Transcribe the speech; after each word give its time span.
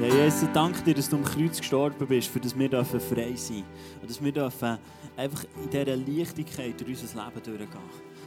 Ja, 0.00 0.08
Jesus, 0.08 0.48
danke 0.52 0.82
dir, 0.82 0.94
dass 0.94 1.08
du 1.08 1.16
am 1.16 1.24
Kreuz 1.24 1.58
gestorben 1.58 2.06
bist, 2.08 2.28
für 2.28 2.40
dass 2.40 2.58
wir 2.58 2.68
frei 2.68 3.34
sein 3.36 3.62
dürfen. 3.62 3.64
Und 4.02 4.10
dass 4.10 4.24
wir 4.24 4.32
dürfen 4.32 4.78
einfach 5.16 5.44
in 5.62 5.70
dieser 5.70 5.96
Leichtigkeit 5.96 6.80
durch 6.80 7.00
unser 7.00 7.24
Leben 7.24 7.42
durchgehen. 7.44 7.80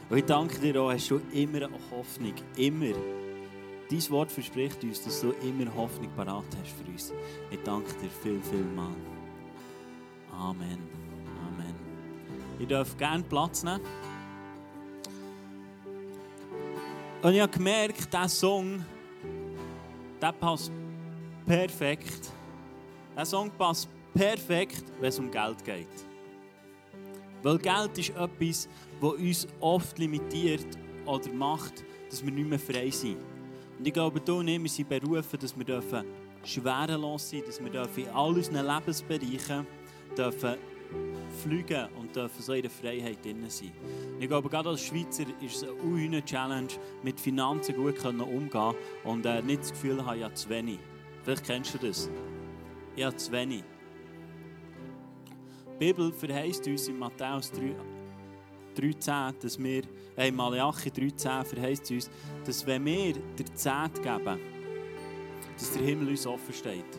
Und 0.08 0.16
ich 0.16 0.24
danke 0.24 0.58
dir 0.60 0.80
auch, 0.80 0.90
hast 0.90 1.10
du 1.10 1.20
immer 1.30 1.58
eine 1.58 1.78
Hoffnung. 1.90 2.32
Immer. 2.56 2.94
Dein 3.90 4.10
Wort 4.10 4.32
verspricht 4.32 4.82
uns, 4.82 5.04
dass 5.04 5.20
du 5.20 5.32
immer 5.46 5.74
Hoffnung 5.74 6.10
parat 6.16 6.46
hast 6.58 6.72
für 6.72 6.90
uns. 6.90 7.12
Ich 7.50 7.62
danke 7.62 7.92
dir 8.00 8.10
viel, 8.22 8.40
viel 8.40 8.64
mal. 8.74 8.94
Amen. 10.32 10.78
Amen. 11.52 11.74
Ich 12.58 12.66
darf 12.66 12.96
gerne 12.96 13.22
Platz 13.24 13.62
nehmen. 13.62 13.80
Und 17.20 17.34
ich 17.34 17.40
habe 17.42 17.52
gemerkt, 17.52 18.10
dieser 18.10 18.28
Song, 18.28 18.82
der 20.22 20.32
passt 20.32 20.72
perfekt. 21.48 22.30
Der 23.16 23.24
Song 23.24 23.50
passt 23.50 23.88
perfekt, 24.14 24.84
wenn 25.00 25.08
es 25.08 25.18
um 25.18 25.30
Geld 25.30 25.64
geht. 25.64 25.88
Weil 27.42 27.58
Geld 27.58 27.98
ist 27.98 28.10
etwas, 28.10 28.68
das 29.00 29.12
uns 29.12 29.48
oft 29.60 29.98
limitiert 29.98 30.66
oder 31.06 31.32
macht, 31.32 31.84
dass 32.10 32.24
wir 32.24 32.32
nicht 32.32 32.48
mehr 32.48 32.58
frei 32.58 32.90
sind. 32.90 33.16
Und 33.78 33.86
ich 33.86 33.92
glaube, 33.92 34.20
du 34.20 34.38
und 34.38 34.48
ich, 34.48 34.60
wir 34.60 34.68
sind 34.68 34.88
berufen, 34.88 35.38
dass 35.40 35.58
wir 35.58 36.04
schwerelos 36.44 37.30
sein 37.30 37.40
dürfen, 37.40 37.72
dass 37.72 37.96
wir 37.96 38.04
in 38.04 38.10
all 38.10 38.34
unseren 38.34 38.66
Lebensbereichen 38.66 39.66
dürfen 40.16 40.56
fliegen 41.42 41.86
und 41.98 42.14
dürfen 42.14 42.42
so 42.42 42.52
in 42.52 42.62
der 42.62 42.70
Freiheit 42.70 43.24
drin 43.24 43.44
sein. 43.48 43.72
Und 44.14 44.22
ich 44.22 44.28
glaube, 44.28 44.48
gerade 44.48 44.70
als 44.70 44.82
Schweizer 44.82 45.24
ist 45.40 45.62
es 45.62 45.68
eine 45.68 46.24
Challenge, 46.24 46.68
mit 47.02 47.20
Finanzen 47.20 47.74
gut 47.76 48.04
umzugehen 48.04 48.74
und 49.04 49.26
äh, 49.26 49.42
nicht 49.42 49.60
das 49.60 49.70
Gefühl 49.70 50.04
haben, 50.04 50.18
ja 50.18 50.32
zu 50.32 50.48
wenig. 50.48 50.78
Vielleicht 51.28 51.44
kennst 51.44 51.74
du 51.74 51.86
das. 51.86 52.08
Ich 52.96 53.04
habe 53.04 53.14
zu 53.14 53.30
wenig. 53.30 53.62
Die 55.74 55.78
Bibel 55.78 56.10
verheißt 56.10 56.66
uns 56.66 56.88
in 56.88 56.98
Matthäus 56.98 57.52
3, 57.52 57.76
3,10, 58.74 59.34
dass 59.38 59.62
wir, 59.62 59.82
äh, 60.16 60.30
Malachi 60.30 60.88
3,10 60.88 61.44
verheißt 61.44 61.90
uns, 61.90 62.10
dass 62.46 62.66
wenn 62.66 62.82
wir 62.86 63.12
der 63.12 63.54
Zehnt 63.54 64.02
geben, 64.02 64.40
dass 65.58 65.72
der 65.74 65.82
Himmel 65.82 66.08
uns 66.08 66.26
offen 66.26 66.54
steht. 66.54 66.98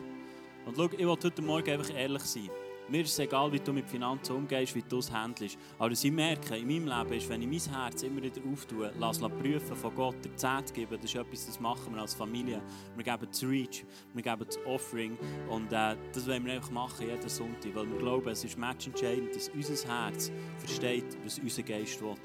Und 0.64 0.76
schau, 0.76 0.84
ich 0.84 0.98
will 0.98 1.08
heute 1.08 1.42
Morgen 1.42 1.68
einfach 1.68 1.92
ehrlich 1.92 2.22
sein. 2.22 2.50
Mir 2.90 3.02
ist 3.02 3.12
es 3.12 3.20
egal, 3.20 3.52
wie 3.52 3.60
du 3.60 3.72
mit 3.72 3.88
Finanzen 3.88 4.34
umgehst, 4.34 4.74
wie 4.74 4.82
du 4.82 4.98
es 4.98 5.12
handelst. 5.12 5.56
Aber 5.78 5.92
was 5.92 6.02
ich 6.02 6.10
merke 6.10 6.56
in 6.56 6.66
meinem 6.66 6.88
Leben 6.88 7.12
ist, 7.16 7.28
wenn 7.28 7.40
ich 7.40 7.68
mein 7.68 7.74
Herz 7.76 8.02
immer 8.02 8.20
wieder 8.20 8.40
auftue, 8.52 8.92
lasse 8.98 9.28
prüfen 9.28 9.76
von 9.76 9.94
Gott, 9.94 10.16
der 10.24 10.34
Zeit 10.36 10.74
geben, 10.74 10.98
das 11.00 11.04
ist 11.04 11.14
etwas, 11.14 11.46
das 11.46 11.60
machen 11.60 11.94
wir 11.94 12.00
als 12.00 12.14
Familie. 12.14 12.60
Wir 12.96 13.04
geben 13.04 13.28
das 13.30 13.44
Reach, 13.44 13.84
wir 14.12 14.22
geben 14.24 14.44
das 14.44 14.58
Offering 14.66 15.16
und 15.48 15.72
äh, 15.72 15.94
das 16.12 16.26
wollen 16.26 16.44
wir 16.44 16.54
einfach 16.54 16.72
machen 16.72 17.06
jeden 17.06 17.28
Sonntag, 17.28 17.72
weil 17.74 17.88
wir 17.88 17.98
glauben, 17.98 18.28
es 18.28 18.42
ist 18.42 18.58
matchentscheidend, 18.58 19.36
dass 19.36 19.50
unser 19.50 19.88
Herz 19.88 20.32
versteht, 20.58 21.16
was 21.22 21.38
unser 21.38 21.62
Geist 21.62 22.02
will. 22.02 22.16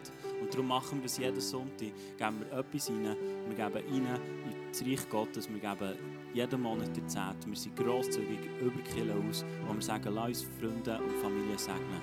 Und 0.42 0.52
darum 0.52 0.68
machen 0.68 0.98
wir 0.98 1.04
das 1.04 1.20
jeden 1.20 1.42
Sonntag, 1.42 1.92
geben 2.18 2.40
wir 2.40 2.58
etwas 2.58 2.90
rein, 2.90 3.16
wir 3.48 3.56
geben 3.56 4.06
rein 4.06 4.20
in 4.50 4.68
das 4.72 4.82
Reich 4.82 5.10
Gottes, 5.10 5.48
wir 5.48 5.60
geben 5.60 5.96
jeden 6.36 6.62
Monat 6.62 6.96
der 6.96 7.08
Zeit. 7.08 7.38
Wir 7.46 7.56
sind 7.56 7.78
grosszügig 7.78 8.40
über 8.60 8.82
Kilo 8.82 9.14
aus, 9.30 9.46
wo 9.66 9.74
wir 9.74 9.82
sagen, 9.82 10.14
lass 10.14 10.28
uns 10.28 10.50
Freunde 10.60 11.00
und 11.00 11.18
Familie 11.22 11.58
segnen. 11.58 12.02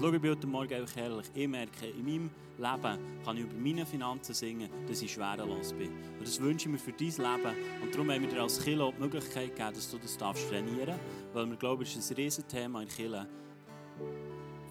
Schau, 0.00 0.12
ich 0.12 0.20
bin 0.20 0.30
heute 0.30 0.46
Morgen 0.46 0.74
einfach 0.74 0.96
ehrlich. 0.96 1.26
Ich 1.34 1.48
merke, 1.48 1.86
in 1.86 2.04
meinem 2.04 2.30
Leben 2.58 2.98
kann 3.24 3.36
ich 3.36 3.42
über 3.42 3.54
meine 3.54 3.84
Finanzen 3.84 4.34
singen, 4.34 4.70
dass 4.86 5.02
ich 5.02 5.12
schwerelos 5.12 5.72
bin. 5.72 5.90
Und 6.18 6.26
das 6.26 6.40
wünsche 6.40 6.68
ich 6.68 6.72
mir 6.72 6.78
für 6.78 6.92
dein 6.92 7.08
Leben. 7.08 7.56
Und 7.82 7.92
darum 7.92 8.10
haben 8.10 8.22
wir 8.22 8.28
dir 8.28 8.42
als 8.42 8.62
Kilo 8.62 8.92
die 8.96 9.00
Möglichkeit 9.00 9.50
gegeben, 9.56 9.74
dass 9.74 9.90
du 9.90 9.98
das 9.98 10.16
trainieren 10.16 10.86
darfst. 10.86 11.00
Weil 11.34 11.50
wir 11.50 11.56
glauben, 11.56 11.82
es 11.82 11.96
ist 11.96 12.10
ein 12.10 12.16
Riesenthema 12.16 12.82
in 12.82 12.88
Kilo. 12.88 13.22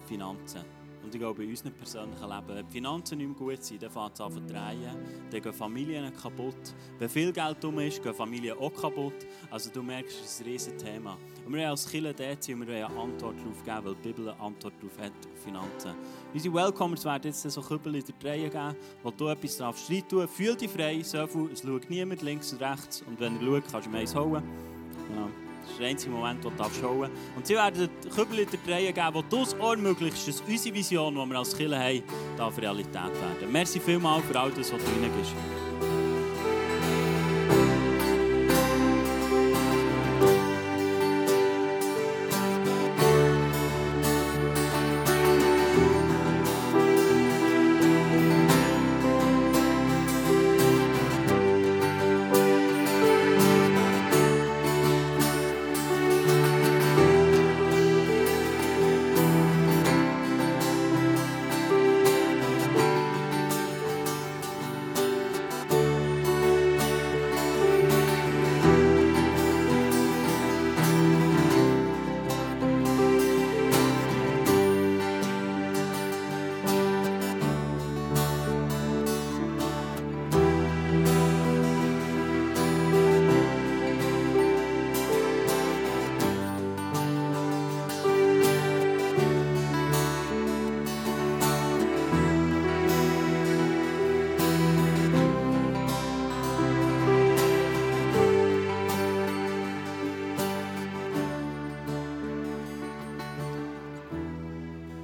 Finanzen. 0.06 0.81
Und 1.02 1.14
ich 1.14 1.20
glaube, 1.20 1.44
in 1.44 1.50
unserem 1.50 1.72
persönlichen 1.72 2.28
Leben, 2.28 2.48
wenn 2.48 2.66
die 2.66 2.72
Finanzen 2.72 3.18
nicht 3.18 3.26
mehr 3.28 3.36
gut 3.36 3.62
sind, 3.62 3.82
dann 3.82 3.90
fängt 3.90 4.14
es 4.14 4.20
an 4.20 4.32
zu 4.32 4.40
drehen, 4.40 4.96
dann 5.30 5.42
gehen 5.42 5.52
Familien 5.52 6.12
kaputt. 6.14 6.74
Wenn 6.98 7.08
viel 7.08 7.32
Geld 7.32 7.64
um 7.64 7.78
ist, 7.80 8.02
gehen 8.02 8.14
Familien 8.14 8.56
auch 8.58 8.72
kaputt. 8.72 9.26
Also 9.50 9.70
du 9.70 9.82
merkst, 9.82 10.16
es 10.24 10.32
ist 10.32 10.40
ein 10.40 10.46
riesiges 10.46 10.82
Thema. 10.82 11.18
Und 11.44 11.52
wir 11.52 11.60
wollen 11.60 11.70
als 11.70 11.88
Kirche 11.88 12.14
dort 12.14 12.42
sein 12.42 12.54
und 12.54 12.66
wir 12.66 12.74
wollen 12.74 12.84
eine 12.84 13.00
Antwort 13.00 13.36
darauf 13.38 13.64
geben, 13.64 13.84
weil 13.84 13.94
die 13.94 14.08
Bibel 14.08 14.28
eine 14.28 14.40
Antwort 14.40 14.74
darauf 14.80 14.98
hat, 14.98 15.12
auf 15.12 15.42
Finanzen. 15.42 15.94
Unsere 16.32 16.54
Welcomers 16.54 17.04
werden 17.04 17.26
jetzt 17.26 17.42
so 17.42 17.60
Kübel 17.60 17.96
in 17.96 18.04
der 18.04 18.14
Dreie 18.20 18.48
geben, 18.48 18.76
wo 19.02 19.10
du 19.10 19.28
etwas 19.28 19.56
darfst 19.56 19.90
tun. 20.08 20.28
Fühl 20.28 20.54
dich 20.54 20.70
frei, 20.70 21.02
so 21.02 21.26
viel, 21.26 21.50
es 21.52 21.62
schaut 21.62 21.90
niemand 21.90 22.22
links 22.22 22.52
und 22.52 22.62
rechts. 22.62 23.02
Und 23.02 23.18
wenn 23.18 23.36
er 23.36 23.42
schaut, 23.42 23.64
kannst 23.70 23.86
du 23.86 23.90
mir 23.90 23.98
eins 23.98 24.14
holen. 24.14 24.42
Genau. 25.08 25.28
Das 25.72 25.78
ist 25.78 25.80
der 25.80 25.88
einzige 25.88 26.12
Moment, 26.12 26.44
wo 26.44 26.50
du 26.50 26.64
schauen 26.80 27.10
Und 27.34 27.46
sie 27.46 27.54
werden 27.54 27.88
Kübel 28.14 28.40
in 28.40 28.48
der 28.50 28.58
Dreie 28.66 28.92
geben, 28.92 29.08
wo 29.14 29.22
das 29.22 29.54
ermöglicht, 29.54 30.28
dass 30.28 30.42
unsere 30.42 30.74
Vision, 30.74 31.14
die 31.14 31.30
wir 31.30 31.38
als 31.38 31.56
Kirche 31.56 31.78
haben, 31.78 32.02
darf 32.36 32.58
Realität 32.58 32.94
werden. 32.94 33.50
Merci 33.50 33.80
vielmals 33.80 34.22
für 34.26 34.38
all 34.38 34.50
das, 34.50 34.70
was 34.70 34.84
du 34.84 34.90
reingibst. 34.90 35.32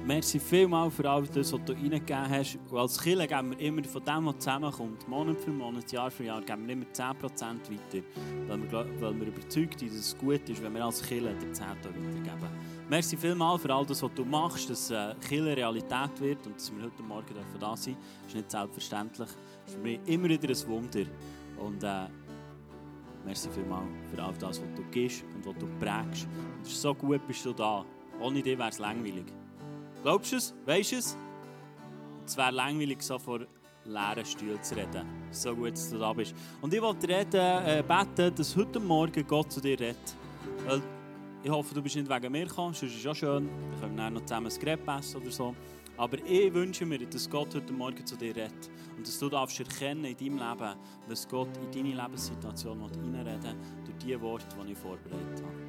Merci 0.09 0.39
vielmals 0.39 0.95
für 0.95 1.07
all 1.07 1.21
das, 1.27 1.53
was 1.53 1.63
du 1.65 1.73
reingegeben 1.73 2.29
hast. 2.29 2.57
Und 2.71 2.77
als 2.79 2.99
Kirche 2.99 3.27
geben 3.27 3.51
wir 3.51 3.59
immer 3.59 3.83
von 3.83 4.03
dem, 4.03 4.25
was 4.25 4.39
zusammenkommt, 4.39 5.07
Monat 5.07 5.39
für 5.39 5.51
Monat, 5.51 5.91
Jahr 5.91 6.09
für 6.09 6.23
Jahr, 6.23 6.41
geben 6.41 6.65
wir 6.65 6.73
immer 6.73 6.85
10% 6.85 7.31
weiter. 7.31 8.05
Weil 8.47 8.71
wir, 8.71 9.01
weil 9.01 9.19
wir 9.19 9.27
überzeugt 9.27 9.79
sind, 9.79 9.91
dass 9.91 9.99
es 9.99 10.17
gut 10.17 10.49
ist, 10.49 10.63
wenn 10.63 10.73
wir 10.73 10.83
als 10.83 11.03
Kirche 11.03 11.35
den 11.35 11.53
10% 11.53 11.61
weitergeben. 11.61 12.49
Merci 12.89 13.17
vielmals 13.17 13.61
für 13.61 13.71
all 13.71 13.85
das, 13.85 14.01
was 14.01 14.11
du 14.15 14.25
machst, 14.25 14.67
dass 14.71 14.89
äh, 14.89 15.13
Kirche 15.27 15.55
Realität 15.55 16.19
wird 16.19 16.47
und 16.47 16.55
dass 16.55 16.75
wir 16.75 16.85
heute 16.85 17.03
Morgen 17.03 17.35
da 17.59 17.77
sind. 17.77 17.95
Das 18.23 18.29
ist 18.29 18.35
nicht 18.35 18.49
selbstverständlich. 18.49 19.29
Das 19.29 19.73
ist 19.73 19.75
für 19.75 19.83
mich 19.83 19.99
immer 20.07 20.29
wieder 20.29 20.49
ein 20.49 20.67
Wunder. 20.67 21.05
Und 21.57 21.83
äh, 21.83 22.07
merci 23.23 23.47
vielmals 23.51 23.85
für 24.09 24.23
all 24.23 24.33
das, 24.39 24.59
was 24.59 24.75
du 24.75 24.83
gibst 24.89 25.23
und 25.35 25.45
was 25.45 25.55
du 25.59 25.67
prägst. 25.77 26.25
Und 26.25 26.63
es 26.63 26.69
ist 26.69 26.81
so 26.81 26.95
gut, 26.95 27.27
bist 27.27 27.45
du 27.45 27.53
da. 27.53 27.85
Ohne 28.19 28.41
dich 28.41 28.57
wäre 28.57 28.69
es 28.69 28.79
langweilig. 28.79 29.25
Glaubst 30.03 30.31
du 30.31 30.37
es? 30.37 30.53
Weißt 30.65 30.91
du 30.93 30.95
es? 30.97 31.17
Es 32.25 32.37
wäre 32.37 32.51
langweilig, 32.51 33.01
so 33.01 33.19
vor 33.19 33.41
leeren 33.83 34.25
Stühlen 34.25 34.61
zu 34.63 34.75
reden. 34.75 35.05
So 35.31 35.53
gut, 35.55 35.73
dass 35.73 35.89
du 35.89 35.97
da 35.97 36.13
bist. 36.13 36.33
Und 36.61 36.73
ich 36.73 36.81
wollte 36.81 37.07
reden, 37.07 37.65
äh, 37.65 37.83
beten, 37.85 38.33
dass 38.33 38.55
heute 38.55 38.79
Morgen 38.79 39.27
Gott 39.27 39.51
zu 39.51 39.59
dir 39.59 39.79
redet. 39.79 39.97
Weil 40.65 40.81
ich 41.43 41.49
hoffe, 41.49 41.73
du 41.73 41.81
bist 41.81 41.95
nicht 41.95 42.09
wegen 42.09 42.31
mir 42.31 42.45
gekommen, 42.45 42.73
sonst 42.73 42.93
ist 42.93 42.99
es 42.99 43.03
ja 43.03 43.13
schön. 43.13 43.49
Wir 43.71 43.79
können 43.81 43.97
dann 43.97 44.13
noch 44.13 44.21
zusammen 44.21 44.47
ein 44.47 44.59
Gerät 44.59 44.79
essen 44.87 45.21
oder 45.21 45.31
so. 45.31 45.55
Aber 45.97 46.17
ich 46.25 46.53
wünsche 46.53 46.85
mir, 46.85 46.99
dass 46.99 47.29
Gott 47.29 47.53
heute 47.55 47.73
Morgen 47.73 48.05
zu 48.05 48.15
dir 48.15 48.35
redet. 48.35 48.69
Und 48.95 49.05
dass 49.05 49.19
du 49.19 49.27
darfst 49.27 49.59
erkennen 49.59 50.05
in 50.05 50.15
deinem 50.15 50.37
Leben, 50.37 50.75
dass 51.09 51.27
Gott 51.27 51.49
in 51.57 51.71
deine 51.71 52.01
Lebenssituation 52.01 52.81
reinreden 52.81 53.43
will, 53.43 53.55
durch 53.83 53.97
die 53.97 54.21
Worte, 54.21 54.45
die 54.65 54.71
ich 54.71 54.77
vorbereitet 54.77 55.43
habe. 55.43 55.68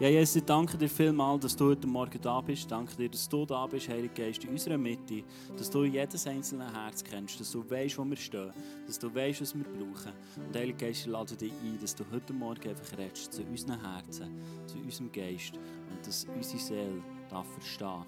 Ja, 0.00 0.08
Jesus, 0.08 0.34
ich 0.34 0.44
danke 0.44 0.76
dir 0.76 0.88
vielmals, 0.88 1.42
dass 1.42 1.54
du 1.54 1.66
heute 1.66 1.86
Morgen 1.86 2.20
da 2.20 2.40
bist. 2.40 2.68
Danke 2.68 2.96
dir, 2.96 3.08
dass 3.08 3.28
du 3.28 3.46
da 3.46 3.64
bist, 3.64 3.88
Heiliger 3.88 4.12
Geist, 4.12 4.42
in 4.42 4.50
unserer 4.50 4.76
Mitte. 4.76 5.22
Dass 5.56 5.70
du 5.70 5.84
jedes 5.84 6.26
einzelne 6.26 6.72
Herz 6.72 7.04
kennst, 7.04 7.38
dass 7.38 7.52
du 7.52 7.70
weißt, 7.70 7.96
wo 7.98 8.04
wir 8.04 8.16
stehen, 8.16 8.50
dass 8.88 8.98
du 8.98 9.14
weißt, 9.14 9.42
was 9.42 9.54
wir 9.54 9.62
brauchen. 9.62 10.12
Und 10.44 10.56
Heiliger 10.56 10.86
Geist, 10.86 11.02
ich 11.02 11.06
lade 11.06 11.36
dich 11.36 11.52
ein, 11.52 11.78
dass 11.80 11.94
du 11.94 12.04
heute 12.10 12.32
Morgen 12.32 12.68
einfach 12.68 12.98
redest 12.98 13.32
zu 13.32 13.44
unseren 13.44 13.80
Herzen, 13.80 14.36
zu 14.66 14.78
unserem 14.78 15.12
Geist 15.12 15.52
und 15.54 16.04
dass 16.04 16.24
unsere 16.24 16.58
Seele 16.58 17.02
darf 17.30 17.46
verstehen, 17.52 18.04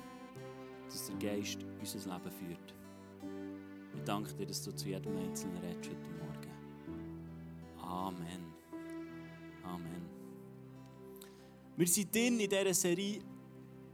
dass 0.90 1.06
der 1.06 1.16
Geist 1.16 1.58
unser 1.78 1.98
Leben 1.98 2.30
führt. 2.32 2.74
Ich 3.94 4.02
danke 4.02 4.34
dir, 4.34 4.46
dass 4.46 4.60
du 4.60 4.74
zu 4.74 4.88
jedem 4.88 5.16
Einzelnen 5.18 5.58
redest 5.58 5.90
heute 5.90 6.10
Morgen. 6.18 6.50
Amen. 7.80 8.44
Amen. 9.62 9.95
Wir 11.78 11.87
sind 11.87 12.14
drin 12.14 12.40
in 12.40 12.49
dieser 12.49 12.73
Serie 12.73 13.20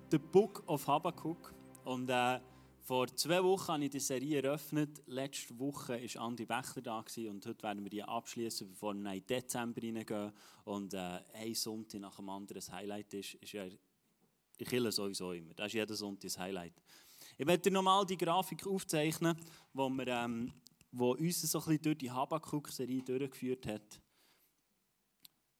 The 0.08 0.18
Book 0.18 0.62
of 0.68 0.86
Habakkuk. 0.86 1.52
Und 1.84 2.08
äh, 2.08 2.38
vor 2.80 3.08
zwei 3.08 3.42
Wochen 3.42 3.72
habe 3.72 3.84
ich 3.86 3.90
die 3.90 3.98
Serie 3.98 4.40
eröffnet. 4.40 5.02
Letzte 5.06 5.58
Woche 5.58 6.00
war 6.00 6.22
Andi 6.22 6.46
Becher 6.46 6.80
da 6.80 7.00
gewesen, 7.00 7.30
und 7.30 7.44
heute 7.44 7.60
werden 7.64 7.82
wir 7.82 7.90
die 7.90 8.04
abschließen, 8.04 8.68
bevor 8.68 8.94
wir 8.94 9.12
in 9.12 9.26
Dezember 9.26 9.82
reingehen. 9.82 10.30
Und 10.64 10.94
äh, 10.94 11.22
ein 11.32 11.54
Sonntag 11.54 12.00
nach 12.02 12.14
dem 12.14 12.28
anderen 12.28 12.62
ein 12.62 12.72
Highlight 12.72 13.14
ist, 13.14 13.34
ist 13.34 13.52
ja 13.52 13.64
ich 13.64 14.68
kille 14.68 14.92
sowieso 14.92 15.32
immer. 15.32 15.52
Das 15.54 15.66
ist 15.66 15.72
jeden 15.72 15.96
Sonntag 15.96 16.30
ein 16.36 16.40
Highlight. 16.40 16.74
Ich 17.36 17.44
werde 17.44 17.62
dir 17.62 17.72
nochmal 17.72 18.06
die 18.06 18.16
Grafik 18.16 18.64
aufzeichnen, 18.64 19.36
wir, 19.72 20.06
ähm, 20.06 20.52
uns 20.92 21.42
so 21.42 21.58
ein 21.58 21.64
bisschen 21.64 21.82
durch 21.82 21.98
die 21.98 22.12
Habakkuk-Serie 22.12 23.02
durchgeführt 23.02 23.66
hat. 23.66 24.01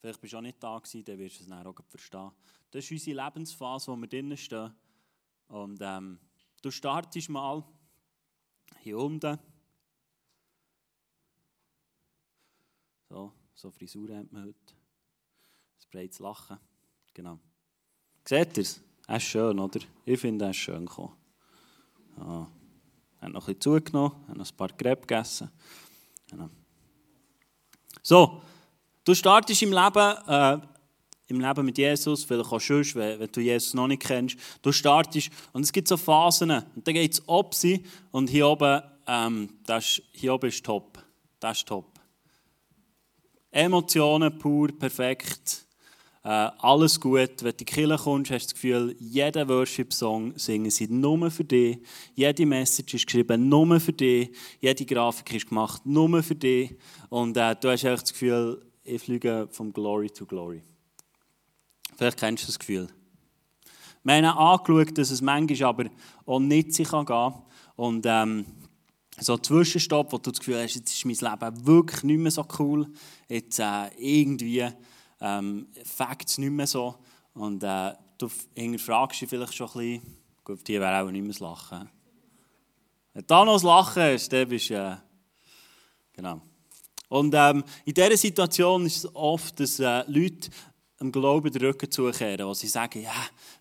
Vielleicht 0.03 0.21
bist 0.21 0.33
du 0.33 0.39
auch 0.39 0.43
nicht 0.43 0.61
da 0.61 0.77
gewesen, 0.77 1.05
dann 1.05 1.17
wirst 1.17 1.39
du 1.39 1.45
es 1.45 1.49
dann 1.49 1.65
auch 1.65 1.77
verstehen. 1.87 2.33
Das 2.73 2.85
ist 2.85 2.91
unsere 2.91 3.25
Lebensphase, 3.25 3.93
wo 3.93 3.97
wir 3.97 4.09
drinnen 4.09 4.37
stehen. 4.37 4.75
Und 5.47 5.79
ähm, 5.81 6.19
du 6.61 6.73
startest 6.73 7.29
mal 7.29 7.63
hier 8.81 8.99
unten. 8.99 9.39
So, 13.09 13.33
so 13.55 13.71
Frisur 13.71 14.17
hat 14.17 14.33
man 14.33 14.47
heute. 14.47 14.75
Ein 14.75 15.91
breites 15.93 16.19
Lachen. 16.19 16.59
Genau. 17.15 17.39
Seht 18.27 18.57
ihr 18.57 18.63
es? 18.63 18.81
Er 19.07 19.19
ist 19.19 19.23
schön, 19.23 19.57
oder? 19.57 19.79
Ich 20.05 20.19
finde, 20.19 20.47
er 20.47 20.51
ist 20.51 20.57
schön 20.57 20.85
gekommen. 20.85 21.17
Ja. 22.17 22.51
Er 23.21 23.27
hat 23.27 23.33
noch 23.35 23.47
ein 23.47 23.55
bisschen 23.55 23.61
zugenommen, 23.61 24.27
hat 24.27 24.37
noch 24.37 24.51
ein 24.51 24.57
paar 24.57 24.71
Gräbe 24.71 25.03
gegessen. 25.03 25.49
Genau. 26.27 26.51
So, 28.03 28.43
Du 29.05 29.15
startest 29.15 29.63
im 29.63 29.73
Leben, 29.73 30.15
äh, 30.29 30.59
im 31.27 31.41
Leben 31.41 31.65
mit 31.65 31.77
Jesus, 31.77 32.23
vielleicht 32.23 32.53
auch 32.53 32.61
schon, 32.61 32.85
wenn, 32.95 33.19
wenn, 33.19 33.33
du 33.33 33.41
Jesus 33.41 33.75
noch 33.75 33.89
nicht 33.89 34.03
kennst. 34.03 34.37
Du 34.63 34.71
startest 34.71 35.31
und 35.53 35.63
es 35.63 35.73
gibt 35.73 35.89
so 35.89 35.97
Phasen. 35.97 36.51
Und 36.51 36.87
dann 36.87 36.95
geht 36.95 37.15
es 37.15 37.23
ob 37.27 37.55
sie 37.55 37.83
und 38.13 38.31
hier 38.31 38.47
oben, 38.47 38.81
ähm, 39.09 39.49
das, 39.67 40.01
hier 40.13 40.35
oben 40.35 40.49
ist 40.49 40.65
top. 40.65 41.03
Das 41.41 41.59
ist 41.59 41.69
top. 41.69 41.87
Emotionen 43.51 44.39
pur, 44.39 44.69
perfekt. 44.79 45.67
Äh, 46.25 46.29
alles 46.59 47.01
gut. 47.01 47.19
Wenn 47.19 47.37
du 47.37 47.49
in 47.49 47.57
die 47.57 47.65
Kirche 47.65 47.97
kommst, 47.97 48.31
hast 48.31 48.45
du 48.45 48.47
das 48.47 48.55
Gefühl, 48.55 48.97
jeder 49.01 49.49
Worship-Song 49.49 50.39
singen 50.39 50.71
sie 50.71 50.87
nur 50.87 51.29
für 51.33 51.43
dich. 51.43 51.79
Jede 52.15 52.47
Message 52.47 52.95
ist 52.95 53.07
geschrieben 53.07 53.49
nur 53.49 53.81
für 53.81 53.93
dich. 53.93 54.31
Jede 54.61 54.87
Grafik 54.87 55.35
ist 55.35 55.49
gemacht 55.49 55.85
nur 55.85 56.23
für 56.23 56.37
dich. 56.37 56.77
Und 57.09 57.37
äh, 57.37 57.57
du 57.61 57.69
hast 57.69 57.83
das 57.83 58.13
Gefühl, 58.13 58.63
ich 58.85 59.03
fliege 59.03 59.49
vom 59.51 59.73
Glory 59.73 60.11
to 60.11 60.27
Glory. 60.27 60.63
Vielleicht 61.97 62.19
kennst 62.19 62.45
du 62.45 62.47
das 62.49 62.59
Gefühl. 62.59 62.89
Wir 64.05 64.15
haben 64.15 64.25
angeschaut, 64.25 64.99
dass 64.99 65.11
es 65.11 65.21
manchmal 65.21 65.69
aber 65.69 65.91
auch 66.27 66.41
nicht 66.41 66.73
sich 66.73 66.91
gehen 66.91 67.07
kann. 67.07 67.35
Und 67.77 68.05
ähm, 68.07 68.45
so 69.19 69.35
ein 69.35 69.43
Zwischenstopp, 69.43 70.13
wo 70.13 70.19
du 70.19 70.31
das 70.31 70.41
Gefühl 70.41 70.61
hast, 70.61 70.75
jetzt 70.75 70.93
ist 70.93 71.05
mein 71.05 71.15
Leben 71.15 71.67
wirklich 71.67 72.03
nicht 72.03 72.19
mehr 72.19 72.31
so 72.31 72.45
cool. 72.59 72.89
Jetzt 73.29 73.61
äh, 73.61 73.89
irgendwie 73.97 74.69
ähm, 75.21 75.69
fängt 75.85 76.29
es 76.29 76.39
nicht 76.39 76.51
mehr 76.51 76.67
so. 76.67 76.97
Und 77.35 77.63
äh, 77.63 77.93
du 78.19 78.29
fragst 78.79 79.21
dich 79.21 79.29
vielleicht 79.29 79.55
schon 79.55 79.69
ein 79.69 79.73
bisschen, 79.73 80.17
gut, 80.43 80.67
die 80.67 80.81
wäre 80.81 81.03
auch 81.03 81.11
nicht 81.11 81.23
mehr 81.23 81.31
das 81.31 81.41
Lachen. 81.41 81.89
Wenn 83.13 83.23
du 83.23 83.27
da 83.27 83.45
noch 83.45 83.55
das 83.55 83.63
Lachen 83.63 84.03
hast, 84.03 84.33
dann 84.33 84.49
bist 84.49 84.71
du, 84.71 84.75
äh, 84.75 84.97
genau. 86.13 86.43
Und 87.13 87.35
ähm, 87.37 87.63
in 87.85 87.93
dieser 87.93 88.17
Situation 88.17 88.87
ist 88.87 89.05
es 89.05 89.15
oft, 89.15 89.61
dass 89.61 89.79
äh, 89.79 90.03
Leute 90.07 90.49
dem 90.99 91.13
Glauben 91.13 91.53
den 91.53 91.61
Rücken 91.61 91.91
zukehren, 91.91 92.47
wo 92.47 92.55
sie 92.55 92.69
sagen, 92.69 93.03
ja, 93.03 93.13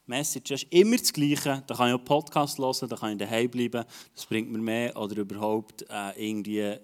Message 0.05 0.51
ist 0.51 0.67
immer 0.69 0.95
das 0.95 1.11
Gleiche, 1.11 1.61
da 1.67 1.75
kann 1.75 1.89
ich 1.89 1.95
auch 1.95 2.05
Podcast 2.05 2.59
hören, 2.59 2.87
da 2.87 2.95
kann 2.95 3.11
ich 3.11 3.17
daheim 3.17 3.49
bleiben, 3.49 3.83
das 4.15 4.25
bringt 4.25 4.49
mir 4.49 4.57
mehr. 4.57 4.95
Oder 4.95 5.17
überhaupt 5.17 5.81
äh, 5.89 6.29
irgendwie, 6.29 6.77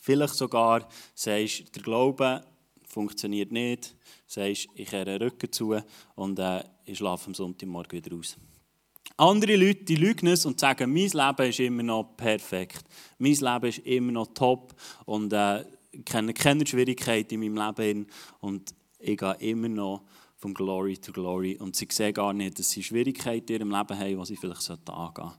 vielleicht 0.00 0.34
sogar, 0.34 0.88
sagst, 1.14 1.76
der 1.76 1.82
Glaube 1.82 2.42
funktioniert 2.86 3.52
nicht, 3.52 3.94
sagst, 4.26 4.66
ich 4.76 4.88
kehre 4.88 5.04
den 5.04 5.20
Rücken 5.20 5.52
zu 5.52 5.76
und 6.14 6.38
äh, 6.38 6.64
ich 6.86 6.96
schlafe 6.96 7.26
am 7.26 7.34
Sonntagmorgen 7.34 8.02
wieder 8.02 8.16
aus. 8.16 8.38
Andere 9.18 9.56
Leute, 9.56 9.84
die 9.84 9.96
lügen 9.96 10.28
es 10.28 10.46
und 10.46 10.58
sagen, 10.58 10.90
mein 10.90 11.10
Leben 11.10 11.50
ist 11.50 11.60
immer 11.60 11.82
noch 11.82 12.16
perfekt, 12.16 12.84
mein 13.18 13.34
Leben 13.34 13.66
ist 13.66 13.78
immer 13.80 14.12
noch 14.12 14.28
top. 14.28 14.74
Und 15.04 15.34
äh, 15.34 15.64
kenne 16.04 16.34
keine 16.34 16.66
Schwierigkeiten 16.66 17.42
in 17.42 17.54
meinem 17.54 17.74
Leben 17.76 18.06
und 18.40 18.74
ich 18.98 19.16
gehe 19.16 19.34
immer 19.40 19.68
noch 19.68 20.02
von 20.38 20.54
Glory 20.54 20.96
to 20.96 21.12
Glory. 21.12 21.56
Und 21.56 21.76
sie 21.76 21.88
sehen 21.90 22.14
gar 22.14 22.32
nicht, 22.32 22.58
dass 22.58 22.70
sie 22.70 22.82
Schwierigkeiten 22.82 23.52
in 23.52 23.60
ihrem 23.60 23.70
Leben 23.70 23.98
haben, 23.98 24.18
die 24.18 24.24
sie 24.24 24.36
vielleicht 24.36 24.70
angehen 24.70 24.84
sollten. 24.86 25.32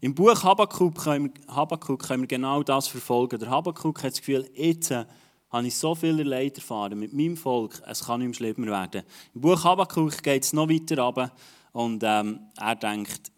Im 0.00 0.14
Buch 0.14 0.42
Habakkuk 0.42 0.96
können, 0.96 1.32
wir, 1.34 1.54
Habakkuk 1.54 2.02
können 2.02 2.22
wir 2.22 2.28
genau 2.28 2.62
das 2.62 2.88
verfolgen. 2.88 3.38
Der 3.38 3.50
Habakkuk 3.50 4.02
hat 4.02 4.12
das 4.12 4.20
Gefühl, 4.20 4.50
jetzt 4.54 4.90
habe 4.90 5.66
ich 5.66 5.76
so 5.76 5.94
viele 5.94 6.22
Leid 6.22 6.56
erfahren 6.56 6.98
mit 6.98 7.12
meinem 7.12 7.36
Volk, 7.36 7.82
es 7.86 8.04
kann 8.04 8.20
nicht 8.20 8.40
mehr 8.40 8.52
schlimmer 8.54 8.70
werden. 8.70 9.02
Im 9.34 9.40
Buch 9.42 9.62
Habakkuk 9.62 10.22
geht 10.22 10.44
es 10.44 10.52
noch 10.52 10.68
weiter 10.68 11.02
runter 11.02 11.32
und 11.72 12.02
ähm, 12.04 12.40
er 12.56 12.74
denkt, 12.76 13.30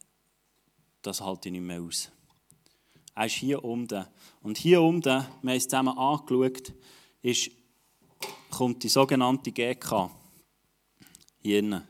das 1.03 1.21
halte 1.21 1.49
ich 1.49 1.53
nicht 1.53 1.65
mehr 1.65 1.83
aus. 1.83 2.11
Er 3.15 3.27
ist 3.27 3.35
hier 3.35 3.65
unten. 3.65 4.07
Und 4.49 4.57
hier 4.57 4.81
unten, 4.81 5.05
wir 5.05 5.21
haben 5.21 5.49
es 5.49 5.65
zusammen 5.65 5.99
angeschaut, 5.99 6.73
ist, 7.21 7.51
kommt 8.49 8.83
die 8.83 8.89
sogenannte 8.89 9.53
GK. 9.53 10.11
Hier 11.43 11.59
innen. 11.59 11.87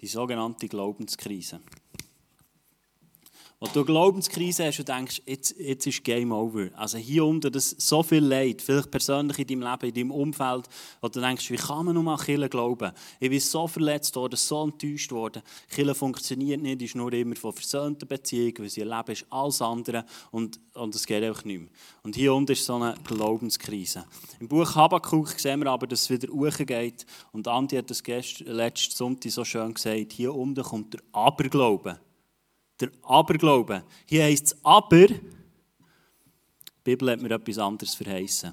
Die 0.00 0.08
sogenannte 0.08 0.66
Glaubenskrise. 0.66 1.60
Wenn 3.62 3.72
du 3.74 3.78
eine 3.78 3.86
Glaubenskrise 3.86 4.66
hast 4.66 4.80
und 4.80 4.88
denkst, 4.88 5.22
jetzt, 5.24 5.54
jetzt 5.56 5.86
ist 5.86 6.02
Game 6.02 6.32
Over. 6.32 6.70
Also 6.74 6.98
hier 6.98 7.24
unten, 7.24 7.52
das 7.52 7.70
so 7.78 8.02
viel 8.02 8.24
Leid, 8.24 8.60
vielleicht 8.60 8.90
persönlich 8.90 9.38
in 9.38 9.46
deinem 9.46 9.70
Leben, 9.70 9.86
in 9.86 9.94
deinem 9.94 10.10
Umfeld, 10.10 10.68
wo 11.00 11.06
du 11.06 11.20
denkst, 11.20 11.48
wie 11.48 11.56
kann 11.56 11.86
man 11.86 11.94
nur 11.94 12.12
an 12.12 12.18
Kirche 12.18 12.48
glauben? 12.48 12.90
Ich 13.20 13.30
bin 13.30 13.38
so 13.38 13.68
verletzt 13.68 14.16
worden, 14.16 14.34
so 14.34 14.64
enttäuscht 14.64 15.12
worden. 15.12 15.42
Kirche 15.68 15.94
funktioniert 15.94 16.60
nicht, 16.60 16.82
ist 16.82 16.96
nur 16.96 17.12
immer 17.12 17.36
von 17.36 17.52
versöhnten 17.52 18.08
Beziehungen, 18.08 18.58
weil 18.58 18.70
ihr 18.74 18.84
Leben 18.84 19.12
ist 19.12 19.26
alles 19.30 19.62
andere 19.62 20.06
und, 20.32 20.58
und 20.74 20.96
es 20.96 21.06
geht 21.06 21.22
einfach 21.22 21.44
nicht 21.44 21.60
mehr. 21.60 21.70
Und 22.02 22.16
hier 22.16 22.34
unten 22.34 22.50
ist 22.50 22.66
so 22.66 22.74
eine 22.74 22.96
Glaubenskrise. 23.04 24.06
Im 24.40 24.48
Buch 24.48 24.74
Habakkuk 24.74 25.38
sehen 25.38 25.60
wir 25.60 25.70
aber, 25.70 25.86
dass 25.86 26.02
es 26.02 26.10
wieder 26.10 26.32
hochgeht. 26.32 27.06
Und 27.30 27.46
Andi 27.46 27.76
hat 27.76 27.88
das 27.88 28.02
letzten 28.04 28.96
Sonntag 28.96 29.30
so 29.30 29.44
schön 29.44 29.72
gesagt, 29.72 30.14
hier 30.14 30.34
unten 30.34 30.64
kommt 30.64 30.94
der 30.94 31.00
Aberglaube 31.12 32.00
der 32.82 32.90
Aberglaube. 33.02 33.84
Hier 34.06 34.24
heißt 34.24 34.46
es 34.46 34.56
aber, 34.64 35.08
die 35.08 35.20
Bibel 36.84 37.10
hat 37.10 37.22
mir 37.22 37.30
etwas 37.30 37.58
anderes 37.58 37.94
verheißen. 37.94 38.52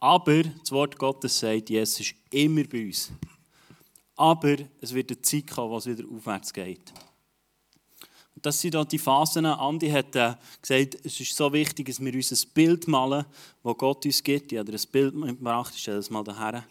Aber 0.00 0.42
das 0.42 0.72
Wort 0.72 0.98
Gottes 0.98 1.38
sagt, 1.38 1.70
Jesus 1.70 2.00
ist 2.00 2.14
immer 2.30 2.64
bei 2.64 2.86
uns. 2.86 3.10
Aber 4.16 4.56
es 4.80 4.94
wird 4.94 5.10
eine 5.10 5.20
Zeit 5.20 5.46
kommen, 5.48 5.70
wo 5.70 5.76
es 5.78 5.86
wieder 5.86 6.04
aufwärts 6.08 6.52
geht. 6.52 6.92
Und 8.34 8.44
das 8.44 8.60
sind 8.60 8.76
auch 8.76 8.84
die 8.84 8.98
Phasen. 8.98 9.46
Andi 9.46 9.90
hat 9.90 10.14
äh, 10.14 10.34
gesagt, 10.60 10.98
es 11.04 11.20
ist 11.20 11.34
so 11.34 11.52
wichtig, 11.52 11.86
dass 11.86 12.00
wir 12.00 12.14
uns 12.14 12.32
ein 12.32 12.50
Bild 12.52 12.86
malen, 12.86 13.24
das 13.62 13.78
Gott 13.78 14.04
uns 14.04 14.22
gibt. 14.22 14.52
Ich 14.52 14.58
habe 14.58 14.72
ein 14.72 14.80
Bild 14.92 15.14
mitgebracht, 15.14 15.72
ich 15.74 15.82
stelle 15.82 15.98
es 15.98 16.10
mal 16.10 16.22
daher. 16.22 16.64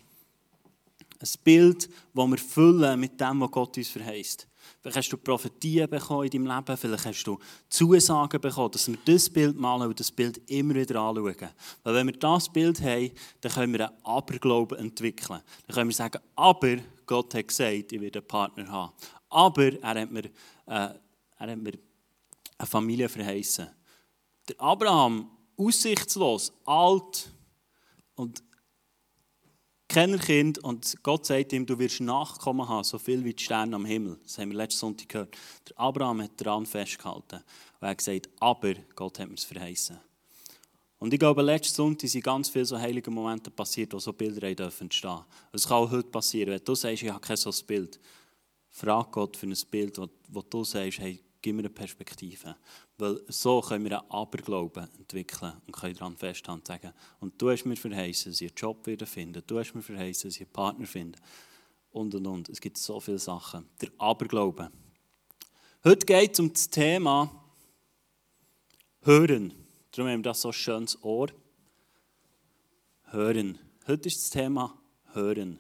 Ein 1.20 1.30
Bild, 1.44 1.90
das 2.14 2.28
wir 2.28 2.38
füllen 2.38 3.00
mit 3.00 3.20
dem, 3.20 3.42
was 3.42 3.52
Gott 3.52 3.78
uns 3.78 3.90
verheißt. 3.90 4.48
Vielleicht 4.82 4.98
hast 4.98 5.10
du 5.10 5.18
Prophetien 5.18 5.90
bekommen 5.90 6.26
in 6.26 6.44
deinem 6.44 6.56
Leben, 6.56 6.78
vielleicht 6.78 7.06
hast 7.06 7.24
du 7.24 7.40
Zusagen 7.70 8.40
bekommen, 8.40 8.72
dass 8.72 8.88
wir 8.88 8.98
das 9.04 9.30
Bild 9.30 9.58
malen 9.58 9.88
und 9.88 10.00
das 10.00 10.12
Bild 10.12 10.42
immer 10.50 10.76
wieder 10.76 11.00
anschauen. 11.00 11.50
Weil 11.84 11.96
wenn 11.96 12.08
wir 12.08 12.18
das 12.18 12.52
Bild 12.52 12.82
haben, 12.82 13.12
dann 13.42 13.52
können 13.52 13.74
wir 13.74 13.90
einen 13.90 14.06
Aberglauben 14.06 14.78
entwickeln. 14.78 15.42
Dann 15.68 15.76
können 15.76 15.90
wir 15.90 15.96
sagen, 15.96 16.20
aber 16.36 16.78
Gott 17.06 17.34
hat 17.34 17.48
gesagt, 17.48 17.92
ich 17.92 18.02
werde 18.02 18.20
einen 18.20 18.28
Partner 18.28 18.68
haben. 18.70 18.94
Aber 19.30 19.74
er 19.82 20.02
hat 20.02 20.12
mir, 20.12 20.26
äh, 20.26 20.30
er 20.68 21.00
hat 21.38 21.58
mir 21.58 21.74
eine 22.58 22.68
Familie 22.68 23.10
verheißen. 23.10 23.68
Der 24.48 24.62
Abraham, 24.62 25.30
aussichtslos, 25.58 26.54
alt 26.66 27.32
und 28.16 28.44
Kennerkind 29.96 30.62
und 30.62 31.02
Gott 31.04 31.26
sagt 31.26 31.54
ihm, 31.54 31.66
du 31.66 31.80
wirst 31.80 32.02
Nachkommen 32.02 32.68
haben, 32.68 32.84
so 32.84 32.98
viel 32.98 33.24
wie 33.24 33.34
die 33.34 33.42
Sterne 33.42 33.78
am 33.78 33.86
Himmel. 33.86 34.20
Das 34.24 34.38
haben 34.38 34.50
wir 34.50 34.58
letzten 34.58 34.80
Sonntag 34.80 35.08
gehört. 35.08 35.38
Der 35.70 35.80
Abraham 35.80 36.22
hat 36.22 36.32
daran 36.36 36.66
festgehalten. 36.66 37.36
Und 37.38 37.44
er 37.80 37.92
hat 37.92 38.00
gesagt, 38.00 38.30
aber 38.42 38.74
Gott 38.94 39.20
hat 39.20 39.30
mir 39.30 39.36
es 39.36 39.46
verheißen. 39.46 39.98
Und 41.00 41.14
ich 41.14 41.20
glaube, 41.22 41.42
letzten 41.42 41.76
Sonntag 41.76 42.10
sind 42.10 42.26
ganz 42.26 42.50
viele 42.50 42.66
so 42.66 42.78
heilige 42.78 43.10
Momente 43.10 43.50
passiert, 43.50 43.94
wo 43.94 44.00
so 44.00 44.12
Bilder 44.12 44.44
entstehen 44.44 44.58
dürfen. 44.58 44.90
Es 45.54 45.66
kann 45.66 45.78
auch 45.78 45.90
heute 45.90 46.10
passieren. 46.10 46.56
Wenn 46.56 46.66
du 46.66 46.76
sagst, 46.76 47.02
ich 47.02 47.10
habe 47.10 47.22
kein 47.22 47.38
so 47.38 47.54
Bild, 47.66 47.98
frag 48.72 49.14
Gott 49.14 49.38
für 49.38 49.48
ein 49.48 49.56
Bild, 49.72 49.98
wo, 49.98 50.10
wo 50.28 50.42
du 50.42 50.66
sagst, 50.66 51.00
hey, 51.00 51.24
gib 51.46 51.56
mir 51.56 51.62
eine 51.62 51.70
Perspektive. 51.70 52.56
Weil 52.98 53.22
so 53.28 53.62
können 53.62 53.86
wir 53.86 54.02
einen 54.02 54.10
Aberglauben 54.10 54.90
entwickeln 54.98 55.54
und 55.68 55.76
können 55.76 55.94
daran 55.94 56.18
festhalten 56.18 56.62
und 56.62 56.68
sagen, 56.68 56.92
und 57.20 57.40
du 57.40 57.52
hast 57.52 57.66
mir 57.66 57.76
verheißen, 57.76 58.32
dass 58.32 58.42
ich 58.42 58.50
einen 58.50 58.58
Job 58.58 58.88
wieder 58.88 59.06
finden, 59.06 59.44
du 59.46 59.60
hast 59.60 59.76
mir 59.76 59.84
verheißen, 59.84 60.28
dass 60.28 60.38
ich 60.38 60.42
einen 60.42 60.54
Partner 60.54 60.88
finde. 60.88 61.20
Und, 61.92 62.16
und, 62.16 62.26
und. 62.26 62.50
Es 62.50 62.60
gibt 62.60 62.80
so 62.80 63.00
viele 63.00 63.20
Sachen. 63.20 63.70
Der 63.80 63.90
Aberglauben. 64.00 64.70
Heute 65.84 66.06
geht 66.06 66.34
es 66.34 66.40
um 66.40 66.52
das 66.52 66.68
Thema 66.68 67.30
Hören. 69.02 69.54
Darum 69.92 70.12
haben 70.12 70.20
wir 70.20 70.32
das 70.32 70.42
so 70.42 70.52
schönes 70.52 71.02
Ohr. 71.04 71.28
Hören. 73.12 73.60
Heute 73.88 74.08
ist 74.08 74.18
das 74.18 74.30
Thema 74.32 74.76
Hören. 75.14 75.60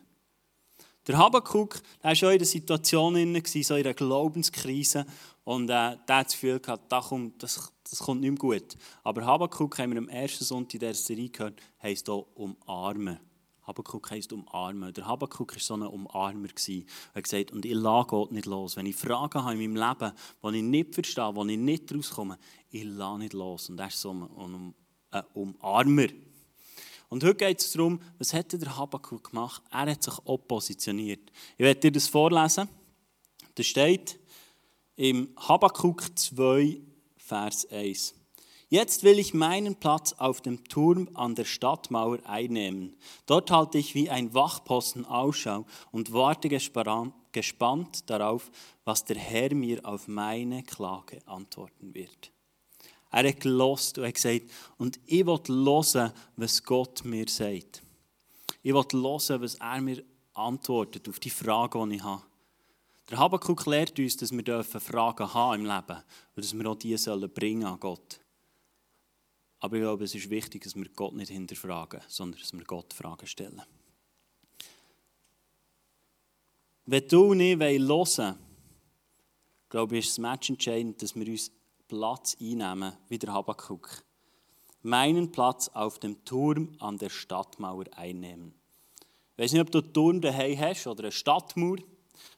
Der 1.07 1.17
Habakkuk 1.17 1.79
war 2.01 2.15
schon 2.15 2.31
in 2.31 2.39
der 2.39 2.47
Situation, 2.47 3.15
in 3.15 3.35
einer 3.35 3.93
Glaubenskrise. 3.93 5.05
Und 5.45 5.65
äh, 5.65 5.67
der 5.67 6.17
hat 6.17 6.25
das 6.25 6.33
Gefühl 6.33 6.59
gehabt, 6.59 6.91
das 6.91 7.07
kommt, 7.07 7.41
das, 7.41 7.71
das 7.87 7.99
kommt 7.99 8.21
nicht 8.21 8.31
mehr 8.31 8.39
gut. 8.39 8.75
Aber 9.03 9.25
Habakkuk, 9.25 9.77
haben 9.77 9.91
wir 9.91 9.99
am 9.99 10.09
ersten 10.09 10.43
Sonntag 10.43 10.79
dieser 10.79 10.93
Serie 10.95 11.29
gehört, 11.29 11.61
heisst 11.81 12.09
auch 12.09 12.27
umarmen. 12.33 13.19
Habakkuk 13.61 14.09
heisst 14.09 14.33
umarmen. 14.33 14.91
Der 14.91 15.05
Habakkuk 15.05 15.53
war 15.53 15.59
so 15.59 15.75
ein 15.75 15.83
Umarmer. 15.83 16.47
Er 16.47 16.83
hat 17.15 17.23
gesagt, 17.23 17.51
und 17.51 17.63
ich 17.63 17.73
lasse 17.75 18.07
Gott 18.07 18.31
nicht 18.31 18.47
los. 18.47 18.75
Wenn 18.75 18.87
ich 18.87 18.95
Fragen 18.95 19.43
habe 19.43 19.53
in 19.53 19.71
meinem 19.71 19.89
Leben, 19.89 20.11
die 20.43 20.57
ich 20.57 20.63
nicht 20.63 20.93
verstehe, 20.95 21.33
die 21.33 21.53
ich 21.53 21.59
nicht 21.59 21.93
rauskomme, 21.93 22.39
ich 22.71 22.83
lasse 22.83 23.19
nicht 23.19 23.33
los. 23.33 23.69
Und 23.69 23.79
er 23.79 23.87
ist 23.87 24.01
so 24.01 24.13
ein, 24.13 24.73
ein 25.11 25.23
Umarmer. 25.33 26.07
Und 27.09 27.23
heute 27.23 27.35
geht 27.35 27.59
es 27.59 27.71
darum, 27.71 27.99
was 28.17 28.33
hat 28.33 28.51
der 28.51 28.75
Habakkuk 28.75 29.29
gemacht? 29.29 29.61
Er 29.69 29.91
hat 29.91 30.01
sich 30.01 30.17
oppositioniert. 30.25 31.31
Ich 31.55 31.63
werde 31.63 31.79
dir 31.79 31.91
das 31.91 32.07
vorlesen. 32.07 32.67
Da 33.53 33.63
steht 33.63 34.19
im 34.95 35.29
Habakkuk 35.37 36.17
2, 36.17 36.79
Vers 37.17 37.69
1. 37.69 38.15
Jetzt 38.69 39.03
will 39.03 39.19
ich 39.19 39.33
meinen 39.33 39.75
Platz 39.75 40.13
auf 40.13 40.41
dem 40.41 40.63
Turm 40.63 41.09
an 41.13 41.35
der 41.35 41.45
Stadtmauer 41.45 42.19
einnehmen. 42.25 42.95
Dort 43.25 43.51
halte 43.51 43.77
ich 43.77 43.93
wie 43.93 44.09
ein 44.09 44.33
Wachposten 44.33 45.05
Ausschau 45.05 45.65
und 45.91 46.13
warte 46.13 46.49
gespannt 46.49 48.09
darauf, 48.09 48.49
was 48.85 49.05
der 49.05 49.17
Herr 49.17 49.53
mir 49.53 49.85
auf 49.85 50.07
meine 50.07 50.63
Klage 50.63 51.19
antworten 51.27 51.93
wird. 51.93 52.31
Er 53.11 53.29
hat 53.29 53.39
gelost 53.39 53.97
und 53.97 54.05
hat 54.05 54.15
gesagt, 54.15 54.49
und 54.77 54.99
ich 55.05 55.25
will 55.25 55.39
hören, 55.47 56.11
was 56.35 56.63
Gott 56.63 57.05
mir 57.05 57.27
sagt. 57.29 57.83
Ich 58.63 58.73
will 58.73 58.83
hören, 58.91 59.41
was 59.41 59.55
er 59.55 59.81
mir 59.81 60.03
antwortet 60.33 61.07
auf 61.07 61.19
die 61.19 61.29
Fragen, 61.29 61.89
die 61.89 61.97
ich 61.97 62.03
habe. 62.03 62.23
Der 63.09 63.19
Habakkuk 63.19 63.65
lehrt 63.67 63.99
uns, 63.99 64.17
dass 64.17 64.31
wir 64.31 64.63
Fragen 64.63 65.33
haben 65.33 65.61
im 65.61 65.65
Leben 65.65 66.03
und 66.35 66.43
dass 66.43 66.57
wir 66.57 66.65
auch 66.65 66.75
diese 66.75 67.03
sollen 67.03 67.31
bringen 67.31 67.65
an 67.65 67.79
Gott. 67.79 68.19
Aber 69.59 69.75
ich 69.75 69.81
glaube, 69.81 70.03
es 70.03 70.15
ist 70.15 70.29
wichtig, 70.29 70.63
dass 70.63 70.75
wir 70.75 70.89
Gott 70.89 71.13
nicht 71.13 71.31
hinterfragen, 71.31 72.01
sondern 72.07 72.39
dass 72.39 72.53
wir 72.53 72.63
Gott 72.63 72.93
Fragen 72.93 73.27
stellen. 73.27 73.61
Wenn 76.87 77.07
du 77.07 77.33
nicht 77.33 77.59
hören 77.59 77.87
willst, 77.87 78.21
glaube 79.69 79.97
ich, 79.97 80.05
ist 80.05 80.11
es 80.11 80.17
Match 80.19 80.49
entscheidend, 80.49 81.01
dass 81.01 81.15
wir 81.15 81.27
uns 81.27 81.51
Platz 81.87 82.37
einnehmen, 82.39 82.93
wie 83.09 83.19
der 83.19 83.33
Habakkuk. 83.33 84.03
Meinen 84.81 85.31
Platz 85.31 85.67
auf 85.69 85.99
dem 85.99 86.23
Turm 86.25 86.75
an 86.79 86.97
der 86.97 87.09
Stadtmauer 87.09 87.85
einnehmen. 87.95 88.53
Ich 89.33 89.43
weiß 89.43 89.53
nicht, 89.53 89.61
ob 89.61 89.71
du 89.71 89.79
einen 89.79 89.93
Turm 89.93 90.21
daheim 90.21 90.59
hast 90.59 90.87
oder 90.87 91.05
eine 91.05 91.11
Stadtmauer. 91.11 91.77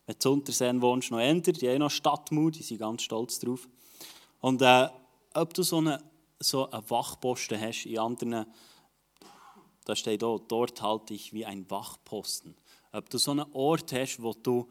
Wenn 0.07 0.13
du 0.13 0.19
zu 0.19 0.31
Unterseen 0.31 0.81
wohnst, 0.81 1.11
noch 1.11 1.19
ändert, 1.19 1.61
die 1.61 1.69
haben 1.69 1.79
noch 1.79 1.91
Stadtmauer, 1.91 2.51
die 2.51 2.63
sind 2.63 2.79
ganz 2.79 3.03
stolz 3.03 3.39
drauf. 3.39 3.67
Und 4.39 4.61
äh, 4.61 4.87
ob 5.33 5.53
du 5.53 5.63
so 5.63 5.77
einen, 5.77 6.01
so 6.39 6.69
einen 6.71 6.89
Wachposten 6.89 7.59
hast, 7.59 7.85
in 7.85 7.99
anderen, 7.99 8.45
da 9.83 9.95
steht 9.95 10.23
auch, 10.23 10.39
dort 10.39 10.81
halte 10.81 11.13
ich 11.13 11.33
wie 11.33 11.45
ein 11.45 11.69
Wachposten. 11.69 12.55
Ob 12.93 13.09
du 13.09 13.17
so 13.17 13.31
einen 13.31 13.45
Ort 13.51 13.91
hast, 13.91 14.21
wo 14.21 14.33
du 14.33 14.67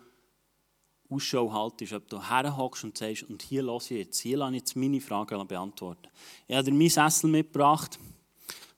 Ausschau 1.10 1.52
haltest, 1.52 1.92
ob 1.92 2.08
du 2.08 2.20
herhockst 2.20 2.84
und 2.84 2.96
sagst, 2.96 3.24
und 3.24 3.42
hier 3.42 3.62
lasse 3.62 3.92
ich 3.94 4.06
jetzt, 4.06 4.18
hier 4.20 4.38
lasse 4.38 4.54
ich 4.54 4.60
jetzt 4.60 4.74
meine 4.74 5.00
Fragen 5.02 5.46
beantworten. 5.46 6.08
Ich 6.48 6.56
habe 6.56 6.64
dir 6.64 6.72
meinen 6.72 6.88
Sessel 6.88 7.28
mitgebracht 7.28 7.98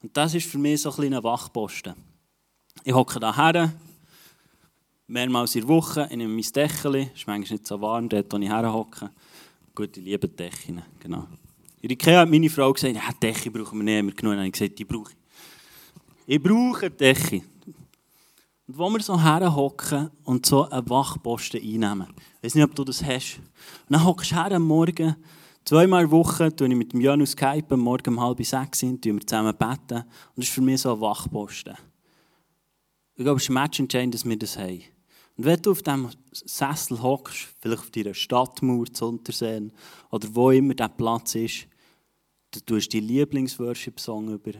und 0.03 0.15
das 0.15 0.35
ist 0.35 0.47
für 0.47 0.57
mich 0.57 0.81
so 0.81 0.89
ein 0.89 0.95
kleiner 0.95 1.23
Wachposten. 1.23 1.95
Ich 2.83 2.93
hocke 2.93 3.19
da 3.19 3.33
her, 3.33 3.73
mehrmals 5.09 5.55
in 5.55 5.61
der 5.61 5.69
Woche, 5.69 6.07
ich 6.09 6.17
nehme 6.17 6.33
mein 6.33 6.39
es 6.39 6.47
ist 6.47 7.27
manchmal 7.27 7.39
nicht 7.39 7.67
so 7.67 7.81
warm, 7.81 8.07
dort 8.07 8.31
wo 8.31 8.37
ich 8.37 8.49
herhocke. 8.49 9.09
Gut, 9.75 9.97
ich 9.97 10.03
liebe 10.03 10.27
Dächchen, 10.27 10.81
genau. 10.99 11.27
In 11.81 11.89
Ikea 11.89 12.21
hat 12.21 12.29
meine 12.29 12.49
Frau 12.49 12.71
gesagt, 12.71 12.95
ja, 12.95 13.09
Dächchen 13.21 13.51
brauchen 13.51 13.79
wir 13.79 13.83
nicht 13.83 14.03
mehr 14.03 14.13
genug. 14.13 14.33
Und 14.33 14.45
ich 14.45 14.51
gesagt, 14.51 14.77
die 14.77 14.85
brauche 14.85 15.11
ich. 15.11 16.35
Ich 16.35 16.43
brauche 16.43 16.91
Dächchen. 16.91 17.43
Und 18.67 18.77
wo 18.77 18.89
wir 18.89 19.01
so 19.01 19.19
herhocken 19.19 20.11
und 20.25 20.45
so 20.45 20.69
einen 20.69 20.87
Wachposten 20.89 21.61
einnehmen. 21.61 22.07
Ich 22.37 22.43
weiß 22.43 22.55
nicht, 22.55 22.63
ob 22.65 22.75
du 22.75 22.83
das 22.83 23.03
hast. 23.03 23.37
Und 23.37 23.93
dann 23.93 24.05
hockst 24.05 24.31
du 24.31 24.35
her 24.35 24.51
am 24.51 24.63
Morgen, 24.63 25.15
zweimal 25.65 26.03
in 26.03 26.11
Woche, 26.11 26.55
tue 26.55 26.67
ich 26.67 26.75
mit 26.75 26.93
dem 26.93 27.01
Janus 27.01 27.31
Skype, 27.31 27.75
morgen 27.77 28.15
um 28.15 28.21
halb 28.21 28.45
sechs 28.45 28.79
sind, 28.79 29.03
wir 29.05 29.19
zusammen 29.21 29.55
beten. 29.57 30.03
Und 30.03 30.37
das 30.37 30.45
ist 30.45 30.53
für 30.53 30.61
mich 30.61 30.81
so 30.81 30.93
ein 30.93 31.01
Wachposten. 31.01 31.75
Ich 33.15 33.23
glaube, 33.23 33.37
es 33.37 33.43
ist 33.43 33.49
matchentscheidend, 33.49 34.13
dass 34.13 34.25
wir 34.25 34.37
das 34.37 34.57
haben. 34.57 34.83
Und 35.39 35.45
wenn 35.45 35.61
du 35.61 35.71
auf 35.71 35.81
diesem 35.81 36.09
Sessel 36.33 37.01
hockst, 37.01 37.47
vielleicht 37.61 37.83
auf 37.83 37.91
deiner 37.91 38.13
Stadtmauer 38.13 38.87
zu 38.91 39.07
Unterseen 39.07 39.71
oder 40.11 40.27
wo 40.35 40.51
immer 40.51 40.73
der 40.73 40.89
Platz 40.89 41.33
ist, 41.35 41.65
dann 42.51 42.65
tust 42.65 42.87
du 42.87 42.99
die 42.99 43.07
Lieblingsworship-Song 43.07 44.33
über 44.33 44.51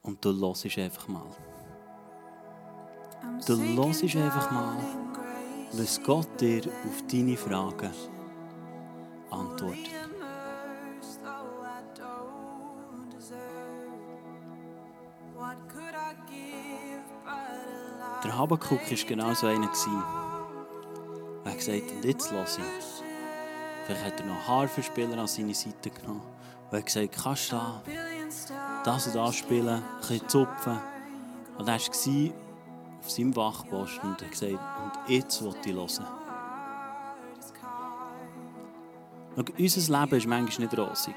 und 0.00 0.24
du 0.24 0.34
hörst 0.34 0.78
einfach 0.78 1.06
mal. 1.08 1.26
Du 3.46 3.58
hörst 3.58 4.02
einfach 4.02 4.50
mal, 4.50 4.78
was 5.72 6.02
Gott 6.02 6.40
dir 6.40 6.62
auf 6.86 7.06
deine 7.12 7.36
Fragen 7.36 7.92
antwortet. 9.28 10.05
Der 18.26 18.36
Habakuk 18.36 18.80
war 18.90 19.06
genau 19.06 19.32
so 19.34 19.46
einer. 19.46 19.70
Er 21.44 21.50
hat 21.52 21.58
gesagt, 21.58 21.92
und 21.92 22.04
jetzt 22.04 22.32
lasse 22.32 22.60
ich. 22.60 23.04
Vielleicht 23.86 24.04
hat 24.04 24.20
er 24.20 24.26
noch 24.26 24.48
Harfenspieler 24.48 25.16
an 25.16 25.28
seine 25.28 25.54
Seite 25.54 25.90
genommen. 25.90 26.22
Und 26.68 26.76
hat 26.76 26.86
gesagt, 26.86 27.22
kannst 27.22 27.52
du 27.52 27.56
da 27.56 27.82
das 28.84 29.06
und 29.06 29.14
das 29.14 29.36
spielen, 29.36 29.68
ein 29.68 29.82
bisschen 30.00 30.28
zupfen. 30.28 30.76
Und 31.56 31.68
er 31.68 31.74
war 31.74 32.34
auf 32.98 33.10
seinem 33.10 33.36
Wachposten 33.36 34.10
und 34.10 34.20
hat 34.20 34.30
gesagt, 34.32 34.52
und 34.52 35.08
jetzt 35.08 35.44
will 35.44 35.54
ich 35.64 35.72
hören. 35.72 36.06
Und 39.36 39.56
unser 39.56 40.00
Leben 40.00 40.16
ist 40.16 40.26
manchmal 40.26 40.66
nicht 40.66 40.76
rosig. 40.76 41.14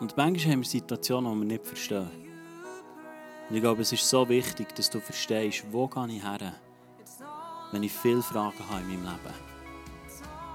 Und 0.00 0.16
manchmal 0.16 0.52
haben 0.54 0.60
wir 0.60 0.68
Situationen, 0.68 1.34
die 1.34 1.40
wir 1.40 1.46
nicht 1.46 1.66
verstehen. 1.66 2.29
Und 3.50 3.56
ich 3.56 3.62
glaube, 3.62 3.82
es 3.82 3.90
ist 3.90 4.08
so 4.08 4.28
wichtig, 4.28 4.72
dass 4.76 4.88
du 4.88 5.00
verstehst, 5.00 5.64
wo 5.72 5.88
gehe 5.88 6.06
ich 6.06 6.22
her, 6.22 6.54
wenn 7.72 7.82
ich 7.82 7.92
viele 7.92 8.22
Fragen 8.22 8.56
habe 8.70 8.82
in 8.82 9.02
meinem 9.02 9.02
Leben. 9.02 9.34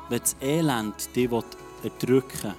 Wenn 0.07 0.19
das 0.19 0.37
Elend 0.41 1.13
dich 1.13 1.29
erdrücken 1.83 2.53
will, 2.53 2.55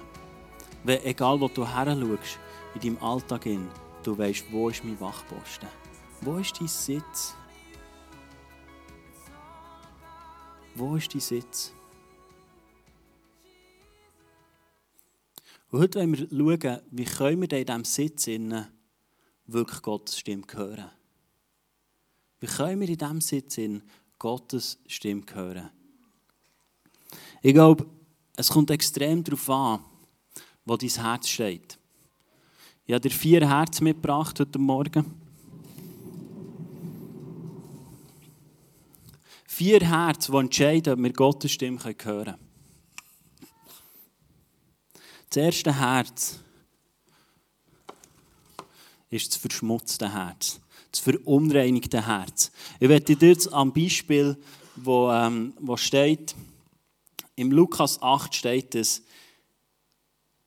wenn, 0.83 1.03
egal 1.05 1.41
wo 1.41 1.47
du 1.47 1.67
her 1.67 1.87
schaust, 1.87 2.39
in 2.75 2.81
deinem 2.81 3.03
Alltag, 3.03 3.45
hin, 3.45 3.67
du 4.03 4.15
weißt, 4.15 4.45
wo 4.51 4.69
ist 4.69 4.83
mein 4.83 4.99
Wachposten? 5.01 5.69
Wo 6.21 6.37
ist 6.37 6.61
dein 6.61 6.67
Sitz? 6.67 7.33
Wo 10.75 10.97
ist 10.97 11.11
dein 11.15 11.21
Sitz? 11.21 11.73
Und 15.71 15.79
heute 15.79 15.99
wollen 15.99 16.15
wir 16.15 16.59
schauen, 16.59 16.81
wie 16.91 17.05
können 17.05 17.41
wir 17.41 17.51
in 17.57 17.65
diesem 17.65 17.85
Sitz 17.85 18.27
innen 18.27 18.76
wirklich 19.47 19.81
Gottes 19.81 20.19
Stimme 20.19 20.43
hören. 20.53 20.91
Wie 22.39 22.47
können 22.47 22.79
wir 22.79 22.89
in 22.89 22.97
diesem 22.97 23.21
Sitz 23.21 23.57
in 23.57 23.81
Gottes 24.19 24.77
Stimme 24.85 25.23
hören? 25.33 25.69
Ich 27.41 27.53
glaube, 27.53 27.87
es 28.35 28.49
kommt 28.49 28.69
extrem 28.69 29.23
darauf 29.23 29.49
an, 29.49 29.83
wo 30.65 30.77
dein 30.77 30.89
Herz 30.89 31.27
steht. 31.29 31.79
Ich 32.85 32.93
habe 32.93 33.01
dir 33.01 33.15
vier 33.15 33.47
Herzen 33.47 33.85
mitgebracht 33.85 34.39
heute 34.39 34.59
Morgen. 34.59 35.05
Vier 39.45 39.79
Herzen, 39.79 40.31
die 40.33 40.37
entscheiden, 40.37 40.93
ob 40.93 40.99
wir 40.99 41.13
Gottes 41.13 41.51
Stimme 41.51 41.83
hören 41.83 41.97
können. 41.97 42.35
Das 45.29 45.37
erste 45.37 45.77
Herz 45.77 46.39
ist 49.09 49.31
das 49.31 49.37
verschmutzte 49.37 50.13
Herz, 50.13 50.59
das 50.91 50.99
verunreinigte 50.99 52.05
Herz. 52.05 52.51
Ich 52.79 52.89
werde 52.89 53.15
dir 53.15 53.29
jetzt 53.29 53.51
am 53.53 53.73
Beispiel, 53.73 54.37
wo, 54.75 55.11
ähm, 55.11 55.53
wo 55.59 55.77
steht, 55.77 56.35
im 57.35 57.51
Lukas 57.51 58.01
8 58.01 58.33
steht 58.33 58.75
es, 58.75 59.03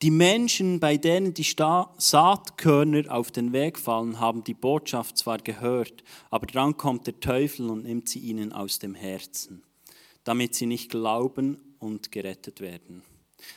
die 0.02 0.10
Menschen, 0.10 0.80
bei 0.80 0.96
denen 0.96 1.34
die 1.34 1.44
Saatkörner 1.44 3.14
auf 3.14 3.30
den 3.30 3.52
Weg 3.52 3.78
fallen, 3.78 4.18
haben 4.18 4.42
die 4.44 4.54
Botschaft 4.54 5.18
zwar 5.18 5.38
gehört, 5.38 6.02
aber 6.30 6.46
dann 6.46 6.76
kommt 6.78 7.06
der 7.06 7.20
Teufel 7.20 7.68
und 7.68 7.84
nimmt 7.84 8.08
sie 8.08 8.20
ihnen 8.20 8.52
aus 8.52 8.78
dem 8.78 8.94
Herzen, 8.94 9.62
damit 10.24 10.54
sie 10.54 10.64
nicht 10.64 10.90
glauben 10.90 11.60
und 11.78 12.12
gerettet 12.12 12.60
werden. 12.60 13.02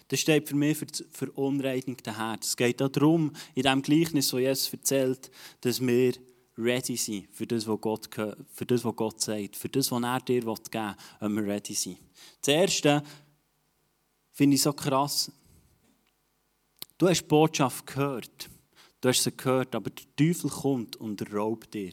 Das 0.07 0.19
steht 0.19 0.47
für 0.47 0.55
mich 0.55 0.77
für 0.77 0.85
das 0.85 1.03
verunreinigte 1.11 2.17
Herz. 2.17 2.49
Es 2.49 2.57
geht 2.57 2.81
darum, 2.81 3.31
in 3.55 3.63
dem 3.63 3.81
Gleichnis, 3.81 4.29
das 4.29 4.39
Jesus 4.39 4.73
erzählt, 4.73 5.31
dass 5.61 5.79
wir 5.79 6.13
ready 6.57 6.95
sind 6.95 7.27
für 7.31 7.47
das, 7.47 7.67
was 7.67 7.81
Gott, 7.81 8.09
für 8.13 8.65
das, 8.65 8.83
was 8.83 8.95
Gott 8.95 9.21
sagt, 9.21 9.55
für 9.55 9.69
das, 9.69 9.91
was 9.91 10.03
er 10.03 10.19
dir 10.21 10.41
geben 10.41 10.55
will, 10.55 10.95
wenn 11.19 11.33
wir 11.33 11.53
ready 11.53 11.73
sind. 11.73 11.97
Das 12.41 12.53
Erste 12.53 13.03
finde 14.31 14.55
ich 14.55 14.61
so 14.61 14.73
krass. 14.73 15.31
Du 16.97 17.07
hast 17.07 17.21
die 17.21 17.27
Botschaft 17.27 17.87
gehört. 17.87 18.49
Du 19.01 19.09
hast 19.09 19.23
sie 19.23 19.35
gehört, 19.35 19.75
aber 19.75 19.89
der 19.89 20.05
Teufel 20.15 20.49
kommt 20.49 20.95
und 20.95 21.33
raubt 21.33 21.73
dir 21.73 21.91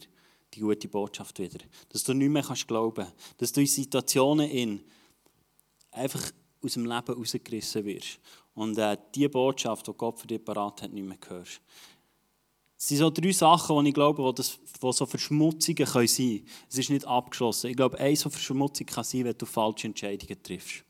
die 0.53 0.59
gute 0.59 0.87
Botschaft 0.87 1.39
wieder. 1.39 1.59
Dass 1.89 2.03
du 2.03 2.13
nicht 2.13 2.29
mehr 2.29 2.43
kannst 2.43 2.67
glauben 2.67 3.05
kannst. 3.05 3.41
Dass 3.41 3.51
du 3.51 3.61
in 3.61 3.67
Situationen 3.67 4.49
in 4.49 4.83
einfach 5.91 6.31
aus 6.61 6.73
dem 6.73 6.85
Leben 6.85 7.13
rausgerissen 7.13 7.85
wirst. 7.85 8.19
Und 8.53 8.77
äh, 8.77 8.97
die 9.15 9.27
Botschaft, 9.27 9.87
die 9.87 9.93
Gott 9.93 10.19
für 10.19 10.27
dich 10.27 10.43
parat 10.43 10.81
hat, 10.81 10.93
nicht 10.93 11.07
mehr 11.07 11.17
hörst. 11.27 11.61
Es 12.77 12.87
sind 12.87 12.97
so 12.97 13.11
drei 13.11 13.31
Sachen, 13.31 13.83
die 13.83 13.89
ich 13.89 13.93
glaube, 13.93 14.23
wo, 14.23 14.31
das, 14.31 14.59
wo 14.79 14.91
so 14.91 15.05
Verschmutzungen 15.05 15.85
können 15.85 16.07
sein 16.07 16.27
können. 16.27 16.47
Es 16.67 16.77
ist 16.79 16.89
nicht 16.89 17.05
abgeschlossen. 17.05 17.69
Ich 17.69 17.75
glaube, 17.75 17.99
eine 17.99 18.15
so 18.15 18.29
Verschmutzung 18.29 18.87
kann 18.87 19.03
sein, 19.03 19.25
wenn 19.25 19.37
du 19.37 19.45
falsche 19.45 19.87
Entscheidungen 19.87 20.41
triffst. 20.41 20.83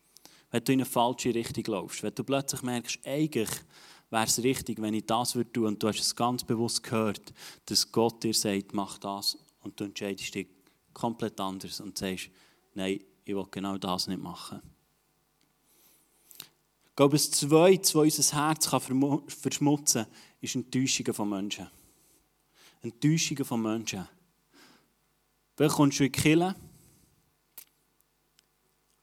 Wenn 0.52 0.64
du 0.64 0.72
in 0.72 0.80
eine 0.80 0.86
falsche 0.86 1.36
Richtung 1.36 1.66
laufst. 1.68 2.02
Wenn 2.02 2.16
du 2.16 2.24
plötzlich 2.24 2.62
merkst, 2.62 3.00
eigentlich 3.06 3.50
wäre 4.10 4.26
es 4.26 4.42
richtig, 4.42 4.82
wenn 4.82 4.94
ich 4.94 5.06
das 5.06 5.36
würde 5.36 5.52
tun 5.52 5.68
und 5.68 5.84
du 5.84 5.88
hast 5.88 6.00
es 6.00 6.16
ganz 6.16 6.44
bewusst 6.44 6.84
gehört, 6.84 7.34
dass 7.66 7.92
Gott 7.92 8.24
dir 8.24 8.34
sagt, 8.34 8.74
mach 8.74 8.98
das 8.98 9.38
und 9.62 9.80
du 9.80 9.86
entscheidest 9.86 10.34
dich 10.34 10.48
komplett 10.94 11.40
anders 11.40 11.80
und 11.82 11.98
sagst, 11.98 12.30
nein, 12.74 13.00
ich 13.26 13.36
will 13.36 13.46
genau 13.52 13.78
das 13.78 14.08
nicht 14.08 14.22
machen. 14.22 14.62
Glaube, 17.02 17.18
das 17.18 17.32
Zweite, 17.32 17.96
was 17.96 18.20
unser 18.20 18.46
Herz 18.46 18.70
kann 18.70 18.80
verschmutzen 19.28 20.04
kann, 20.04 20.14
ist 20.40 20.54
Enttäuschungen 20.54 21.16
von 21.16 21.30
Menschen. 21.30 21.68
Enttäuschungen 22.84 23.44
von 23.44 23.60
Menschen. 23.60 24.08
Dann 25.56 25.70
kommst 25.70 25.98
du 25.98 26.04
in 26.04 26.12
die 26.12 26.22
Kirche 26.22 26.56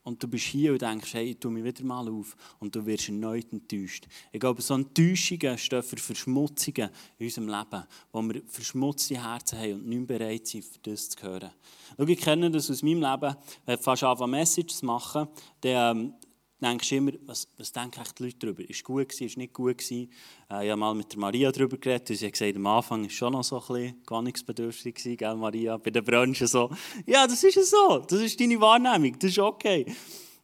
und 0.05 0.23
du 0.23 0.29
bist 0.29 0.45
hier 0.45 0.75
und 0.75 0.81
denkst, 0.81 1.13
hey, 1.15 1.35
tue 1.35 1.51
mich 1.51 1.65
wieder 1.65 1.83
mal 1.83 2.09
auf 2.09 2.37
und 2.61 2.73
du 2.73 2.87
wirst 2.87 3.09
erneut 3.09 3.53
enttäuscht. 3.53 4.07
Ich 4.31 4.39
glaube, 4.39 4.63
so 4.63 4.75
Enttäuschungen 4.75 5.59
stehen 5.59 5.83
für 5.83 5.97
Verschmutzungen 5.97 6.91
in 7.19 7.27
unserem 7.27 7.49
Leben, 7.49 7.85
wo 8.13 8.23
wir 8.23 8.43
verschmutzte 8.47 9.21
Herzen 9.21 9.59
haben 9.59 9.73
und 9.73 9.89
nicht 9.89 10.07
bereit 10.07 10.47
sind, 10.47 10.65
für 10.65 10.79
das 10.83 11.09
zu 11.09 11.21
hören. 11.21 11.51
Schau, 11.97 12.07
ich 12.07 12.21
kenne 12.21 12.49
das 12.49 12.71
aus 12.71 12.81
meinem 12.85 13.03
Leben, 13.03 13.35
wenn 13.67 13.75
ich 13.75 13.81
fast 13.81 14.05
anfangen, 14.05 14.31
Messages 14.31 14.79
zu 14.79 14.87
machen, 14.87 15.27
dann 15.63 15.99
ähm, 15.99 16.15
denkst 16.61 16.93
immer, 16.93 17.13
was, 17.27 17.49
was 17.57 17.73
denken 17.73 18.03
die 18.19 18.23
Leute 18.25 18.37
darüber? 18.39 18.69
Ist 18.69 18.85
gut 18.85 19.09
gewesen, 19.09 19.27
ist 19.27 19.37
nicht 19.37 19.53
gut 19.53 19.79
gewesen? 19.79 20.11
Äh, 20.51 20.67
ich 20.67 20.71
habe 20.71 20.77
mal 20.77 20.95
mit 20.95 21.13
der 21.13 21.19
Maria 21.19 21.53
darüber 21.53 21.77
geredet 21.77 22.11
und 22.11 22.17
sie 22.17 22.27
hat 22.27 22.33
gesagt, 22.33 22.57
am 22.57 22.67
Anfang 22.67 23.03
war 23.03 23.11
schon 23.11 23.33
noch 23.33 23.45
so 23.45 23.61
ein 23.61 23.67
bisschen 23.67 24.03
gewöhnungsbedürftig 24.05 24.95
gewesen, 24.95 25.17
gell 25.17 25.37
Maria, 25.37 25.77
bei 25.77 25.91
der 25.91 26.03
Branche 26.03 26.47
so. 26.47 26.71
Ja, 27.07 27.27
das 27.27 27.43
ist 27.45 27.55
ja 27.55 27.63
so, 27.63 28.05
das 28.09 28.21
ist 28.21 28.41
deine 28.41 28.61
Wahrnehmung, 28.61 29.19
das 29.19 29.31
ist 29.31 29.39
okay. 29.39 29.87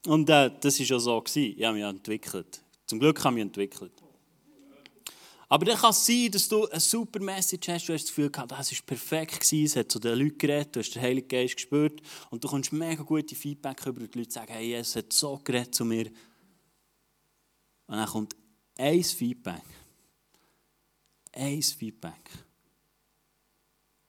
Und 0.07 0.29
äh, 0.29 0.51
das 0.61 0.79
war 0.81 0.97
auch 0.97 1.01
so. 1.01 1.21
Gewesen. 1.21 1.55
Ich 1.57 1.65
habe 1.65 1.77
mich 1.77 1.85
entwickelt. 1.85 2.63
Zum 2.87 3.01
Glück 3.01 3.19
habe 3.25 3.31
ich 3.31 3.35
mich 3.35 3.43
entwickelt. 3.45 3.93
Aber 5.55 5.67
dann 5.67 5.79
kann 5.79 5.91
es 5.91 6.05
sein, 6.05 6.33
dass 6.33 6.49
du 6.49 6.67
eine 6.69 6.81
super 6.81 7.21
Message 7.21 7.69
hast, 7.69 7.89
du 7.89 7.93
hast 7.93 8.03
das 8.03 8.09
Gefühl 8.09 8.29
gehabt, 8.29 8.51
das 8.51 8.73
war 8.73 8.79
perfekt, 8.87 9.39
gewesen, 9.39 9.67
es 9.67 9.77
hat 9.77 9.93
zu 9.93 10.01
den 10.01 10.19
Leuten 10.19 10.37
geredet, 10.37 10.75
du 10.75 10.81
hast 10.81 10.93
den 10.93 11.01
Heiligen 11.01 11.29
Geist 11.29 11.55
gespürt 11.55 12.03
und 12.31 12.43
du 12.43 12.49
kommst 12.49 12.73
mega 12.73 13.05
gute 13.05 13.37
Feedback 13.37 13.87
über 13.87 14.05
die 14.05 14.19
Leute 14.19 14.33
sagen, 14.33 14.53
hey, 14.53 14.75
es 14.75 14.97
hat 14.97 15.13
so 15.13 15.39
geredet 15.45 15.73
zu 15.73 15.85
mir. 15.85 16.07
Und 17.87 17.97
dann 17.97 18.09
kommt 18.09 18.35
ein 18.77 19.05
Feedback. 19.05 19.63
Ein 21.31 21.63
Feedback. 21.63 22.31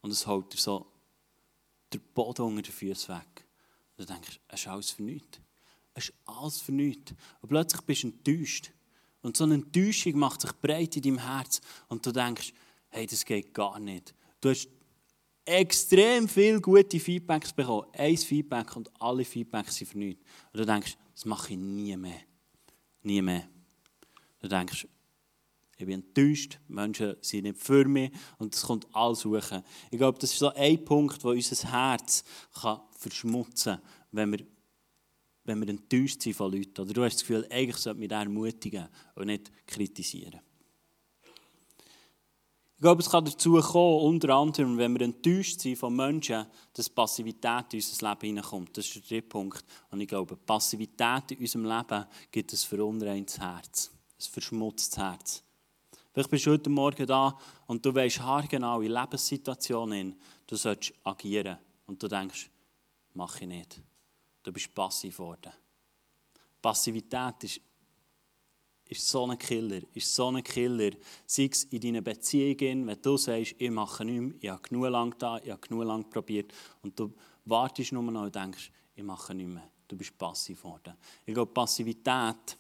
Und 0.02 0.10
es 0.10 0.26
holt 0.26 0.52
dir 0.52 0.58
so 0.58 0.88
den 1.94 2.02
Boden 2.16 2.42
unter 2.42 2.64
den 2.64 2.74
Füßen 2.74 3.16
weg. 3.16 3.46
Und 3.96 4.10
du 4.10 4.12
denkst, 4.12 4.40
es 4.48 4.62
ist 4.62 4.68
alles 4.68 4.90
für 4.90 5.04
nichts. 5.04 5.40
Es 5.94 6.06
ist 6.06 6.16
alles 6.26 6.60
für 6.60 6.72
nichts. 6.72 7.14
Und 7.42 7.50
plötzlich 7.50 7.82
bist 7.82 8.02
du 8.02 8.08
enttäuscht. 8.08 8.72
Und 9.26 9.36
so 9.36 9.44
eine 9.44 9.56
Enttäuschung 9.56 10.20
macht 10.20 10.42
sich 10.42 10.52
breit 10.52 10.96
in 10.98 11.02
deinem 11.02 11.18
Herz 11.18 11.60
und 11.88 12.06
du 12.06 12.12
denkst, 12.12 12.54
hey, 12.90 13.08
das 13.08 13.26
geht 13.26 13.56
gar 13.56 13.80
nicht. 13.80 14.14
Du 14.40 14.50
hast 14.50 14.68
extrem 15.44 16.30
viele 16.30 16.62
gute 16.62 17.00
Feedbacks 17.00 17.52
bekommen. 17.52 17.88
Ein 17.94 18.18
Feedback 18.18 18.76
und 18.76 18.92
alle 19.02 19.26
Feedbacks 19.26 19.78
sind 19.78 19.96
nichts. 19.96 20.24
Und 20.54 20.60
du 20.60 20.66
denkst, 20.68 20.96
das 21.16 21.26
mache 21.26 21.54
ich 21.54 21.58
nie 21.58 21.98
mehr. 21.98 22.20
Nie 23.02 23.24
mehr. 23.24 23.50
Du 24.42 24.48
denkst, 24.48 24.88
ich 25.76 25.86
bin 25.88 26.04
enttäuscht, 26.04 26.60
Menschen 26.68 27.16
sind 27.22 27.46
nicht 27.46 27.58
für 27.58 27.86
mich 27.86 28.12
und 28.38 28.54
es 28.54 28.62
kommt 28.62 28.86
alles 28.94 29.22
suchen. 29.22 29.64
Ich 29.90 29.98
glaube, 29.98 30.20
das 30.20 30.34
ist 30.34 30.40
so 30.40 30.54
ein 30.54 30.86
Punkt, 30.86 31.24
wo 31.24 31.30
unser 31.30 31.72
Herz 31.72 32.24
kann 32.62 32.80
verschmutzen 32.92 33.78
kann, 33.78 33.82
wenn 34.12 34.32
wir 34.34 34.46
wenn 35.46 35.62
wir 35.62 35.70
enttäuscht 35.70 36.22
sind 36.22 36.36
von 36.36 36.52
Leuten. 36.52 36.82
Oder 36.82 36.94
du 36.94 37.04
hast 37.04 37.16
das 37.16 37.22
Gefühl, 37.22 37.48
eigentlich 37.50 37.78
sollte 37.78 38.00
man 38.00 38.10
ermutigen 38.10 38.88
und 39.16 39.28
nicht 39.28 39.52
kritisieren. 39.66 40.42
Ich 42.78 42.82
glaube, 42.82 43.02
es 43.02 43.10
kann 43.10 43.24
dazu 43.24 43.54
kommen, 43.62 44.06
unter 44.06 44.36
anderem, 44.36 44.78
wenn 44.78 44.94
wir 44.94 45.06
enttäuscht 45.06 45.62
sind 45.62 45.78
von 45.78 45.96
Menschen, 45.96 46.46
dass 46.74 46.90
Passivität 46.90 47.74
in 47.74 47.80
unser 47.80 48.10
Leben 48.10 48.28
hineinkommt. 48.28 48.78
Das 48.78 48.86
ist 48.86 48.96
der 48.96 49.02
dritte 49.02 49.30
Punkt. 49.30 49.64
Und 49.92 50.02
ich 50.02 50.08
glaube, 50.10 50.36
Passivität 50.36 51.32
in 51.32 51.40
unserem 51.40 51.66
Leben 51.66 52.06
gibt 52.32 52.52
ein 52.52 52.58
verunreintes 52.58 53.40
Herz, 53.40 53.92
ein 54.20 54.32
verschmutztes 54.32 54.98
Herz. 54.98 55.42
Vielleicht 56.12 56.30
bist 56.30 56.46
du 56.46 56.52
heute 56.52 56.70
Morgen 56.70 57.08
da 57.08 57.38
und 57.68 57.86
du 57.86 57.96
weißt 57.96 58.20
haargenau 58.20 58.82
in 58.82 58.92
Lebenssituationen, 58.92 60.16
du 60.46 60.56
sollst 60.56 60.94
agieren. 61.04 61.58
Und 61.88 62.02
du 62.02 62.08
denkst, 62.08 62.50
mache 63.14 63.42
ich 63.42 63.48
nicht. 63.48 63.82
Du 64.46 64.52
bist 64.54 64.72
passiv 64.76 65.18
geworden. 65.18 65.52
Passivität 66.62 67.44
ist, 67.44 67.62
ist 68.88 69.10
so 69.10 69.26
ein 69.26 69.40
Killer. 69.40 69.82
Ist 69.96 70.14
so 70.14 70.28
ein 70.28 70.44
Killer. 70.44 70.92
Sei 71.26 71.50
es 71.52 71.64
in 71.64 71.82
deinen 71.82 72.04
Beziehungen, 72.04 72.86
wenn 72.86 73.02
du 73.02 73.18
sagst, 73.18 73.56
ich 73.58 73.72
mache 73.72 74.06
nichts 74.06 74.22
mehr, 74.22 74.36
ich 74.40 74.50
habe 74.50 74.62
genug 74.62 74.90
lang 74.90 75.18
da, 75.18 75.40
ich 75.40 75.50
habe 75.50 75.68
genug 75.68 75.86
lang 75.86 76.08
probiert. 76.12 76.54
Und 76.84 77.00
du 77.00 77.12
wartest 77.46 77.92
nur 77.92 78.04
noch 78.04 78.22
und 78.22 78.36
denkst, 78.36 78.72
ich 78.94 79.04
mache 79.04 79.34
nichts 79.34 79.52
mehr. 79.52 79.68
Du 79.88 79.98
bist 79.98 80.16
passiv 80.16 80.62
geworden. 80.62 80.94
Ich 81.26 81.34
glaube, 81.34 81.52
Passivität 81.52 82.58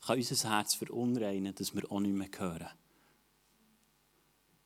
kann 0.00 0.16
unser 0.16 0.50
Herz 0.50 0.72
verunreinigen, 0.72 1.54
dass 1.54 1.74
wir 1.74 1.92
auch 1.92 2.00
nicht 2.00 2.14
mehr 2.14 2.30
hören. 2.38 2.70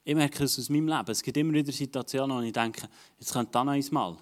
Ich 0.04 0.14
merke 0.14 0.44
es 0.44 0.56
aus 0.56 0.68
meinem 0.68 0.86
Leben. 0.86 1.10
Es 1.10 1.20
gibt 1.20 1.36
immer 1.36 1.52
wieder 1.52 1.72
Situationen, 1.72 2.36
wo 2.36 2.42
ich 2.42 2.52
denke, 2.52 2.88
jetzt 3.18 3.32
könnte 3.32 3.50
da 3.50 3.64
noch 3.64 3.72
einmal. 3.72 4.18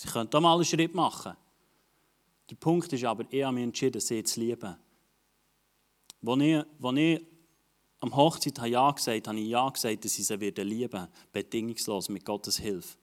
Sie 0.00 0.06
können 0.06 0.30
da 0.30 0.38
mal 0.38 0.54
einen 0.54 0.64
Schritt 0.64 0.94
machen. 0.94 1.36
Der 2.48 2.54
Punkt 2.54 2.92
ist 2.92 3.04
aber, 3.04 3.24
ich 3.28 3.42
habe 3.42 3.56
mich 3.56 3.64
entschieden, 3.64 4.00
sie 4.00 4.22
zu 4.22 4.38
lieben. 4.38 4.76
Als 6.24 6.40
ich, 6.40 6.56
als 6.84 6.96
ich 6.98 7.26
am 7.98 8.14
Hochzeit 8.14 8.58
Ja 8.68 8.92
gesagt 8.92 9.26
habe, 9.26 9.36
habe 9.36 9.44
ich 9.44 9.50
Ja 9.50 9.68
gesagt, 9.68 10.04
dass 10.04 10.16
ich 10.16 10.24
sie 10.24 10.36
lieben 10.36 10.92
werde, 10.92 11.08
bedingungslos, 11.32 12.10
mit 12.10 12.24
Gottes 12.24 12.58
Hilfe. 12.58 12.96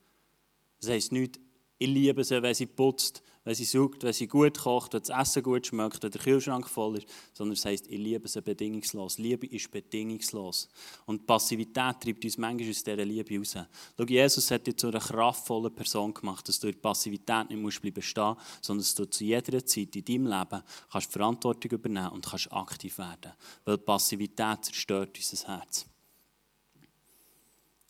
Das 0.79 0.89
heisst 0.89 1.12
nicht, 1.12 1.38
ich 1.79 1.89
liebe 1.89 2.23
sie, 2.23 2.41
wenn 2.41 2.55
sie 2.55 2.65
putzt, 2.65 3.21
wenn 3.45 3.55
sie 3.55 3.63
sucht, 3.63 4.03
wenn 4.03 4.12
sie 4.12 4.27
gut 4.27 4.58
kocht, 4.58 4.93
wenn 4.93 5.01
das 5.01 5.10
Essen 5.10 5.43
gut 5.43 5.67
schmeckt, 5.67 6.03
wenn 6.03 6.12
der 6.12 6.19
Kühlschrank 6.19 6.67
voll 6.67 6.97
ist, 6.97 7.08
sondern 7.31 7.53
es 7.53 7.63
heisst, 7.63 7.88
ich 7.88 7.99
liebe 7.99 8.27
sie 8.27 8.41
bedingungslos. 8.41 9.19
Liebe 9.19 9.45
ist 9.45 9.71
bedingungslos. 9.71 10.67
Und 11.05 11.25
Passivität 11.27 12.01
treibt 12.01 12.25
uns 12.25 12.38
manchmal 12.39 12.69
aus 12.71 12.84
dieser 12.84 13.05
Liebe 13.05 13.38
raus. 13.38 13.55
Schau, 13.97 14.05
Jesus 14.05 14.49
hat 14.49 14.65
dich 14.65 14.77
zu 14.77 14.88
einer 14.88 14.99
kraftvollen 14.99 15.73
Person 15.73 16.13
gemacht, 16.13 16.47
dass 16.49 16.60
du 16.60 16.67
in 16.67 16.81
Passivität 16.81 17.49
nicht 17.49 17.62
musst 17.62 17.81
bleiben 17.81 18.01
stehen 18.01 18.36
sondern 18.62 18.81
dass 18.81 18.95
du 18.95 19.05
zu 19.05 19.23
jeder 19.23 19.63
Zeit 19.63 19.95
in 19.95 20.03
deinem 20.03 20.25
Leben 20.25 20.63
kannst 20.91 21.12
Verantwortung 21.12 21.71
übernehmen 21.71 22.10
und 22.10 22.25
kannst 22.25 22.51
aktiv 22.51 22.97
werden. 22.97 23.31
Weil 23.63 23.77
Passivität 23.77 24.65
zerstört 24.65 25.15
unser 25.17 25.47
Herz. 25.47 25.86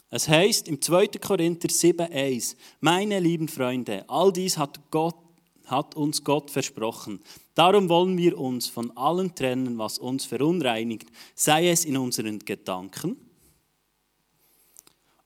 Es 0.09 0.27
heißt 0.27 0.67
im 0.67 0.81
2. 0.81 1.07
Korinther 1.19 1.69
7,1: 1.69 2.55
Meine 2.79 3.19
lieben 3.19 3.47
Freunde, 3.47 4.05
all 4.07 4.31
dies 4.31 4.57
hat, 4.57 4.79
Gott, 4.91 5.15
hat 5.65 5.95
uns 5.95 6.23
Gott 6.23 6.51
versprochen. 6.51 7.21
Darum 7.53 7.89
wollen 7.89 8.17
wir 8.17 8.37
uns 8.37 8.67
von 8.67 8.95
allem 8.97 9.33
trennen, 9.33 9.77
was 9.77 9.97
uns 9.97 10.25
verunreinigt, 10.25 11.09
sei 11.33 11.69
es 11.69 11.85
in 11.85 11.97
unseren 11.97 12.39
Gedanken 12.39 13.17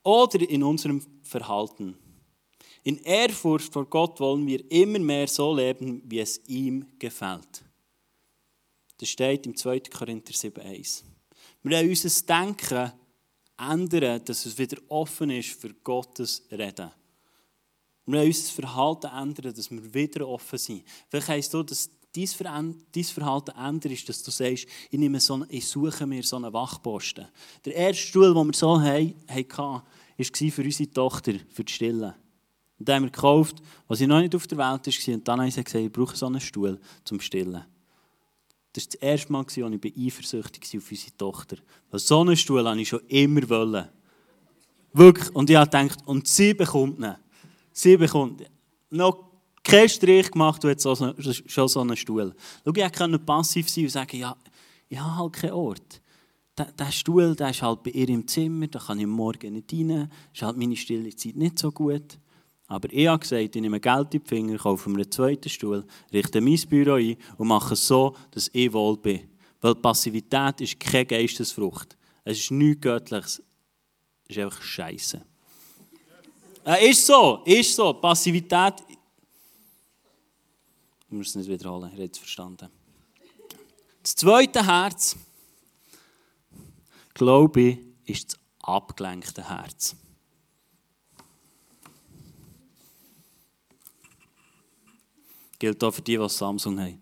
oder 0.04 0.40
in 0.50 0.64
unserem 0.64 1.02
Verhalten. 1.24 1.98
In 2.84 2.98
Ehrfurcht 3.00 3.74
vor 3.74 3.86
Gott 3.86 4.20
wollen 4.20 4.48
wir 4.48 4.64
immer 4.72 5.00
mehr 5.00 5.28
so 5.28 5.56
leben, 5.56 6.02
wie 6.06 6.20
es 6.20 6.42
ihm 6.48 6.86
gefällt. 6.98 7.64
Das 8.98 9.10
steht 9.10 9.46
im 9.46 9.56
2. 9.56 9.82
Korinther 9.82 10.34
7,1. 10.34 11.04
Wir 11.64 11.78
haben 11.78 11.90
unser 11.90 12.26
Denken 12.26 12.92
ändern, 13.58 14.24
dass 14.26 14.46
es 14.46 14.58
wieder 14.58 14.78
offen 14.88 15.30
ist 15.30 15.60
für 15.60 15.74
Gottes 15.74 16.48
Reden. 16.52 16.92
Wir 18.12 18.26
müssen 18.26 18.42
unser 18.42 18.54
Verhalten 18.54 19.08
ändern, 19.08 19.54
dass 19.54 19.70
wir 19.70 19.94
wieder 19.94 20.28
offen 20.28 20.58
sind. 20.58 20.84
Vielleicht 21.10 21.28
heisst 21.28 21.54
du, 21.54 21.62
dass 21.62 21.92
dein 22.16 22.26
Verhalten 22.26 23.52
ändert, 23.52 23.92
ist, 23.92 24.10
dass 24.10 24.24
du 24.24 24.32
sagst, 24.32 24.66
ich, 24.90 25.00
nehme 25.00 25.20
so 25.20 25.46
ich 25.48 25.68
suche 25.68 26.08
mir 26.08 26.24
so 26.24 26.38
einen 26.38 26.52
Wachposten. 26.52 27.28
Der 27.66 27.76
erste 27.76 28.02
Stuhl, 28.02 28.34
den 28.34 28.48
wir 28.48 28.54
so 28.54 28.82
hatten, 28.82 29.14
war 29.24 29.84
für 30.52 30.64
unsere 30.64 30.92
Tochter, 30.92 31.34
für 31.52 31.64
die 31.64 31.72
Stille. 31.72 32.16
Und 32.80 32.88
den 32.88 32.96
haben 32.96 33.04
wir 33.04 33.12
gekauft, 33.12 33.58
als 33.88 34.00
sie 34.00 34.08
noch 34.08 34.22
nicht 34.22 34.34
auf 34.34 34.48
der 34.48 34.58
Welt 34.58 34.88
war. 34.88 35.14
Und 35.14 35.28
dann 35.28 35.42
haben 35.42 35.52
sie 35.52 35.64
gesagt, 35.64 35.86
ich 35.86 35.92
brauche 35.92 36.16
so 36.16 36.26
einen 36.26 36.42
Stuhl 36.42 36.80
zum 37.04 37.20
Stillen. 37.20 37.64
Das 38.74 38.86
war 38.86 38.92
das 38.92 38.96
erste 38.96 39.32
Mal, 39.32 39.44
als 39.44 39.56
ich 39.56 39.64
eifersüchtig 39.64 40.74
war 40.74 40.80
auf 40.80 40.92
unsere 40.92 41.18
Tochter. 41.18 41.58
Weil 41.92 42.00
so 42.00 42.22
einen 42.22 42.38
Stuhl 42.38 42.64
wollte 42.64 42.82
ich 42.82 42.90
schon 42.90 43.06
immer. 43.08 43.90
Wirklich. 44.94 45.36
Und 45.36 45.50
ich 45.52 45.56
habe 45.56 45.70
gedacht, 45.70 46.00
und 46.08 46.28
sie 46.28 46.56
bekommt 46.56 47.00
ihn. 47.00 47.16
Sie 47.82 47.96
bekommt 47.96 48.44
noch 48.90 49.30
keinen 49.64 49.88
Strich 49.88 50.30
gemacht 50.30 50.66
und 50.66 50.72
hat 50.72 50.82
schon 50.82 51.68
so 51.70 51.80
einen 51.80 51.96
Stuhl. 51.96 52.36
Schau, 52.66 52.74
ich 52.74 52.92
konnte 52.92 53.20
passiv 53.20 53.70
sein 53.70 53.86
und 53.86 53.90
sagen, 53.90 54.18
ja, 54.18 54.36
ich 54.90 55.00
habe 55.00 55.16
halt 55.16 55.34
keinen 55.34 55.54
Ort. 55.54 56.02
Der, 56.58 56.92
Stuhl 56.92 57.38
der 57.38 57.52
ist 57.52 57.62
halt 57.62 57.82
bei 57.84 57.92
ihr 57.92 58.10
im 58.10 58.28
Zimmer, 58.28 58.68
da 58.68 58.80
kann 58.80 59.00
ich 59.00 59.08
morgen 59.08 59.54
nicht 59.54 59.72
rein. 59.72 60.12
Ist 60.34 60.42
halt 60.42 60.58
meine 60.58 60.76
stille 60.76 61.16
Zeit 61.16 61.38
nicht 61.38 61.58
so 61.58 61.72
gut. 61.72 62.20
Aber 62.68 62.92
ich 62.92 63.08
habe 63.08 63.20
gesagt, 63.20 63.56
ich 63.56 63.62
nehme 63.62 63.80
Geld 63.80 64.14
in 64.14 64.22
die 64.24 64.28
Finger, 64.28 64.58
kaufe 64.58 64.90
mir 64.90 64.98
einen 64.98 65.12
zweiten 65.12 65.48
Stuhl, 65.48 65.86
richte 66.12 66.42
mein 66.42 66.60
Büro 66.68 66.96
ein 66.96 67.16
und 67.38 67.48
mache 67.48 67.76
es 67.76 67.88
so, 67.88 68.14
dass 68.32 68.50
ich 68.52 68.74
wohl 68.74 68.98
bin. 68.98 69.22
Weil 69.62 69.76
Passivität 69.76 70.60
ist 70.60 70.78
keine 70.82 71.06
Geistesfrucht. 71.06 71.98
Es 72.26 72.40
ist 72.40 72.52
nichts 72.52 72.82
Göttliches. 72.82 73.42
Es 74.28 74.36
ist 74.36 74.44
einfach 74.44 74.62
Scheiße. 74.62 75.22
Äh, 76.66 76.90
ist 76.90 77.06
so, 77.06 77.42
ist 77.46 77.76
so. 77.76 77.94
Passivität. 77.94 78.76
Ich 81.02 81.12
muss 81.12 81.30
es 81.30 81.36
nicht 81.36 81.50
wiederholen, 81.50 81.90
ich 81.94 82.00
habe 82.00 82.10
es 82.12 82.18
verstanden. 82.18 82.70
Das 84.04 84.16
zweite 84.16 84.66
Herz, 84.66 85.16
glaube 87.14 87.62
ich, 87.62 87.80
ist 88.06 88.34
das 88.34 88.40
abgelenkte 88.62 89.48
Herz. 89.48 89.96
Gilt 95.58 95.84
auch 95.84 95.92
für 95.92 96.02
die, 96.02 96.18
die 96.18 96.30
Samsung 96.30 96.80
haben. 96.80 97.02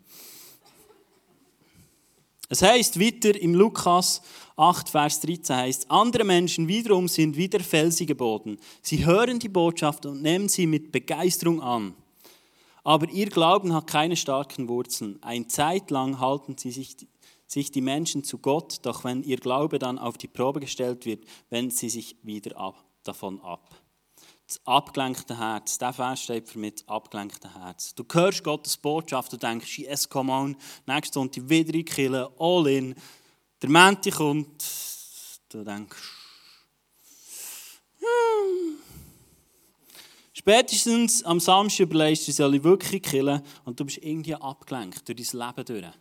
Es 2.49 2.61
heißt 2.61 2.99
weiter 2.99 3.39
im 3.39 3.53
Lukas 3.53 4.21
8, 4.57 4.89
Vers 4.89 5.21
13 5.21 5.55
heißt, 5.55 5.91
andere 5.91 6.23
Menschen 6.23 6.67
wiederum 6.67 7.07
sind 7.07 7.37
wie 7.37 7.47
der 7.47 7.61
felsige 7.61 8.15
Boden. 8.15 8.57
Sie 8.81 9.05
hören 9.05 9.37
die 9.37 9.49
Botschaft 9.49 10.05
und 10.07 10.23
nehmen 10.23 10.49
sie 10.49 10.65
mit 10.65 10.91
Begeisterung 10.91 11.61
an. 11.61 11.93
Aber 12.83 13.07
ihr 13.09 13.29
Glauben 13.29 13.73
hat 13.73 13.87
keine 13.87 14.15
starken 14.15 14.67
Wurzeln. 14.67 15.21
Ein 15.21 15.47
Zeit 15.47 15.91
lang 15.91 16.19
halten 16.19 16.57
sie 16.57 16.71
sich, 16.71 16.95
sich 17.45 17.71
die 17.71 17.81
Menschen 17.81 18.23
zu 18.23 18.39
Gott, 18.39 18.79
doch 18.81 19.03
wenn 19.03 19.21
ihr 19.23 19.37
Glaube 19.37 19.77
dann 19.77 19.99
auf 19.99 20.17
die 20.17 20.27
Probe 20.27 20.59
gestellt 20.59 21.05
wird, 21.05 21.23
wenden 21.49 21.71
sie 21.71 21.89
sich 21.89 22.15
wieder 22.23 22.57
ab, 22.57 22.83
davon 23.03 23.39
ab 23.41 23.69
das 24.47 24.61
abgelenkte 24.65 25.37
Herz. 25.37 25.77
Der 25.77 25.91
Vers 25.91 26.21
steht 26.21 26.47
für 26.47 26.57
mich 26.57 26.75
das 26.75 26.87
abgelenkte 26.87 27.53
Herz. 27.53 27.93
Du 27.93 28.05
hörst 28.09 28.43
Gottes 28.43 28.77
Botschaft 28.77 29.33
und 29.33 29.43
denkst, 29.43 29.79
yes, 29.79 30.07
come 30.07 30.31
on, 30.31 30.55
nächstes 30.85 31.15
Sonntag 31.15 31.49
wieder 31.49 31.73
in 31.73 31.85
die 31.85 32.25
all 32.39 32.67
in. 32.67 32.95
Der 33.61 33.69
Menti 33.69 34.11
kommt, 34.11 34.63
du 35.49 35.63
denkst, 35.63 35.97
hm. 37.99 38.77
Spätestens 40.31 41.23
am 41.23 41.39
Samstag 41.39 41.85
überlegst 41.85 42.27
du, 42.27 42.31
soll 42.31 42.55
ich 42.55 42.63
wirklich 42.63 43.01
killen 43.01 43.41
und 43.65 43.79
du 43.79 43.85
bist 43.85 43.97
irgendwie 43.97 44.35
abgelenkt 44.35 45.07
durch 45.07 45.31
dein 45.31 45.39
Leben 45.39 45.65
durch. 45.65 45.93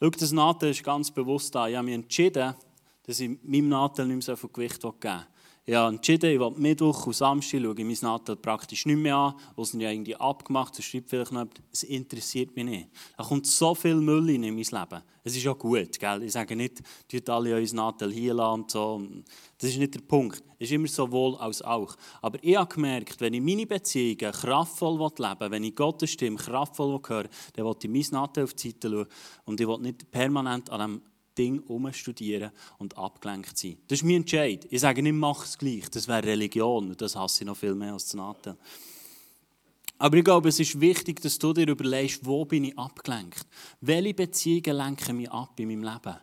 Schau, 0.00 0.10
das 0.10 0.32
Nadel 0.32 0.70
ist 0.70 0.84
ganz 0.84 1.10
bewusst 1.10 1.54
da. 1.54 1.66
Ich 1.66 1.74
habe 1.74 1.86
mich 1.86 1.94
entschieden, 1.94 2.54
dass 3.02 3.20
ich 3.20 3.30
meinem 3.42 3.70
Nadel 3.70 4.06
nicht 4.06 4.26
mehr 4.26 4.36
so 4.36 4.36
viel 4.36 4.50
Gewicht 4.50 4.80
geben 4.80 4.96
will. 5.02 5.26
Ich 5.66 5.74
habe 5.74 5.94
entschieden, 5.94 6.30
ich 6.30 6.38
will 6.38 6.50
Mittwoch 6.58 7.06
und 7.06 7.16
Samstag 7.16 7.62
schaue 7.62 7.74
ich 7.78 7.86
mein 7.86 7.96
Nadel 8.02 8.36
praktisch 8.36 8.84
nicht 8.84 8.98
mehr 8.98 9.16
an, 9.16 9.34
es 9.56 9.72
ja 9.72 9.90
irgendwie 9.90 10.14
abgemacht, 10.14 10.78
es 10.78 10.84
schreibt 10.84 11.08
vielleicht 11.08 11.32
noch 11.32 11.46
es 11.72 11.84
interessiert 11.84 12.54
mich 12.54 12.66
nicht. 12.66 12.88
Da 13.16 13.24
kommt 13.24 13.46
so 13.46 13.74
viel 13.74 13.94
Müll 13.94 14.28
in 14.28 14.42
mein 14.42 14.56
Leben. 14.56 15.02
Es 15.22 15.34
ist 15.34 15.42
ja 15.42 15.54
gut, 15.54 15.98
gell? 15.98 16.22
ich 16.22 16.32
sage 16.32 16.54
nicht, 16.54 16.82
tut 17.08 17.30
alle 17.30 17.54
euer 17.54 17.66
Nadel 17.72 18.12
hier 18.12 18.38
und 18.38 18.70
so. 18.70 19.08
Das 19.56 19.70
ist 19.70 19.78
nicht 19.78 19.94
der 19.94 20.00
Punkt. 20.00 20.42
Es 20.58 20.68
ist 20.68 20.72
immer 20.72 20.86
sowohl 20.86 21.34
als 21.36 21.62
auch. 21.62 21.96
Aber 22.20 22.38
ich 22.42 22.56
habe 22.56 22.74
gemerkt, 22.74 23.18
wenn 23.22 23.32
ich 23.32 23.40
meine 23.40 23.66
Beziehungen 23.66 24.32
kraftvoll 24.32 24.98
leben 24.98 25.40
will, 25.40 25.50
wenn 25.50 25.64
ich 25.64 25.74
Gottes 25.74 26.10
Stimme 26.10 26.36
kraftvoll 26.36 27.00
höre, 27.08 27.24
dann 27.54 27.64
will 27.64 27.76
ich 27.82 27.88
mein 27.88 28.20
Nadel 28.20 28.44
auf 28.44 28.52
die 28.52 28.68
Seite 28.68 28.90
schauen 28.90 29.06
und 29.46 29.58
ich 29.58 29.66
will 29.66 29.78
nicht 29.78 30.10
permanent 30.10 30.68
an 30.68 30.80
dem 30.80 31.02
Ding 31.36 31.60
umstudieren 31.60 32.50
und 32.78 32.96
abgelenkt 32.96 33.56
sein. 33.58 33.76
Das 33.88 33.98
ist 33.98 34.04
mein 34.04 34.16
Entscheid. 34.16 34.66
Ich 34.70 34.80
sage 34.80 35.02
nicht, 35.02 35.14
mach 35.14 35.44
es 35.44 35.58
gleich. 35.58 35.88
Das 35.90 36.08
wäre 36.08 36.24
Religion 36.24 36.90
und 36.90 37.00
das 37.00 37.16
hasse 37.16 37.42
ich 37.42 37.46
noch 37.46 37.56
viel 37.56 37.74
mehr 37.74 37.92
als 37.92 38.04
das 38.04 38.14
Nathan. 38.14 38.56
Aber 39.98 40.16
ich 40.16 40.24
glaube, 40.24 40.48
es 40.48 40.58
ist 40.58 40.80
wichtig, 40.80 41.20
dass 41.20 41.38
du 41.38 41.52
dir 41.52 41.68
überlegst, 41.68 42.24
wo 42.24 42.44
bin 42.44 42.64
ich 42.64 42.78
abgelenkt? 42.78 43.46
Welche 43.80 44.14
Beziehungen 44.14 44.76
lenken 44.76 45.16
mich 45.16 45.30
ab 45.30 45.58
in 45.58 45.68
meinem 45.68 45.84
Leben? 45.84 46.16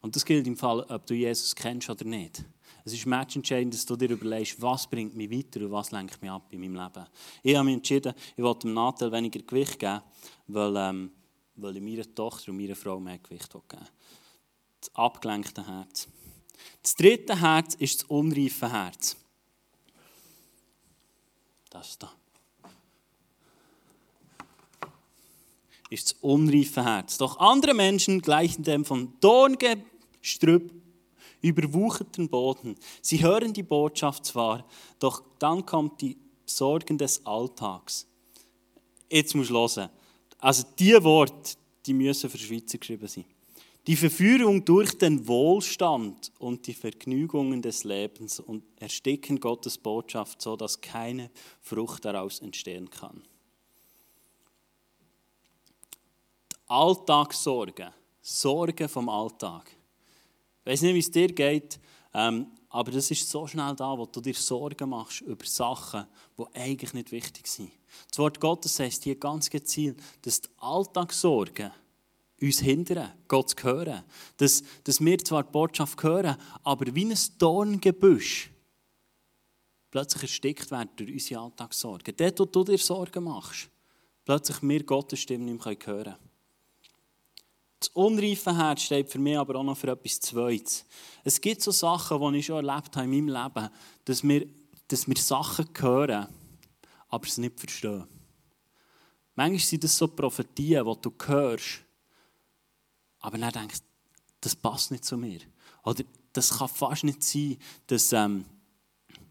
Und 0.00 0.16
das 0.16 0.24
gilt 0.24 0.46
im 0.46 0.56
Fall, 0.56 0.80
ob 0.88 1.06
du 1.06 1.14
Jesus 1.14 1.54
kennst 1.54 1.90
oder 1.90 2.04
nicht. 2.06 2.42
Es 2.84 2.94
ist 2.94 3.04
matchentscheidend, 3.06 3.74
dass 3.74 3.84
du 3.84 3.94
dir 3.94 4.10
überlegst, 4.10 4.60
was 4.62 4.88
bringt 4.88 5.14
mich 5.14 5.30
weiter 5.30 5.60
und 5.60 5.70
was 5.70 5.90
lenkt 5.90 6.20
mich 6.22 6.30
ab 6.30 6.46
in 6.50 6.60
meinem 6.60 6.76
Leben. 6.76 7.06
Ich 7.42 7.54
habe 7.54 7.64
mich 7.66 7.74
entschieden, 7.74 8.14
ich 8.36 8.42
wollte 8.42 8.66
dem 8.66 8.74
Nathan 8.74 9.12
weniger 9.12 9.40
Gewicht 9.40 9.78
geben, 9.78 10.00
weil, 10.46 10.74
ähm, 10.76 11.10
weil 11.56 11.76
ich 11.76 11.82
meiner 11.82 12.14
Tochter 12.14 12.50
und 12.50 12.56
meiner 12.56 12.74
Frau 12.74 12.98
mehr 12.98 13.18
Gewicht 13.18 13.52
geben 13.52 13.66
will 13.70 13.86
das 14.80 14.94
abgelenkte 14.94 15.66
Herz. 15.66 16.08
Das 16.82 16.94
dritte 16.94 17.40
Herz 17.40 17.74
ist 17.74 18.02
das 18.02 18.10
unreife 18.10 18.72
Herz. 18.72 19.16
Das 21.70 21.98
da. 21.98 22.12
Ist 25.90 26.12
das 26.12 26.18
unreife 26.20 26.84
Herz. 26.84 27.18
Doch 27.18 27.38
andere 27.38 27.74
Menschen 27.74 28.22
gleichen 28.22 28.62
dem 28.62 28.84
von 28.84 29.12
Dorngestrüpp 29.20 30.72
überwucherten 31.42 32.28
Boden. 32.28 32.76
Sie 33.02 33.22
hören 33.22 33.52
die 33.52 33.62
Botschaft 33.62 34.26
zwar, 34.26 34.66
doch 34.98 35.22
dann 35.38 35.64
kommt 35.64 36.00
die 36.00 36.16
Sorgen 36.44 36.98
des 36.98 37.24
Alltags. 37.24 38.06
Jetzt 39.10 39.34
musst 39.34 39.50
du 39.50 39.54
hören. 39.54 39.90
Also 40.38 40.64
die 40.78 41.02
Worte, 41.02 41.56
die 41.86 41.92
müssen 41.92 42.30
für 42.30 42.38
Schweizer 42.38 42.78
geschrieben 42.78 43.08
sein. 43.08 43.24
Die 43.90 43.96
Verführung 43.96 44.64
durch 44.64 44.96
den 44.96 45.26
Wohlstand 45.26 46.30
und 46.38 46.68
die 46.68 46.74
Vergnügungen 46.74 47.60
des 47.60 47.82
Lebens 47.82 48.38
und 48.38 48.62
ersticken 48.76 49.40
Gottes 49.40 49.78
Botschaft, 49.78 50.40
so 50.40 50.54
dass 50.54 50.80
keine 50.80 51.28
Frucht 51.60 52.04
daraus 52.04 52.38
entstehen 52.38 52.88
kann. 52.88 53.20
Die 56.52 56.56
Alltagssorge, 56.68 57.92
Sorge 58.22 58.86
vom 58.88 59.08
Alltag. 59.08 59.68
Ich 60.60 60.70
weiß 60.70 60.82
nicht, 60.82 60.94
wie 60.94 61.00
es 61.00 61.10
dir 61.10 61.32
geht, 61.32 61.80
ähm, 62.14 62.46
aber 62.68 62.92
das 62.92 63.10
ist 63.10 63.28
so 63.28 63.48
schnell 63.48 63.74
da, 63.74 63.98
wo 63.98 64.06
du 64.06 64.20
dir 64.20 64.34
Sorgen 64.34 64.90
machst 64.90 65.22
über 65.22 65.44
Sachen, 65.44 66.06
die 66.38 66.44
eigentlich 66.54 66.92
nicht 66.94 67.10
wichtig 67.10 67.48
sind. 67.48 67.72
Das 68.08 68.20
Wort 68.20 68.38
Gottes 68.38 68.78
heißt 68.78 69.02
hier 69.02 69.16
ganz 69.16 69.50
gezielt, 69.50 69.98
dass 70.22 70.42
die 70.42 70.48
Alltagssorgen 70.58 71.72
uns 72.40 72.60
hindern, 72.60 73.12
Gott 73.28 73.50
zu 73.50 73.64
hören. 73.64 74.02
Dass, 74.38 74.62
dass 74.84 75.00
wir 75.00 75.18
zwar 75.18 75.44
die 75.44 75.52
Botschaft 75.52 76.02
hören, 76.02 76.36
aber 76.62 76.94
wie 76.94 77.04
ein 77.04 77.18
Dorngebüsch 77.38 78.50
plötzlich 79.90 80.22
erstickt 80.22 80.70
werden 80.70 80.90
durch 80.96 81.12
unsere 81.12 81.40
Alltagssorgen. 81.40 82.14
Dort, 82.16 82.40
wo 82.40 82.44
du 82.44 82.64
dir 82.64 82.78
Sorgen 82.78 83.24
machst, 83.24 83.68
plötzlich 84.24 84.62
wir 84.62 84.84
Gottes 84.84 85.20
Stimme 85.20 85.44
nicht 85.44 85.64
mehr 85.64 85.74
hören 85.74 85.78
können. 85.78 86.16
Das 87.80 87.88
unreife 87.88 88.56
Herz 88.56 88.82
steht 88.82 89.08
für 89.08 89.18
mich 89.18 89.38
aber 89.38 89.56
auch 89.56 89.64
noch 89.64 89.76
für 89.76 89.90
etwas 89.90 90.20
Zweites. 90.20 90.84
Es 91.24 91.40
gibt 91.40 91.62
so 91.62 91.70
Sachen, 91.70 92.20
die 92.32 92.38
ich 92.38 92.46
schon 92.46 92.64
erlebt 92.64 92.94
habe 92.94 93.06
in 93.06 93.24
meinem 93.24 93.42
Leben, 93.42 93.70
dass 94.04 94.22
wir, 94.22 94.46
dass 94.86 95.08
wir 95.08 95.16
Sachen 95.16 95.68
hören, 95.78 96.26
aber 97.08 97.26
es 97.26 97.38
nicht 97.38 97.58
verstehen. 97.58 98.06
Manchmal 99.34 99.60
sind 99.60 99.84
das 99.84 99.96
so 99.96 100.08
Prophetien, 100.08 100.84
die 100.84 101.00
du 101.00 101.12
hörst, 101.26 101.80
aber 103.20 103.38
dann 103.38 103.52
denkst 103.52 103.80
das 104.40 104.56
passt 104.56 104.90
nicht 104.90 105.04
zu 105.04 105.16
mir. 105.16 105.40
Oder 105.84 106.02
das 106.32 106.58
kann 106.58 106.68
fast 106.68 107.04
nicht 107.04 107.22
sein, 107.22 107.56
dass, 107.86 108.12
ähm, 108.12 108.44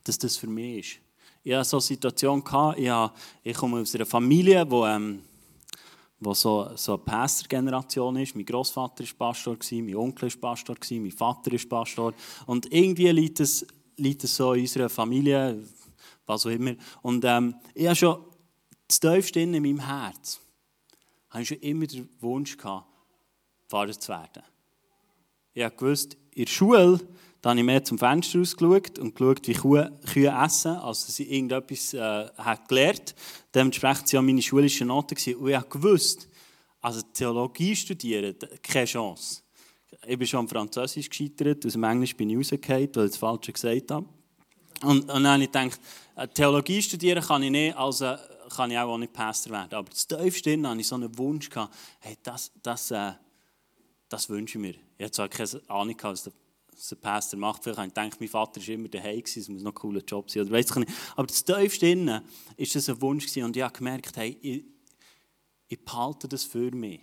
dass 0.04 0.18
das 0.20 0.38
für 0.38 0.48
mich 0.48 0.80
ist. 0.80 1.00
Ich 1.44 1.54
hatte 1.54 1.70
so 1.70 1.78
eine 1.78 1.82
Situation, 1.82 2.44
ich, 2.78 2.90
habe, 2.90 3.14
ich 3.44 3.56
komme 3.56 3.82
aus 3.82 3.96
einer 3.96 4.06
Familie, 4.06 4.66
die 4.66 4.76
ähm, 4.76 5.22
wo 6.20 6.34
so, 6.34 6.70
so 6.76 6.94
eine 6.94 7.04
Pastor-Generation 7.04 8.18
ist. 8.18 8.36
Mein 8.36 8.46
Großvater 8.46 9.04
war 9.06 9.30
Pastor, 9.30 9.58
mein 9.72 9.96
Onkel 9.96 10.30
war 10.42 10.52
Pastor, 10.52 10.76
mein 10.92 11.12
Vater 11.12 11.54
ist 11.54 11.70
Pastor. 11.70 12.14
Und 12.46 12.72
irgendwie 12.74 13.10
liegt 13.10 13.40
es, 13.40 13.66
liegt 13.96 14.24
es 14.26 14.36
so 14.36 14.54
in 14.54 14.62
unserer 14.62 14.90
Familie, 14.90 15.64
was 16.26 16.46
auch 16.46 16.50
immer. 16.50 16.76
Und 17.02 17.24
ähm, 17.26 17.56
ich 17.74 17.86
habe 17.86 17.96
schon 17.96 18.26
das 18.88 19.00
tiefste 19.00 19.40
in 19.40 19.52
meinem 19.52 19.80
Herz, 19.80 20.42
ich 21.38 21.48
schon 21.48 21.58
immer 21.60 21.88
den 21.88 22.10
Wunsch 22.20 22.58
gehabt, 22.58 22.89
Pfarrer 23.70 23.98
zu 23.98 24.10
werden. 24.10 24.44
Ich 25.54 25.78
gewusst, 25.78 26.18
in 26.32 26.46
der 26.46 26.52
Schule 26.52 27.00
da 27.42 27.52
habe 27.52 27.60
ich 27.60 27.66
mehr 27.66 27.84
zum 27.84 27.98
Fenster 27.98 28.40
rausgeschaut 28.40 29.00
und 29.00 29.16
geschaut, 29.16 29.48
wie 29.48 29.54
Kühe, 29.54 29.98
Kühe 30.12 30.30
essen, 30.44 30.76
also 30.76 31.06
dass 31.06 31.20
ich 31.20 31.32
irgendetwas 31.32 31.94
äh, 31.94 32.28
habe 32.38 32.62
gelernt 32.68 33.16
Dementsprechend 33.56 34.14
waren 34.14 34.26
meine 34.26 34.42
schulischen 34.42 34.88
Noten. 34.88 35.16
Und 35.38 35.50
ich 35.50 35.70
gewusst, 35.70 36.28
also 36.82 37.02
Theologie 37.14 37.76
studieren, 37.76 38.36
keine 38.62 38.86
Chance. 38.86 39.42
Ich 40.06 40.18
bin 40.18 40.28
schon 40.28 40.42
am 40.42 40.48
Französisch 40.50 41.10
gescheitert, 41.10 41.66
aus 41.66 41.74
dem 41.74 41.84
Englisch 41.84 42.16
bin 42.16 42.30
ich 42.30 42.38
rausgefallen, 42.38 42.90
weil 42.94 43.06
ich 43.06 43.12
das 43.12 43.18
Falsche 43.18 43.54
gesagt 43.54 43.92
habe. 43.92 44.06
Und, 44.82 45.02
und 45.02 45.08
dann 45.08 45.28
habe 45.28 45.44
ich 45.44 45.52
gedacht, 45.52 45.80
äh, 46.18 46.28
Theologie 46.28 46.82
studieren 46.82 47.24
kann 47.24 47.44
ich 47.44 47.52
nicht, 47.52 47.76
also 47.76 48.16
kann 48.54 48.72
ich 48.72 48.78
auch 48.78 48.98
nicht 48.98 49.14
Pastor 49.14 49.54
werden. 49.54 49.74
Aber 49.74 49.90
das 49.90 50.06
tiefste 50.08 50.62
hatte 50.62 50.80
ich 50.80 50.88
so 50.88 50.96
einen 50.96 51.18
Wunsch, 51.18 51.50
gehabt, 51.50 51.74
hey, 52.00 52.18
das, 52.22 52.52
das, 52.62 52.92
äh, 52.92 53.12
das 54.10 54.30
wünsche 54.30 54.58
ich 54.58 54.62
mir. 54.62 54.76
Ich 54.98 55.06
hatte 55.06 55.12
zwar 55.12 55.30
keine 55.30 55.62
Ahnung, 55.70 55.96
was 56.02 56.24
der 56.24 56.34
was 56.80 56.92
ein 56.94 57.00
Pastor 57.00 57.40
macht. 57.40 57.64
Vielleicht 57.64 57.78
habe 57.78 57.88
ich 57.88 57.94
gedacht, 57.94 58.20
mein 58.20 58.30
Vater 58.30 58.62
war 58.62 58.70
immer 58.70 58.88
daheim, 58.88 59.24
es 59.24 59.50
muss 59.50 59.62
noch 59.62 59.72
ein 59.72 59.76
cooler 59.76 60.02
Job 60.02 60.30
sein. 60.32 60.44
Oder 60.44 60.52
weiss 60.52 60.70
ich 60.70 60.76
nicht. 60.76 60.92
Aber 61.16 61.28
das 61.28 61.44
tiefste 61.44 61.88
innen 61.88 62.08
war 62.08 62.24
das 62.58 62.90
ein 62.90 63.02
Wunsch 63.02 63.38
und 63.38 63.56
ich 63.56 63.64
habe 63.64 63.78
gemerkt, 63.78 64.16
hey, 64.18 64.38
ich, 64.42 64.64
ich 65.68 65.84
behalte 65.84 66.28
das 66.28 66.44
für 66.44 66.72
mich. 66.72 67.02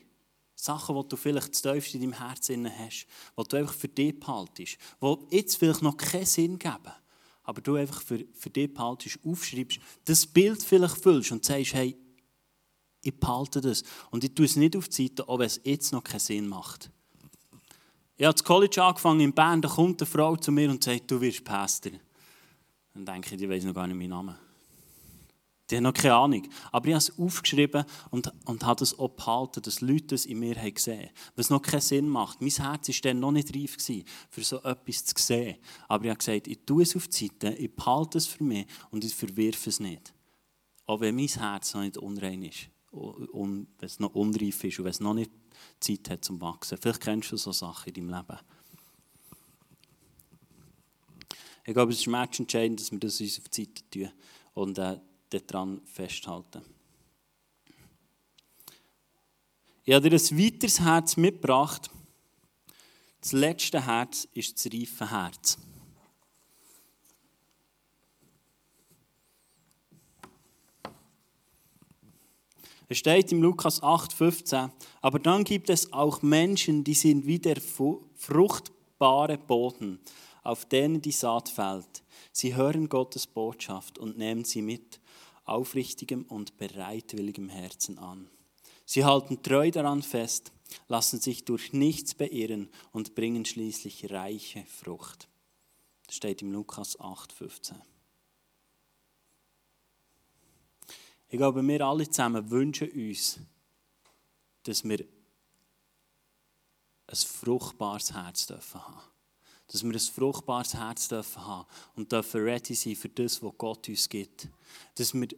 Sachen, 0.55 0.97
die 0.97 1.09
du 1.09 1.17
vielleicht 1.17 1.51
das 1.51 1.63
tiefste 1.63 1.99
in 1.99 2.11
deinem 2.11 2.19
Herzen 2.19 2.79
hast, 2.79 3.07
die 3.39 3.45
du 3.49 3.57
einfach 3.57 3.75
für 3.75 3.89
dich 3.89 4.19
behaltest, 4.19 4.79
die 5.03 5.37
jetzt 5.37 5.57
vielleicht 5.57 5.83
noch 5.83 5.97
keinen 5.97 6.25
Sinn 6.25 6.59
geben, 6.59 6.93
aber 7.43 7.61
du 7.61 7.75
einfach 7.75 8.01
für, 8.01 8.25
für 8.33 8.51
dich 8.51 8.73
behaltest, 8.73 9.19
aufschreibst, 9.23 9.79
das 10.07 10.27
Bild 10.27 10.63
vielleicht 10.63 10.97
füllst 10.97 11.31
und 11.33 11.45
sagst, 11.45 11.75
hey, 11.75 11.97
ich 13.03 13.21
behalte 13.21 13.61
das. 13.61 13.85
Und 14.11 14.25
ich 14.25 14.35
tue 14.35 14.47
es 14.47 14.57
nicht 14.57 14.75
auf 14.75 14.89
die 14.89 15.09
Seite, 15.09 15.29
auch 15.29 15.39
wenn 15.39 15.47
es 15.47 15.61
jetzt 15.63 15.93
noch 15.93 16.03
keinen 16.03 16.19
Sinn 16.19 16.49
macht. 16.49 16.91
Ich 18.19 18.25
habe 18.25 18.33
das 18.33 18.45
College 18.45 18.83
angefangen 18.83 19.21
in 19.21 19.33
Bern, 19.33 19.61
da 19.61 19.69
kommt 19.69 20.01
eine 20.01 20.07
Frau 20.07 20.37
zu 20.37 20.51
mir 20.51 20.71
und 20.71 20.83
sagt, 20.83 21.11
du 21.11 21.21
wirst 21.21 21.45
Pastor. 21.45 21.93
Dann 22.95 23.05
denke 23.05 23.35
ich, 23.35 23.37
die 23.37 23.49
weiß 23.49 23.65
noch 23.65 23.75
gar 23.75 23.87
nicht 23.87 23.97
meinen 23.97 24.09
Namen. 24.09 24.37
Die 25.69 25.77
hat 25.77 25.83
noch 25.83 25.93
keine 25.93 26.15
Ahnung. 26.15 26.49
Aber 26.73 26.87
ich 26.87 26.95
habe 26.95 26.99
es 26.99 27.19
aufgeschrieben 27.19 27.85
und, 28.11 28.33
und 28.47 28.65
habe 28.65 28.83
es 28.83 28.99
auch 28.99 29.11
behalten, 29.11 29.61
dass 29.61 29.83
Leute 29.83 30.15
es 30.15 30.25
in 30.25 30.39
mir 30.39 30.55
haben 30.55 30.73
gesehen 30.73 31.09
haben. 31.09 31.11
Was 31.35 31.51
noch 31.51 31.61
keinen 31.61 31.81
Sinn 31.83 32.09
macht. 32.09 32.41
Mein 32.41 32.51
Herz 32.51 32.89
war 32.89 32.95
dann 33.03 33.21
noch 33.21 33.33
nicht 33.33 33.55
reif, 33.55 33.77
gewesen, 33.77 34.05
für 34.31 34.45
so 34.45 34.63
etwas 34.63 35.05
zu 35.05 35.15
sehen. 35.19 35.57
Aber 35.89 36.05
ich 36.05 36.11
habe 36.11 36.19
gesagt, 36.19 36.47
ich 36.47 36.61
tue 36.65 36.85
es 36.85 36.97
auf 36.97 37.09
die 37.09 37.27
Seite, 37.27 37.53
ich 37.55 37.75
behalte 37.75 38.17
es 38.17 38.27
für 38.27 38.45
mich 38.45 38.67
und 38.91 39.05
ich 39.05 39.15
verwirfe 39.15 39.69
es 39.69 39.79
nicht. 39.79 40.15
Auch 40.87 41.01
wenn 41.01 41.17
mein 41.17 41.27
Herz 41.27 41.75
noch 41.75 41.83
nicht 41.83 41.99
unrein 41.99 42.45
ist, 42.45 42.71
und 42.93 43.67
wenn 43.79 43.87
es 43.87 44.01
noch 44.01 44.15
unreif 44.15 44.65
ist 44.65 44.79
und 44.79 44.85
wenn 44.87 44.91
es 44.91 45.01
noch 45.01 45.13
nicht 45.13 45.31
Zeit 45.81 46.11
hat 46.11 46.25
zum 46.25 46.41
Wachsen. 46.41 46.79
Vielleicht 46.79 47.01
kennst 47.01 47.33
du 47.33 47.37
so 47.37 47.53
Sachen 47.53 47.93
in 47.93 48.09
deinem 48.09 48.11
Leben. 48.11 48.39
Ich 51.65 51.75
glaube, 51.75 51.93
es 51.93 51.99
ist 51.99 52.07
entscheidend, 52.39 52.81
dass 52.81 52.93
wir 52.93 52.99
das 53.01 53.21
uns 53.21 53.39
auf 53.39 53.49
die 53.49 53.65
Seite 53.65 53.91
tun 53.91 54.13
und 54.55 54.79
äh, 54.79 55.01
daran 55.31 55.81
festhalten. 55.85 56.63
Ich 59.85 59.95
habe 59.95 60.09
dir 60.09 60.17
ein 60.17 60.39
weiteres 60.39 60.81
Herz 60.81 61.17
mitgebracht. 61.17 61.91
Das 63.21 63.33
letzte 63.33 63.85
Herz 63.85 64.27
ist 64.33 64.57
das 64.65 64.73
reife 64.73 65.11
Herz. 65.11 65.59
Es 72.89 72.99
steht 72.99 73.33
im 73.33 73.43
Lukas 73.43 73.83
8,15, 73.83 74.71
aber 75.01 75.19
dann 75.19 75.43
gibt 75.43 75.71
es 75.71 75.93
auch 75.93 76.23
Menschen, 76.23 76.85
die 76.85 76.95
sind 76.95 77.27
wie 77.27 77.41
der 77.41 77.61
fruchtbare 77.61 79.39
Boden, 79.39 79.99
auf 80.45 80.67
denen 80.67 81.03
die 81.03 81.11
Saat 81.11 81.49
fällt. 81.49 82.05
Sie 82.31 82.55
hören 82.55 82.89
Gottes 82.89 83.27
Botschaft 83.27 83.99
und 83.99 84.19
nehmen 84.19 84.45
sie 84.45 84.63
mit 84.63 85.01
aufrichtigem 85.45 86.25
und 86.29 86.59
bereitwilligem 86.59 87.49
Herzen 87.49 87.99
an. 87.99 88.29
Sie 88.85 89.05
halten 89.05 89.43
treu 89.43 89.73
daran 89.73 90.03
fest, 90.03 90.53
lassen 90.87 91.21
sich 91.21 91.45
durch 91.45 91.73
nichts 91.73 92.15
beirren 92.15 92.69
und 92.93 93.17
bringen 93.17 93.45
schließlich 93.45 94.13
reiche 94.13 94.65
Frucht. 94.67 95.29
Das 96.07 96.17
steht 96.17 96.41
im 96.43 96.53
Lukas 96.53 96.99
8,15. 97.01 97.75
Ich 101.29 101.39
glaube, 101.39 101.67
wir 101.67 101.81
alle 101.81 102.09
zusammen 102.09 102.51
wünschen 102.51 102.91
uns, 102.91 103.41
dass 104.63 104.85
wir 104.85 105.05
ein 107.09 107.17
fruchtbares 107.17 108.13
Herz 108.13 108.47
dürfen 108.47 108.81
haben. 108.87 109.01
Dass 109.69 109.83
wir 109.83 109.93
ein 109.93 109.99
fruchtbares 109.99 110.75
Herz 110.75 111.09
dürfen 111.09 111.45
haben 111.45 111.67
und 111.95 112.11
dürfen 112.13 112.43
ready 112.43 112.75
sein 112.75 112.97
für 112.97 113.09
das, 113.09 113.43
was 113.43 113.53
Gott 113.59 113.89
uns 113.89 114.09
gibt. 114.09 114.49
Dass 114.95 115.15
wir 115.15 115.29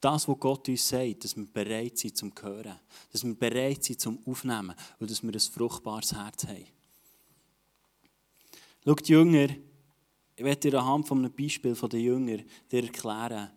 das, 0.00 0.28
was 0.28 0.40
Gott 0.40 0.68
uns 0.68 0.88
sagt, 0.88 1.24
dass 1.24 1.36
wir 1.36 1.46
bereit 1.46 1.98
sind 1.98 2.16
zum 2.16 2.32
Hören. 2.40 2.78
Dass 3.12 3.24
wir 3.24 3.34
bereit 3.34 3.84
sind 3.84 4.00
zum 4.00 4.18
Aufnehmen 4.26 4.74
und 4.98 5.10
dass 5.10 5.22
wir 5.22 5.32
ein 5.32 5.40
fruchtbares 5.40 6.14
Herz 6.14 6.46
haben. 6.46 6.66
Schau, 8.84 8.94
die 8.94 9.12
Jünger, 9.12 9.48
ich 10.36 10.44
werde 10.44 10.70
dir 10.70 10.80
anhand 10.80 11.06
von 11.06 11.18
einem 11.18 11.32
Beispiel 11.32 11.74
der 11.74 12.00
Jünger 12.00 12.38
dir 12.70 12.84
erklären, 12.84 13.50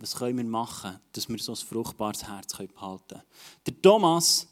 was 0.00 0.16
können 0.16 0.38
wir 0.38 0.44
machen, 0.44 0.98
dass 1.12 1.28
wir 1.28 1.38
so 1.38 1.52
ein 1.52 1.56
fruchtbares 1.56 2.26
Herz 2.26 2.56
behalten 2.56 3.04
können. 3.08 3.22
Der 3.66 3.82
Thomas, 3.82 4.48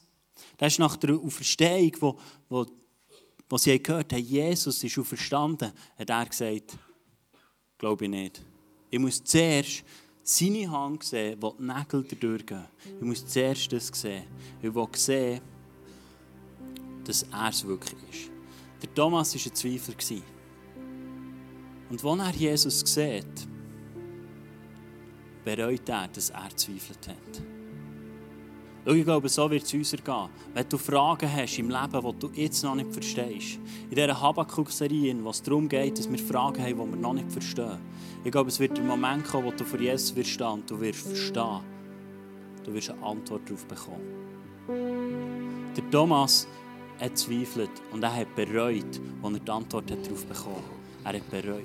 der 0.59 0.67
ist 0.67 0.79
nach 0.79 0.95
der 0.95 1.15
Auferstehung, 1.15 1.91
wo, 1.99 2.19
wo, 2.47 2.65
wo 3.49 3.57
sie 3.57 3.81
gehört 3.81 4.13
haben, 4.13 4.23
Jesus 4.23 4.83
ist 4.83 4.97
auferstanden, 4.97 5.71
hat 5.97 6.09
er 6.09 6.25
gesagt, 6.25 6.77
glaube 7.79 8.05
ich 8.05 8.11
nicht. 8.11 8.45
Ich 8.91 8.99
muss 8.99 9.23
zuerst 9.23 9.83
seine 10.21 10.69
Hand 10.69 11.03
sehen, 11.03 11.37
wo 11.41 11.55
die 11.57 11.63
Nägel 11.63 12.03
durchgehen. 12.03 12.65
Ich 12.85 13.05
muss 13.05 13.25
zuerst 13.25 13.73
das 13.73 13.87
sehen. 13.87 14.25
Ich 14.61 14.73
will 14.73 14.87
sehen, 14.93 15.41
dass 17.03 17.23
er 17.23 17.49
es 17.49 17.65
wirklich 17.65 17.99
ist. 18.11 18.31
Der 18.83 18.93
Thomas 18.93 19.33
war 19.33 19.41
ein 19.43 19.55
Zweifler. 19.55 20.21
Und 21.89 22.05
als 22.05 22.19
er 22.19 22.39
Jesus 22.39 22.79
sieht, 22.81 23.47
bereut 25.55 25.89
er, 25.89 26.07
dass 26.07 26.29
er 26.29 26.49
zweifelt 26.55 27.07
hat. 27.07 27.41
Schau, 28.85 28.93
ich 28.93 29.03
glaube, 29.03 29.29
so 29.29 29.49
wird 29.51 29.63
es 29.63 29.73
uns 29.73 29.93
ergehen. 29.93 30.29
Wenn 30.53 30.69
du 30.69 30.77
Fragen 30.77 31.31
hast 31.31 31.59
im 31.59 31.69
Leben, 31.69 32.01
die 32.01 32.19
du 32.19 32.31
jetzt 32.33 32.63
noch 32.63 32.75
nicht 32.75 32.91
verstehst, 32.91 33.59
in 33.89 33.95
dieser 33.95 34.19
Habakkuk-Serie, 34.19 35.15
wo 35.23 35.29
es 35.29 35.41
darum 35.41 35.67
geht, 35.67 35.97
dass 35.97 36.09
wir 36.09 36.19
Fragen 36.19 36.61
haben, 36.61 36.71
die 36.71 36.77
wir 36.77 37.01
noch 37.01 37.13
nicht 37.13 37.31
verstehen. 37.31 37.79
Ich 38.23 38.31
glaube, 38.31 38.49
es 38.49 38.59
wird 38.59 38.77
der 38.77 38.83
Moment 38.83 39.25
kommen, 39.25 39.47
wo 39.47 39.51
du 39.51 39.63
vor 39.63 39.79
Jesus 39.79 40.15
wirst 40.15 40.29
stehen 40.29 40.47
und 40.47 40.69
du 40.69 40.79
wirst 40.79 41.01
verstehen. 41.01 41.59
Du 42.63 42.73
wirst 42.73 42.91
eine 42.91 43.03
Antwort 43.03 43.41
darauf 43.45 43.65
bekommen. 43.65 45.73
Der 45.75 45.91
Thomas 45.91 46.47
hat 46.99 47.17
zweifelt 47.17 47.71
und 47.91 48.03
er 48.03 48.15
hat 48.15 48.35
bereut, 48.35 49.01
als 49.23 49.33
er 49.33 49.39
die 49.39 49.51
Antwort 49.51 49.89
darauf 49.89 50.25
bekommen 50.25 50.55
hat. 50.55 50.78
Er 51.03 51.13
hat 51.13 51.29
bereut. 51.29 51.63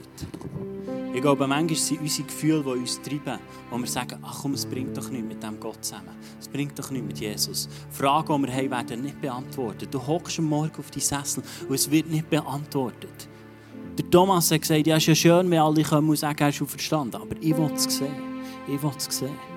Ich 1.14 1.20
glaube, 1.20 1.46
manchmal 1.46 1.76
sind 1.76 2.00
unsere 2.00 2.26
Gefühle, 2.26 2.62
die 2.62 2.80
uns 2.80 3.00
treiben, 3.00 3.38
wo 3.70 3.78
wir 3.78 3.86
sagen, 3.86 4.18
ach 4.22 4.42
komm, 4.42 4.54
es 4.54 4.66
bringt 4.66 4.96
doch 4.96 5.08
nichts 5.10 5.28
mit 5.28 5.42
dem 5.42 5.60
Gott 5.60 5.84
zusammen. 5.84 6.10
Es 6.40 6.48
bringt 6.48 6.78
doch 6.78 6.90
nichts 6.90 7.06
mit 7.06 7.18
Jesus. 7.18 7.68
Fragen, 7.90 8.42
die 8.42 8.48
wir 8.48 8.54
haben, 8.54 8.70
werden 8.70 9.02
nicht 9.02 9.20
beantwortet. 9.20 9.92
Du 9.92 10.04
hockst 10.04 10.38
am 10.38 10.46
Morgen 10.46 10.76
auf 10.78 10.90
die 10.90 11.00
Sessel 11.00 11.42
und 11.68 11.74
es 11.74 11.90
wird 11.90 12.08
nicht 12.08 12.28
beantwortet. 12.28 13.28
Der 13.96 14.10
Thomas 14.10 14.50
hat 14.50 14.62
gesagt, 14.62 14.86
ja, 14.86 14.96
es 14.96 15.02
ist 15.02 15.06
ja 15.06 15.14
schön, 15.14 15.50
wenn 15.50 15.60
alle 15.60 15.82
kommen 15.84 16.10
und 16.10 16.16
sagen, 16.16 16.42
er 16.42 16.48
ist 16.48 16.58
verstanden. 16.58 17.16
Aber 17.16 17.36
ich 17.40 17.56
will 17.56 17.70
es 17.72 17.84
sehen. 17.84 18.42
Ich 18.66 18.82
will 18.82 18.90
es 18.96 19.04
sehen. 19.04 19.54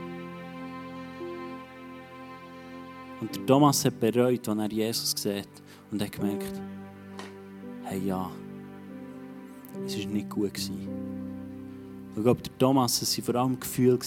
Und 3.20 3.36
der 3.36 3.46
Thomas 3.48 3.84
hat 3.84 4.00
bereut, 4.00 4.48
als 4.48 4.60
er 4.60 4.72
Jesus 4.72 5.16
sieht 5.18 5.50
und 5.92 6.02
hat 6.02 6.12
gemerkt, 6.12 6.62
hey 7.86 8.00
ja, 8.06 8.30
es 9.86 9.98
war 10.00 10.06
nicht 10.12 10.30
gut. 10.30 10.54
Gewesen. 10.54 10.88
Ich 12.16 12.24
glaube, 12.24 12.42
der 12.42 12.58
Thomas, 12.58 13.02
es 13.02 13.18
waren 13.18 13.26
vor 13.26 13.36
allem 13.36 13.60
Gefühle. 13.60 14.00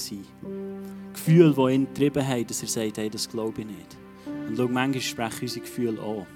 Gefühle, 1.12 1.54
die 1.54 1.74
ihn 1.74 1.86
getrieben 1.86 2.26
haben, 2.26 2.46
dass 2.46 2.62
er 2.62 2.68
sagt, 2.68 2.98
hey, 2.98 3.10
das 3.10 3.28
glaube 3.28 3.60
ich 3.60 3.66
nicht. 3.66 3.96
Und 4.48 4.56
schau, 4.56 4.68
manchmal 4.68 5.00
sprechen 5.00 5.42
unsere 5.42 5.60
Gefühle 5.60 6.02
auch. 6.02 6.26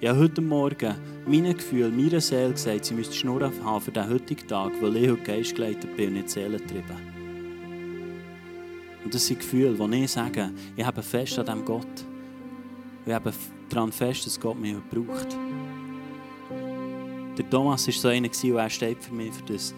Ich 0.00 0.08
habe 0.08 0.20
heute 0.20 0.40
Morgen 0.40 0.94
meine 1.26 1.54
Gefühle, 1.54 1.90
meiner 1.90 2.20
Seele 2.20 2.52
gesagt, 2.52 2.84
sie 2.84 2.94
müsste 2.94 3.14
Schnurren 3.14 3.52
haben 3.64 3.80
für 3.80 3.90
den 3.90 4.08
heutigen 4.08 4.46
Tag, 4.46 4.72
weil 4.80 4.96
ich 4.96 5.10
heute 5.10 5.22
geistgeleitet 5.22 5.96
bin 5.96 6.08
und 6.08 6.14
nicht 6.14 6.30
seelentrieben. 6.30 6.96
Und 9.04 9.12
das 9.12 9.26
sind 9.26 9.40
Gefühle, 9.40 9.74
die 9.74 10.04
ich 10.04 10.10
sage, 10.12 10.50
ich 10.76 10.84
habe 10.84 11.02
fest 11.02 11.38
an 11.38 11.46
diesem 11.46 11.64
Gott. 11.64 11.86
Ich 13.06 13.12
habe 13.12 13.32
daran 13.68 13.90
fest, 13.90 14.26
dass 14.26 14.38
Gott 14.38 14.58
mich 14.58 14.76
braucht. 14.90 15.36
Der 17.38 17.48
Thomas 17.48 17.86
war 17.86 17.94
so 17.94 18.08
einer, 18.08 18.28
und 18.28 18.56
er 18.56 18.70
steht 18.70 19.02
für 19.02 19.14
mich 19.14 19.32
für 19.32 19.52
das. 19.52 19.72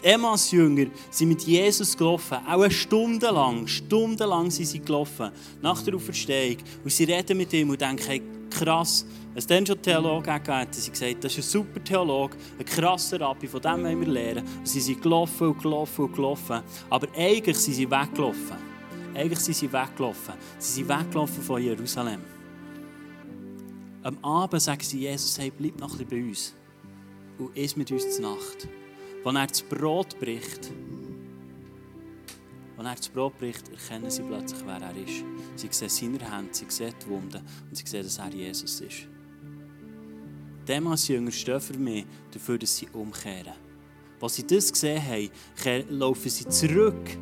Die 0.00 0.08
Emmaus-Jünger 0.08 0.86
sind 1.10 1.28
mit 1.28 1.42
Jesus 1.42 1.96
gelaufen, 1.96 2.38
auch 2.46 2.60
eine 2.60 2.70
Stunde 2.70 3.30
lang, 3.30 3.66
stundenlang 3.66 4.50
sind 4.50 4.66
sie 4.66 4.80
gelaufen, 4.80 5.30
nach 5.60 5.82
der 5.82 5.94
Auferstehung. 5.94 6.58
Und 6.82 6.90
sie 6.90 7.04
reden 7.04 7.36
mit 7.36 7.52
ihm 7.52 7.70
und 7.70 7.80
denken, 7.80 8.04
hey, 8.06 8.22
krass, 8.50 9.04
es 9.34 9.46
dann 9.46 9.66
schon 9.66 9.80
Theologen 9.80 10.24
gegeben, 10.24 10.66
sie 10.70 10.90
gesagt, 10.90 11.24
das 11.24 11.38
ist 11.38 11.46
ein 11.46 11.50
super 11.50 11.82
Theologe, 11.82 12.36
ein 12.58 12.64
krasser 12.64 13.20
Rabbi, 13.20 13.48
von 13.48 13.60
dem 13.60 13.84
wollen 13.84 14.00
wir 14.00 14.08
lernen. 14.08 14.46
Und 14.58 14.68
sie 14.68 14.80
sind 14.80 15.02
gelaufen 15.02 15.48
und 15.48 15.62
gelaufen 15.62 16.04
und 16.04 16.14
gelaufen. 16.14 16.62
Aber 16.90 17.08
eigentlich 17.16 17.58
sind 17.58 17.74
sie 17.74 17.90
weggelaufen. 17.90 18.56
Eigentlich 19.14 19.40
sind 19.40 19.56
sie 19.56 19.72
weggelaufen. 19.72 20.34
Sie 20.58 20.72
sind 20.72 20.88
weggelaufen 20.88 21.42
von 21.42 21.62
Jerusalem. 21.62 22.20
Am 24.02 24.18
Abend 24.22 24.60
sagen 24.60 24.82
sie 24.82 25.00
Jesus, 25.00 25.38
hey, 25.38 25.52
bleib 25.56 25.78
noch 25.78 25.92
ein 25.92 25.98
bisschen 25.98 26.08
bei 26.08 26.28
uns. 26.28 26.54
Und 27.38 27.56
isst 27.56 27.76
mit 27.76 27.90
uns 27.90 28.16
zur 28.16 28.22
Nacht. 28.22 28.68
Wenn 29.24 29.36
er 29.36 29.46
das 29.46 29.62
Brot 29.62 30.18
bricht, 30.18 30.70
wenn 32.76 32.86
er 32.86 32.96
das 32.96 33.08
Brot 33.08 33.38
bricht, 33.38 33.68
erkennen 33.68 34.10
sie 34.10 34.22
plötzlich, 34.22 34.60
wer 34.64 34.80
er 34.80 34.96
ist. 34.96 35.24
Sie 35.54 35.68
sehen 35.70 36.18
seine 36.18 36.36
Hände, 36.36 36.52
sie 36.52 36.66
sehen 36.68 36.94
die 37.00 37.08
Wunden 37.08 37.40
und 37.68 37.76
sie 37.76 37.86
sehen, 37.86 38.02
dass 38.02 38.18
er 38.18 38.30
Jesus 38.30 38.80
ist. 38.80 39.06
Dem 40.66 40.86
als 40.86 41.08
Jünger 41.08 41.30
stehen 41.30 41.60
für 41.60 41.78
mich 41.78 42.04
dafür, 42.32 42.58
dass 42.58 42.76
sie 42.76 42.88
umkehren. 42.92 43.54
Als 44.20 44.36
sie 44.36 44.46
das 44.46 44.72
gesehen 44.72 45.02
haben, 45.04 45.30
laufen 45.90 46.30
sie 46.30 46.48
zurück 46.48 47.18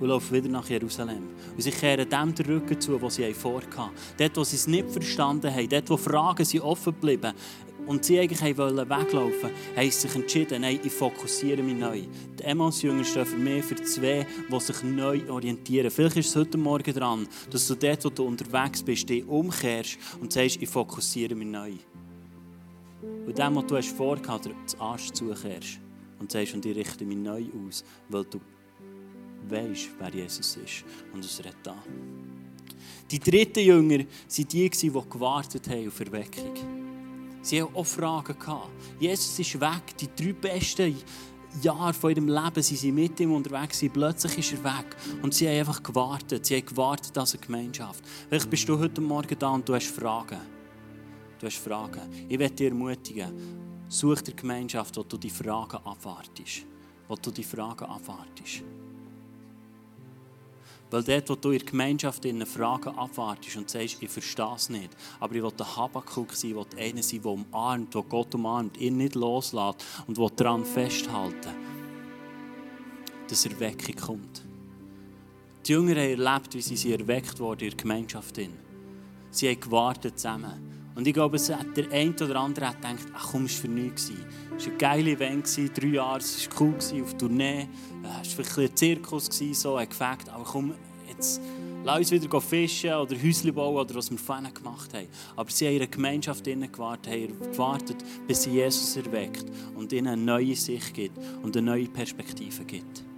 und 0.00 0.08
laufen 0.08 0.34
wieder 0.34 0.48
nach 0.48 0.68
Jerusalem. 0.68 1.28
Und 1.54 1.62
sie 1.62 1.70
kehren 1.70 2.08
dem 2.08 2.34
den 2.34 2.46
Rücken 2.46 2.80
zu, 2.80 3.00
was 3.00 3.16
sie 3.16 3.32
vorhatten. 3.32 3.90
Dort, 4.16 4.36
wo 4.36 4.44
sie 4.44 4.56
es 4.56 4.66
nicht 4.66 4.90
verstanden 4.90 5.52
haben, 5.54 5.68
dort, 5.68 5.90
wo 5.90 5.96
Fragen 5.96 6.44
sind 6.44 6.62
offen 6.62 6.92
geblieben 6.94 7.32
und 7.86 8.04
sie 8.04 8.20
eigentlich 8.20 8.56
wollten 8.56 8.88
weglaufen, 8.88 9.50
haben 9.76 9.90
sich 9.90 10.14
entschieden, 10.14 10.62
nein, 10.62 10.80
ich 10.82 10.92
fokussiere 10.92 11.62
mich 11.62 11.76
neu. 11.76 12.02
Die 12.38 12.42
Emmaus-Jünger 12.42 13.04
stehen 13.04 13.26
für 13.26 13.36
mich 13.36 13.64
für 13.64 13.76
zwei, 13.76 14.26
die 14.50 14.60
sich 14.60 14.82
neu 14.82 15.20
orientieren. 15.28 15.90
Vielleicht 15.90 16.16
ist 16.16 16.28
es 16.28 16.36
heute 16.36 16.58
Morgen 16.58 16.94
dran, 16.94 17.28
dass 17.50 17.66
du 17.66 17.74
dort, 17.74 18.04
wo 18.04 18.10
du 18.10 18.24
unterwegs 18.24 18.82
bist, 18.82 19.08
dich 19.08 19.26
umkehrst 19.26 19.98
und 20.20 20.32
sagst, 20.32 20.60
ich 20.60 20.68
fokussiere 20.68 21.34
mich 21.34 21.48
neu. 21.48 21.72
Und 23.26 23.38
dem, 23.38 23.56
was 23.56 23.66
du 23.66 23.76
hast 23.76 23.96
vorgehabt, 23.96 24.48
das 24.64 24.78
Arsch 24.80 25.10
zukehrst 25.12 25.80
und 26.18 26.30
sagst, 26.30 26.54
und 26.54 26.64
ich 26.66 26.76
richte 26.76 27.04
mich 27.04 27.16
neu 27.16 27.44
aus, 27.66 27.84
weil 28.08 28.24
du 28.24 28.40
weißt, 29.48 29.90
wer 29.98 30.14
Jesus 30.14 30.56
ist. 30.56 30.84
Und 31.12 31.24
es 31.24 31.38
redet 31.38 31.56
da. 31.62 31.76
Die 33.10 33.18
dritten 33.18 33.60
Jünger 33.60 33.98
waren 33.98 34.06
die, 34.36 34.70
die 34.70 34.70
gewartet 34.70 35.68
haben 35.68 35.88
auf 35.88 36.00
Erweckung. 36.00 36.79
Sie 37.42 37.62
haben 37.62 37.74
auch 37.74 37.86
Fragen. 37.86 38.36
Jesus 38.98 39.38
ist 39.38 39.60
weg. 39.60 39.96
Die 39.98 40.08
drei 40.14 40.32
besten 40.32 40.96
Jahre 41.62 41.92
von 41.94 42.10
ihrem 42.10 42.28
Leben 42.28 42.62
sind 42.62 42.78
sie 42.78 42.92
mit 42.92 43.18
ihm 43.20 43.32
unterwegs. 43.32 43.84
Plötzlich 43.92 44.38
ist 44.38 44.52
er 44.52 44.64
weg. 44.64 44.96
Und 45.22 45.34
sie 45.34 45.48
haben 45.48 45.58
einfach 45.58 45.82
gewartet. 45.82 46.46
Sie 46.46 46.56
haben 46.56 46.66
gewartet 46.66 47.16
als 47.16 47.34
eine 47.34 47.44
Gemeinschaft. 47.44 48.04
Vielleicht 48.28 48.50
bist 48.50 48.68
du 48.68 48.78
heute 48.78 49.00
Morgen 49.00 49.38
da 49.38 49.50
und 49.50 49.68
du 49.68 49.74
hast 49.74 49.88
Fragen. 49.88 50.38
Du 51.38 51.46
hast 51.46 51.56
Fragen. 51.56 52.02
Ich 52.28 52.38
werde 52.38 52.54
dich 52.54 52.68
ermutigen, 52.68 53.32
such 53.88 54.20
dir 54.20 54.34
Gemeinschaft, 54.34 54.96
wo 54.96 55.02
du 55.02 55.16
die 55.16 55.30
Fragen 55.30 55.78
abwartest. 55.78 56.66
Wo 57.08 57.16
du 57.16 57.30
die 57.30 57.42
Fragen 57.42 57.86
abwartest. 57.86 58.62
Weil 60.90 61.04
dort, 61.04 61.30
wo 61.30 61.34
du 61.36 61.50
in 61.50 61.58
der 61.58 61.66
Gemeinschaft 61.66 62.24
in 62.24 62.44
Fragen 62.44 62.88
abwartest 62.96 63.56
und 63.56 63.70
sagst, 63.70 64.02
ich 64.02 64.10
verstehe 64.10 64.54
es 64.56 64.68
nicht, 64.68 64.90
aber 65.20 65.34
ich 65.36 65.42
will 65.42 65.52
der 65.52 65.76
Habakkuk 65.76 66.34
sein, 66.34 66.56
will 66.56 66.66
einer 66.76 67.02
sein, 67.02 67.22
der 67.22 67.30
umarmt, 67.30 67.94
der 67.94 68.02
Gott 68.02 68.34
umarmt, 68.34 68.76
ihn 68.78 68.96
nicht 68.96 69.14
loslässt 69.14 69.84
und 70.06 70.18
der 70.18 70.30
daran 70.30 70.64
festhalten, 70.64 71.54
dass 73.28 73.46
Erweckung 73.46 73.94
kommt. 73.94 74.42
Die 75.66 75.72
Jünger 75.72 75.94
haben 75.94 76.20
erlebt, 76.20 76.54
wie 76.54 76.60
sie 76.60 76.92
erweckt 76.92 77.38
wurden 77.38 77.64
in 77.64 77.70
der 77.70 77.76
Gemeinschaft. 77.76 78.40
Sie 79.30 79.48
haben 79.48 79.60
gewartet 79.60 80.18
zusammen. 80.18 80.79
Und 81.00 81.06
ich 81.06 81.14
glaube, 81.14 81.38
der 81.38 81.92
eine 81.92 82.14
oder 82.14 82.36
andere 82.36 82.68
hat 82.68 82.76
gedacht, 82.76 83.06
ach 83.14 83.28
komm, 83.32 83.46
es 83.46 83.54
war 83.54 83.62
für 83.62 83.68
nichts. 83.68 84.12
Es 84.58 84.66
war 84.66 84.72
ein 84.72 84.78
geiler 84.78 85.08
Event, 85.08 85.58
drei 85.74 85.86
Jahre, 85.86 86.18
es 86.18 86.46
war 86.46 86.60
cool, 86.60 86.74
auf 87.02 87.16
Tournee. 87.16 87.68
Es 88.20 88.36
war 88.36 88.62
ein 88.62 88.76
Zirkus, 88.76 89.30
so, 89.52 89.78
er 89.78 89.86
gefragt, 89.86 90.28
aber 90.28 90.44
komm, 90.44 90.74
jetzt 91.08 91.40
lass 91.84 92.00
uns 92.00 92.10
wieder 92.10 92.40
fischen 92.42 92.92
oder 92.92 93.16
Häuschen 93.16 93.54
bauen 93.54 93.76
oder 93.76 93.94
was 93.94 94.10
wir 94.10 94.18
vorhin 94.18 94.52
gemacht 94.52 94.92
haben. 94.92 95.06
Aber 95.36 95.50
sie 95.50 95.68
haben 95.68 95.76
einer 95.76 95.86
Gemeinschaft 95.86 96.44
gewartet, 96.44 97.10
haben 97.10 97.50
gewartet, 97.50 98.04
bis 98.28 98.42
sie 98.42 98.50
Jesus 98.50 98.94
erweckt 98.98 99.46
und 99.74 99.94
ihnen 99.94 100.08
eine 100.08 100.20
neue 100.20 100.54
Sicht 100.54 100.92
gibt 100.92 101.16
und 101.42 101.56
eine 101.56 101.64
neue 101.64 101.86
Perspektive 101.86 102.62
gibt. 102.66 103.09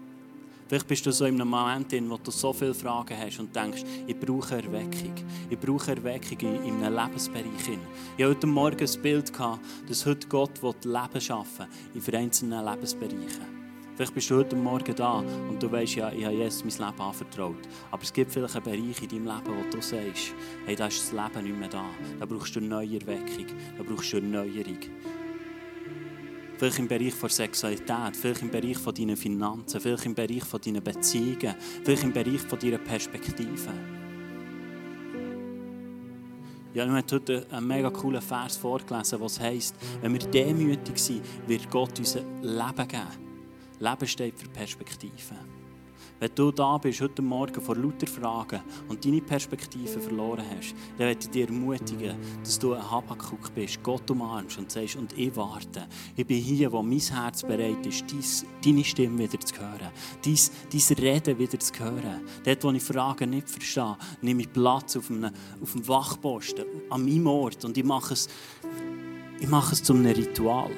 Vielleicht 0.73 0.89
bist 0.89 1.05
du 1.05 1.13
so 1.13 1.27
in 1.27 1.39
einem 1.39 1.51
Moment, 1.51 1.93
in 1.93 2.09
wo 2.09 2.17
du 2.17 2.31
so 2.31 2.51
viele 2.51 2.73
Fragen 2.73 3.15
hast 3.15 3.39
und 3.39 3.55
denkst, 3.55 3.83
ich 4.07 4.19
brauche 4.19 4.55
Erweckung. 4.55 5.13
Ich 5.51 5.59
brauche 5.59 5.91
Erweckung 5.91 6.39
in, 6.41 6.83
einem 6.83 6.97
Lebensbereich. 6.97 7.45
Ich 8.17 8.25
hatte 8.25 8.35
heute 8.35 8.47
Morgen 8.47 8.81
ein 8.81 9.03
Bild, 9.03 9.31
dass 9.87 10.07
heute 10.07 10.29
Gott 10.29 10.59
Leben 10.63 11.21
schaffen 11.21 11.67
will, 11.93 12.03
in 12.03 12.15
einzelnen 12.15 12.65
Lebensbereichen. 12.65 13.45
Vielleicht 13.97 14.15
bist 14.15 14.31
du 14.31 14.37
heute 14.37 14.57
Morgen 14.57 14.95
da 14.95 15.19
und 15.19 15.63
du 15.63 15.71
weißt, 15.71 15.97
ja, 15.97 16.11
ich 16.11 16.25
habe 16.25 16.37
Jesus 16.37 16.65
mein 16.65 16.89
Leben 16.89 17.03
anvertraut. 17.03 17.69
Aber 17.91 18.03
es 18.03 18.11
gibt 18.11 18.33
vielleicht 18.33 18.57
einen 18.57 18.65
Bereich 18.65 19.03
in 19.03 19.09
deinem 19.11 19.27
Leben, 19.27 19.55
wo 19.55 19.71
du 19.71 19.83
sagst, 19.83 20.35
hey, 20.65 20.75
da 20.75 20.87
ist 20.87 21.03
das 21.03 21.13
Leben 21.13 21.49
nicht 21.49 21.59
mehr 21.59 21.69
da. 21.69 21.85
Da 22.19 22.25
brauchst 22.25 22.57
du 22.57 22.61
eine 22.61 22.69
neue 22.69 22.99
Erweckung, 22.99 23.45
da 23.77 23.83
brauchst 23.83 24.11
du 24.15 24.17
eine 24.17 24.27
Neuerung. 24.27 24.79
Vielleicht 26.63 26.79
im 26.79 26.87
Bereich 26.87 27.15
der 27.21 27.29
Sexualität, 27.29 28.17
vielleicht 28.17 28.43
im 28.43 28.49
Bereich 28.49 28.79
von 28.79 28.95
deinen 28.95 29.17
Finanzen, 29.17 29.81
vielleicht 29.81 30.07
im 30.07 30.15
Bereich 30.15 30.45
von 30.45 30.61
deinen 30.61 30.81
Beziehungen, 30.81 31.57
vielleicht 31.83 32.05
im 32.05 32.13
Bereich 32.13 32.43
deiner 32.45 32.79
Perspektive. 32.79 33.73
Ja, 36.73 36.85
ich 36.85 36.89
habe 36.89 37.05
heute 37.11 37.47
einen 37.51 37.67
mega 37.67 37.91
coolen 37.91 38.23
Vers 38.23 38.59
vorgelesen, 38.59 39.21
was 39.21 39.41
heisst, 39.41 39.75
wenn 40.03 40.13
wir 40.13 40.21
demütig 40.21 40.99
sind, 40.99 41.25
wird 41.49 41.69
Gott 41.69 41.99
uns 41.99 42.15
Leben 42.15 42.87
geben. 42.87 43.09
Leben 43.81 44.07
steht 44.07 44.39
für 44.39 44.49
Perspektive. 44.49 45.35
Wenn 46.21 46.31
du 46.35 46.53
da 46.53 46.79
bist, 46.79 47.01
heute 47.01 47.21
Morgen 47.21 47.61
vor 47.61 47.77
lauter 47.77 48.07
Fragen 48.07 48.61
und 48.89 49.05
deine 49.05 49.21
Perspektive 49.21 50.01
verloren 50.01 50.45
hast, 50.57 50.75
dann 50.97 51.09
möchte 51.09 51.25
ich 51.25 51.31
dir 51.31 51.47
ermutigen, 51.49 52.17
dass 52.43 52.59
du 52.59 52.75
ein 52.75 52.91
Habakkuk 52.91 53.53
bist, 53.55 53.83
Gott 53.83 54.09
umarmst 54.11 54.59
und 54.59 54.71
sagst, 54.71 54.97
und 54.97 55.17
ich 55.19 55.35
warte. 55.35 55.89
Ich 56.15 56.27
bin 56.27 56.39
hier, 56.39 56.71
wo 56.71 56.83
mein 56.83 57.01
Herz 57.01 57.43
bereit 57.43 57.85
ist, 57.87 58.05
deine 58.65 58.85
Stimme 58.85 59.19
wieder 59.19 59.41
zu 59.41 59.57
hören, 59.57 59.91
dies, 60.25 60.53
dein 60.71 60.99
Reden 60.99 61.39
wieder 61.39 61.59
zu 61.59 61.73
hören. 61.79 62.21
Dort, 62.45 62.65
wo 62.65 62.71
ich 62.71 62.83
Fragen 62.83 63.31
nicht 63.31 63.51
verstehe, 63.51 63.97
nehme 64.21 64.43
ich 64.43 64.53
Platz 64.53 64.97
auf 64.97 65.11
einem, 65.11 65.33
auf 65.61 65.75
einem 65.75 65.89
Wachposten, 65.89 66.65
an 66.91 67.05
meinem 67.05 67.27
Ort 67.27 67.65
und 67.65 67.77
ich 67.77 67.85
mache 67.85 68.15
es, 68.15 68.29
ich 69.41 69.49
mache 69.49 69.75
es 69.75 69.83
zu 69.83 69.93
einem 69.93 70.07
Ritual, 70.07 70.71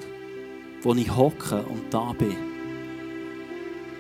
wo 0.83 0.95
ich 0.95 1.15
hocke 1.15 1.63
und 1.67 1.93
da 1.93 2.13
bin 2.13 2.54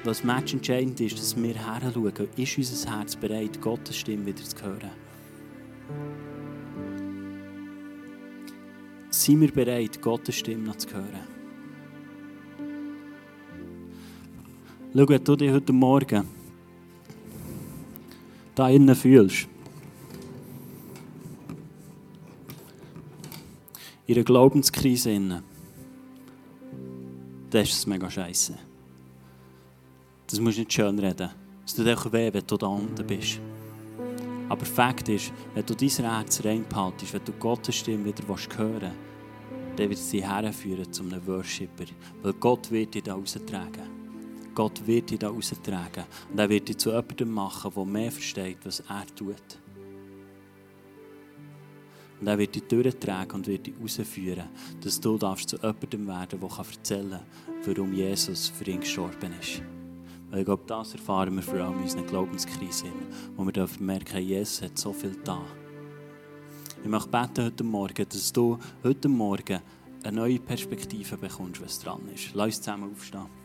was 0.04 0.22
matchentscheidend 0.22 1.00
ist, 1.00 1.18
dass 1.18 1.34
wir 1.34 1.54
heranschauen, 1.54 2.28
ist 2.36 2.58
unser 2.58 2.98
Herz 2.98 3.16
bereit, 3.16 3.58
Gottes 3.62 3.96
Stimme 3.96 4.26
wieder 4.26 4.44
zu 4.44 4.62
hören. 4.62 4.90
Sind 9.08 9.40
wir 9.40 9.50
bereit, 9.50 10.02
Gottes 10.02 10.34
Stimme 10.34 10.64
noch 10.64 10.76
zu 10.76 10.90
hören? 10.92 11.26
Schau, 14.94 15.08
wenn 15.08 15.24
du 15.24 15.36
dich 15.36 15.50
heute 15.50 15.72
Morgen 15.72 16.28
da 18.54 18.68
innen 18.68 18.94
fühlst, 18.94 19.48
in 24.06 24.16
einer 24.16 24.24
Glaubenskrise 24.24 25.12
innen, 25.12 25.42
dann 27.48 27.62
ist 27.62 27.72
es 27.72 27.86
mega 27.86 28.10
scheiße. 28.10 28.54
Das 30.34 30.40
musst 30.40 30.56
du 30.56 30.62
nicht 30.62 30.72
schön 30.72 30.98
reden. 30.98 31.30
Es 31.64 31.74
tut 31.74 31.86
auch 31.86 32.12
weh, 32.12 32.28
wenn 32.32 32.44
du 32.44 32.56
da 32.56 32.66
unten 32.66 33.06
bist. 33.06 33.40
Aber 34.48 34.64
Fakt 34.64 35.08
ist, 35.08 35.32
wenn 35.54 35.64
du 35.64 35.76
dein 35.76 35.88
Herz 35.88 36.44
reinbehaltest, 36.44 37.14
wenn 37.14 37.24
du 37.24 37.30
Gottes 37.34 37.76
Stimme 37.76 38.06
wieder 38.06 38.26
hören 38.26 38.80
willst, 38.80 38.96
dann 39.76 39.90
wird 39.90 40.12
dich 40.12 40.24
herführen 40.24 40.92
zu 40.92 41.04
einem 41.04 41.24
Worshipper. 41.24 41.84
Weil 42.20 42.32
Gott 42.32 42.68
wird 42.72 42.96
dich 42.96 43.04
da 43.04 43.14
raustragen. 43.14 43.88
Gott 44.56 44.84
wird 44.84 45.10
dich 45.10 45.20
da 45.20 45.28
raustragen. 45.28 46.02
Und 46.32 46.38
er 46.40 46.48
wird 46.48 46.68
dich 46.68 46.78
zu 46.78 46.90
jemandem 46.90 47.30
machen, 47.30 47.70
der 47.72 47.84
mehr 47.84 48.10
versteht, 48.10 48.58
was 48.64 48.80
er 48.80 49.06
tut. 49.14 49.36
Und 52.20 52.26
er 52.26 52.36
wird 52.36 52.56
dich 52.56 52.64
durchtragen 52.64 53.36
und 53.36 53.46
wird 53.46 53.68
dich 53.68 53.74
herausführen, 53.76 54.48
dass 54.80 54.98
du 54.98 55.16
darfst 55.16 55.50
zu 55.50 55.58
jemandem 55.58 56.08
werden 56.08 56.40
der 56.40 56.58
erzählen 56.58 57.10
kann, 57.10 57.66
warum 57.66 57.92
Jesus 57.92 58.48
für 58.48 58.68
ihn 58.68 58.80
gestorben 58.80 59.32
ist. 59.40 59.62
Weil 60.34 60.40
ich 60.40 60.46
glaube, 60.46 60.64
das 60.66 60.94
erfahren 60.94 61.36
wir 61.36 61.42
vor 61.44 61.60
allem 61.60 61.76
in 61.76 61.82
unseren 61.84 62.08
Glaubenskrisen, 62.08 62.90
wo 63.36 63.46
wir 63.46 63.68
merken, 63.78 64.20
Jesus 64.20 64.62
hat 64.62 64.76
so 64.76 64.92
viel 64.92 65.16
da. 65.22 65.40
Ich 66.82 66.90
möchte 66.90 67.08
beten 67.08 67.44
heute 67.44 67.62
Morgen, 67.62 68.04
dass 68.08 68.32
du 68.32 68.58
heute 68.82 69.08
Morgen 69.08 69.60
eine 70.02 70.16
neue 70.16 70.40
Perspektive 70.40 71.16
bekommst, 71.16 71.62
was 71.62 71.78
dran 71.78 72.00
ist. 72.12 72.34
Lass 72.34 72.46
uns 72.46 72.62
zusammen 72.62 72.90
aufstehen. 72.90 73.43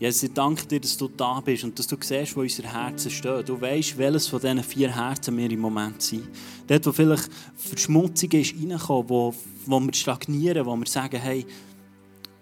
Jesus, 0.00 0.22
ich 0.22 0.32
danke 0.32 0.64
dir, 0.64 0.78
dass 0.78 0.96
du 0.96 1.08
da 1.08 1.40
bist 1.40 1.64
und 1.64 1.76
dass 1.76 1.88
du 1.88 1.96
siehst, 2.00 2.36
wo 2.36 2.42
unsere 2.42 2.72
Herzen 2.72 3.10
stehen. 3.10 3.44
Du 3.44 3.60
weißt, 3.60 3.98
welches 3.98 4.28
von 4.28 4.40
diesen 4.40 4.62
vier 4.62 4.94
Herzen 4.94 5.36
wir 5.36 5.50
im 5.50 5.58
Moment 5.58 6.00
sind. 6.00 6.28
Dort, 6.68 6.86
wo 6.86 6.92
vielleicht 6.92 7.28
Verschmutzung 7.56 8.30
ist 8.30 8.54
reingekommen, 8.54 9.08
wo, 9.08 9.34
wo 9.66 9.80
wir 9.80 9.92
stagnieren, 9.92 10.64
wo 10.64 10.76
wir 10.76 10.86
sagen, 10.86 11.20
hey, 11.20 11.44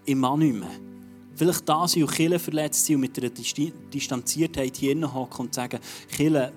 ich 0.05 0.15
mag 0.15 0.37
nicht 0.37 0.53
mehr. 0.53 0.69
Vielleicht 1.35 1.67
da 1.67 1.87
sind 1.87 2.03
und 2.03 2.11
Kirche 2.11 2.37
verletzt 2.37 2.85
sind 2.85 2.95
und 2.95 3.01
mit 3.01 3.17
einer 3.17 3.29
Distanziertheit 3.29 4.77
hier 4.77 5.13
hocken 5.13 5.47
und 5.47 5.53
sagen, 5.53 5.79
Kirche 6.09 6.51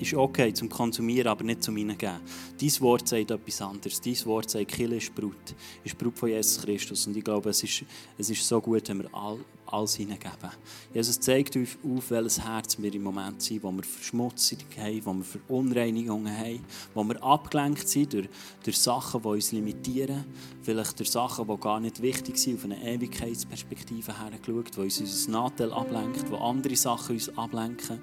ist 0.00 0.14
okay 0.14 0.52
zum 0.52 0.68
Konsumieren, 0.68 1.28
aber 1.28 1.44
nicht 1.44 1.62
zum 1.62 1.76
Hineingeben. 1.76 2.20
Dein 2.60 2.80
Wort 2.80 3.06
sagt 3.06 3.30
etwas 3.30 3.62
anderes. 3.62 4.00
Dein 4.00 4.24
Wort 4.24 4.50
sagt, 4.50 4.68
Kirche 4.68 4.96
ist 4.96 5.14
Brut. 5.14 5.54
Ist 5.84 5.96
Brut 5.96 6.18
von 6.18 6.28
Jesus 6.28 6.60
Christus. 6.60 7.06
Und 7.06 7.16
ich 7.16 7.22
glaube, 7.22 7.50
es 7.50 7.62
ist, 7.62 7.84
es 8.16 8.30
ist 8.30 8.46
so 8.46 8.60
gut, 8.60 8.88
wenn 8.88 9.02
wir 9.02 9.14
all, 9.14 9.38
alles 9.72 9.96
hineingeben. 9.96 10.50
Jesus 10.92 11.20
zeigt 11.20 11.56
uns 11.56 11.76
auf, 11.84 12.10
welches 12.10 12.40
Herz 12.40 12.78
wir 12.78 12.92
im 12.94 13.02
Moment 13.02 13.42
sind, 13.42 13.62
wo 13.62 13.70
wir 13.70 13.82
Verschmutzung 13.82 14.58
haben, 14.76 15.06
wo 15.06 15.12
wir 15.14 15.24
Verunreinigungen 15.24 16.36
haben, 16.36 16.64
wo 16.94 17.04
wir 17.04 17.22
abgelenkt 17.22 17.88
sind 17.88 18.12
durch, 18.12 18.28
durch 18.64 18.78
Sachen, 18.78 19.22
die 19.22 19.28
uns 19.28 19.52
limitieren, 19.52 20.24
vielleicht 20.62 20.98
durch 20.98 21.10
Sachen, 21.10 21.46
die 21.46 21.56
gar 21.56 21.80
nicht 21.80 22.02
wichtig 22.02 22.38
sind, 22.38 22.58
auf 22.58 22.64
eine 22.64 22.82
Ewigkeitsperspektive 22.82 24.18
hergeschaut, 24.18 24.76
die 24.76 24.80
uns 24.80 25.00
unser 25.00 25.30
Nachteil 25.30 25.72
ablenkt, 25.72 26.30
wo 26.30 26.36
andere 26.36 26.76
Sachen 26.76 27.14
uns 27.16 27.36
ablenken, 27.36 28.00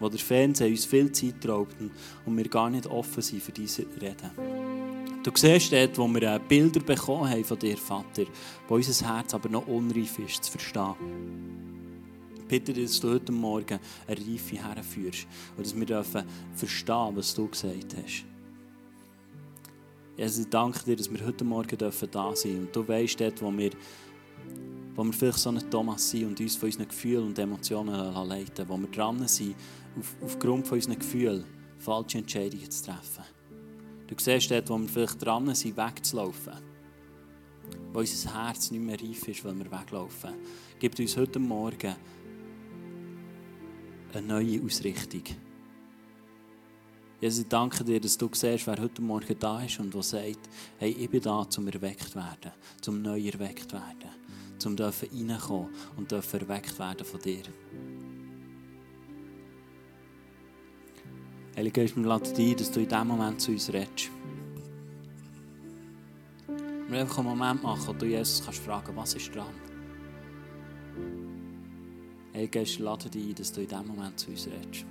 wo 0.00 0.08
der 0.08 0.18
Fernseher 0.18 0.68
uns 0.68 0.84
viel 0.84 1.12
Zeit 1.12 1.46
raubt 1.48 1.76
und 2.26 2.36
wir 2.36 2.48
gar 2.48 2.70
nicht 2.70 2.86
offen 2.86 3.22
sind 3.22 3.42
für 3.42 3.52
diese 3.52 3.86
Reden. 4.00 5.03
Du 5.24 5.30
siehst 5.34 5.72
dort, 5.72 5.96
wo 5.96 6.06
wir 6.06 6.22
äh, 6.22 6.38
Bilder 6.38 6.80
bekommen 6.80 7.30
haben 7.30 7.44
von 7.44 7.58
dir, 7.58 7.78
Vater, 7.78 8.24
wo 8.68 8.74
unser 8.74 9.08
Herz 9.08 9.32
aber 9.32 9.48
noch 9.48 9.66
unreif 9.66 10.18
ist, 10.18 10.44
zu 10.44 10.50
verstehen. 10.52 10.94
Bitte, 12.46 12.74
dass 12.74 13.00
du 13.00 13.10
heute 13.10 13.32
Morgen 13.32 13.80
eine 14.06 14.20
Reife 14.20 14.56
herführst 14.56 15.26
und 15.56 15.64
dass 15.64 15.74
wir 15.74 15.86
dürfen 15.86 16.24
verstehen, 16.54 17.12
was 17.14 17.34
du 17.34 17.48
gesagt 17.48 17.96
hast. 17.96 18.26
Jesus, 20.18 20.44
ich 20.44 20.50
danke 20.50 20.84
dir, 20.84 20.96
dass 20.96 21.10
wir 21.10 21.24
heute 21.24 21.42
Morgen 21.42 21.78
dürfen 21.78 22.08
da 22.10 22.36
sein 22.36 22.58
und 22.58 22.76
du 22.76 22.86
weißt 22.86 23.18
dort, 23.18 23.40
wo 23.40 23.50
wir, 23.50 23.70
wo 24.94 25.04
wir 25.04 25.12
vielleicht 25.14 25.38
so 25.38 25.48
ein 25.48 25.70
Thomas 25.70 26.10
sind 26.10 26.26
und 26.26 26.38
uns 26.38 26.54
von 26.54 26.66
unseren 26.66 26.88
Gefühlen 26.88 27.28
und 27.28 27.38
Emotionen 27.38 28.14
leiten, 28.28 28.68
wo 28.68 28.76
wir 28.76 28.88
dran 28.88 29.26
sind, 29.26 29.56
auf, 29.98 30.14
aufgrund 30.22 30.68
von 30.68 30.76
unseren 30.76 30.98
Gefühlen 30.98 31.44
falsche 31.78 32.18
Entscheidungen 32.18 32.70
zu 32.70 32.84
treffen. 32.84 33.33
Du 34.06 34.14
siehst 34.18 34.50
dort, 34.50 34.68
wo 34.68 34.78
wir 34.78 34.88
vielleicht 34.88 35.24
dran 35.24 35.54
sind, 35.54 35.76
wegzulaufen. 35.76 36.54
Wo 37.92 38.00
unser 38.00 38.34
Herz 38.34 38.70
nicht 38.70 38.82
mehr 38.82 39.00
reif 39.00 39.28
ist, 39.28 39.44
weil 39.44 39.56
wir 39.56 39.70
weglaufen. 39.70 40.34
Gibt 40.78 41.00
uns 41.00 41.16
heute 41.16 41.38
Morgen 41.38 41.94
eine 44.12 44.26
neue 44.26 44.62
Ausrichtung. 44.62 45.22
Jesus, 47.20 47.44
ich 47.44 47.48
danke 47.48 47.82
dir, 47.84 48.00
dass 48.00 48.18
du 48.18 48.28
siehst, 48.32 48.66
wer 48.66 48.78
heute 48.78 49.00
Morgen 49.00 49.38
da 49.38 49.62
ist 49.62 49.80
und 49.80 49.94
der 49.94 50.02
sagt, 50.02 50.50
hey, 50.78 50.90
ich 50.90 51.08
bin 51.08 51.22
da, 51.22 51.46
um 51.56 51.68
erweckt 51.68 52.14
werden, 52.14 52.52
um 52.86 53.00
neu 53.00 53.20
erweckt 53.26 53.72
werden, 53.72 54.10
um 54.64 54.76
reinkommen 54.76 55.70
und 55.96 56.12
erweckt 56.12 56.78
werden 56.78 57.06
von 57.06 57.20
dir. 57.20 57.44
Heilige 61.56 61.82
Geist, 61.82 61.96
wir 61.96 62.02
laden 62.04 62.34
dich 62.34 62.50
ein, 62.50 62.56
dass 62.56 62.72
du 62.72 62.80
in 62.80 62.88
diesem 62.88 63.06
Moment 63.06 63.40
zu 63.40 63.52
uns 63.52 63.72
redest. 63.72 64.10
Wir 66.88 67.00
einfach 67.00 67.18
einen 67.18 67.28
Moment 67.28 67.62
machen, 67.62 67.86
wo 67.86 67.92
du 67.92 68.06
Jesus 68.06 68.44
kannst 68.44 68.58
fragen, 68.58 68.96
was 68.96 69.14
ist 69.14 69.32
dran? 69.32 69.54
Heilige 72.32 72.58
Geist, 72.58 72.78
wir 72.78 72.86
laden 72.86 73.10
dich 73.12 73.28
ein, 73.28 73.34
dass 73.36 73.52
du 73.52 73.60
in 73.60 73.68
diesem 73.68 73.86
Moment 73.86 74.18
zu 74.18 74.30
uns 74.32 74.48
redest. 74.48 74.84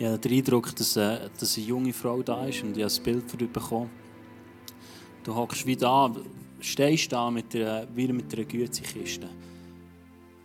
Ich 0.00 0.06
habe 0.06 0.18
den 0.18 0.32
Eindruck, 0.32 0.74
dass, 0.76 0.96
äh, 0.96 1.28
dass 1.38 1.58
eine 1.58 1.66
junge 1.66 1.92
Frau 1.92 2.22
da 2.22 2.46
ist 2.46 2.62
und 2.62 2.74
ich 2.74 2.82
habe 2.82 2.90
ein 2.90 3.02
Bild 3.02 3.30
von 3.30 3.38
ihr 3.38 3.52
bekommen. 3.52 3.90
Du 5.22 5.34
hockst 5.34 5.66
wie 5.66 5.76
da, 5.76 6.10
stehst 6.58 7.12
da 7.12 7.30
mit 7.30 7.52
der, 7.52 7.86
wie 7.94 8.10
mit 8.10 8.32
einer 8.32 8.46
Gütsikiste. 8.46 9.28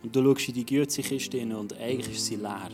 Und 0.03 0.13
du 0.13 0.21
schaust 0.21 0.49
in 0.49 0.55
die 0.55 0.65
Gütsikiste 0.65 1.57
und 1.57 1.71
eigentlich 1.79 2.17
ist 2.17 2.25
sie 2.25 2.35
leer. 2.35 2.69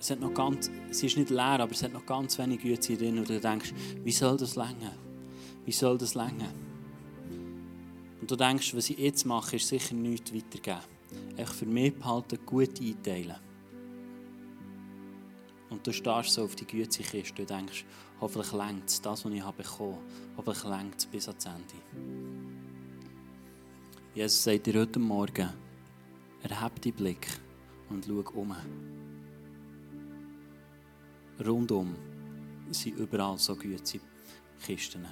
Es, 0.00 0.10
hat 0.10 0.20
noch 0.20 0.32
ganz, 0.32 0.70
sie 0.92 1.08
ist 1.08 1.18
nicht 1.18 1.28
leer, 1.28 1.60
aber 1.60 1.72
es 1.72 1.82
hat 1.82 1.92
noch 1.92 2.06
ganz 2.06 2.38
wenig 2.38 2.62
Güte 2.62 2.96
drin. 2.96 3.18
Und 3.18 3.28
du 3.28 3.38
denkst, 3.38 3.74
wie 4.02 4.12
soll 4.12 4.38
das 4.38 4.56
länger? 4.56 4.96
Wie 5.66 5.72
soll 5.72 5.98
das 5.98 6.14
länger? 6.14 6.54
Und 8.18 8.30
du 8.30 8.34
denkst, 8.34 8.74
was 8.74 8.88
ich 8.88 8.98
jetzt 8.98 9.26
mache, 9.26 9.56
ist 9.56 9.68
sicher 9.68 9.94
nichts 9.94 10.34
weitergeben. 10.34 10.86
Echt 11.36 11.52
für 11.52 11.66
mich 11.66 11.94
behalten, 11.94 12.38
gut 12.46 12.80
einteilen. 12.80 13.43
Und 15.74 15.84
du 15.84 15.92
starrst 15.92 16.30
so 16.30 16.44
auf 16.44 16.54
die 16.54 16.64
Gütsikiste 16.64 17.42
und 17.42 17.50
denkst, 17.50 17.84
hoffentlich 18.20 18.52
längt 18.52 18.88
es, 18.88 19.02
das, 19.02 19.24
was 19.24 19.32
ich 19.32 19.42
habe 19.42 19.60
bekommen 19.60 19.98
hoffentlich 20.36 20.62
längt 20.62 20.94
es 20.98 21.06
bis 21.06 21.26
ans 21.26 21.46
Ende. 21.46 21.74
Jesus 24.14 24.44
sagt 24.44 24.66
dir 24.68 24.80
heute 24.80 25.00
Morgen, 25.00 25.48
erhebe 26.44 26.80
deinen 26.80 26.94
Blick 26.94 27.26
und 27.90 28.04
schau 28.04 28.40
um. 28.40 28.54
Rundum 31.44 31.96
sind 32.70 32.96
überall 32.96 33.36
so 33.36 33.56
gute 33.56 33.98
Kisten. 34.64 35.04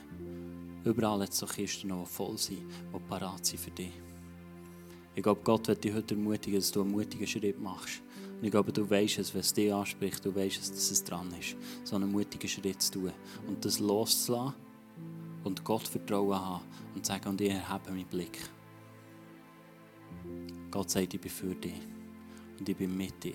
Überall 0.85 1.23
hat 1.23 1.31
es 1.31 1.39
so 1.39 1.47
Kisten, 1.47 1.89
die 1.89 2.07
voll 2.07 2.39
sind, 2.39 2.61
die 2.95 2.99
parat 3.09 3.45
sind 3.45 3.59
für 3.59 3.73
dich. 3.73 4.01
Ich 5.17 5.25
glaube, 5.25 5.41
Gott 5.43 5.67
wird 5.67 5.83
dich 5.83 5.93
heute 5.93 6.15
ermutigen, 6.15 6.61
dass 6.61 6.71
du 6.71 6.83
einen 6.83 6.93
mutigen 6.93 7.27
Schritt 7.27 7.61
machst 7.61 8.01
und 8.43 8.47
ich 8.47 8.51
glaube, 8.51 8.73
du 8.73 8.91
weißt 8.91 9.21
es, 9.21 9.33
wenn 9.33 9.41
es 9.41 9.55
dich 9.55 9.73
anspricht, 9.73 10.25
du 10.25 10.35
weißt 10.35 10.61
es, 10.61 10.73
dass 10.73 10.91
es 10.91 11.05
dran 11.05 11.33
ist, 11.39 11.57
so 11.85 11.95
einen 11.95 12.11
mutigen 12.11 12.49
Schritt 12.49 12.83
zu 12.83 12.91
tun 12.91 13.13
und 13.47 13.65
das 13.65 13.79
loszulassen 13.79 14.55
und 15.45 15.63
Gott 15.63 15.87
Vertrauen 15.87 16.35
haben 16.35 16.65
und 16.93 17.07
sagen, 17.07 17.29
und 17.29 17.41
ich 17.41 17.51
erhebe 17.51 17.93
meinen 17.93 18.05
Blick. 18.07 18.41
Gott 20.73 20.91
sagt, 20.91 21.15
ich 21.15 21.21
bin 21.21 21.31
für 21.31 21.55
dich 21.55 21.81
und 22.59 22.69
ich 22.69 22.77
bin 22.77 22.97
mit 22.97 23.23
dir. 23.23 23.33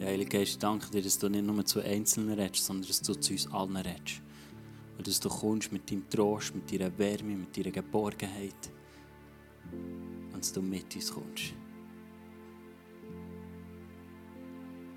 Ja, 0.00 0.06
Heilige 0.06 0.38
Geist, 0.38 0.50
ich 0.50 0.58
danke 0.58 0.90
dir, 0.90 1.02
dass 1.02 1.16
du 1.16 1.28
nicht 1.28 1.46
nur 1.46 1.64
zu 1.64 1.78
Einzelnen 1.78 2.36
redest, 2.36 2.66
sondern 2.66 2.88
dass 2.88 3.02
du 3.02 3.14
zu 3.14 3.34
uns 3.34 3.46
allen 3.52 3.76
redest. 3.76 4.20
Und 4.98 5.06
dass 5.06 5.20
du 5.20 5.28
kommst 5.28 5.70
mit 5.70 5.88
deinem 5.88 6.10
Trost, 6.10 6.56
mit 6.56 6.72
deiner 6.72 6.98
Wärme, 6.98 7.36
mit 7.36 7.56
deiner 7.56 7.70
Geborgenheit. 7.70 8.72
Dass 10.40 10.54
du 10.54 10.62
mit 10.62 10.96
uns 10.96 11.12
kommst. 11.12 11.52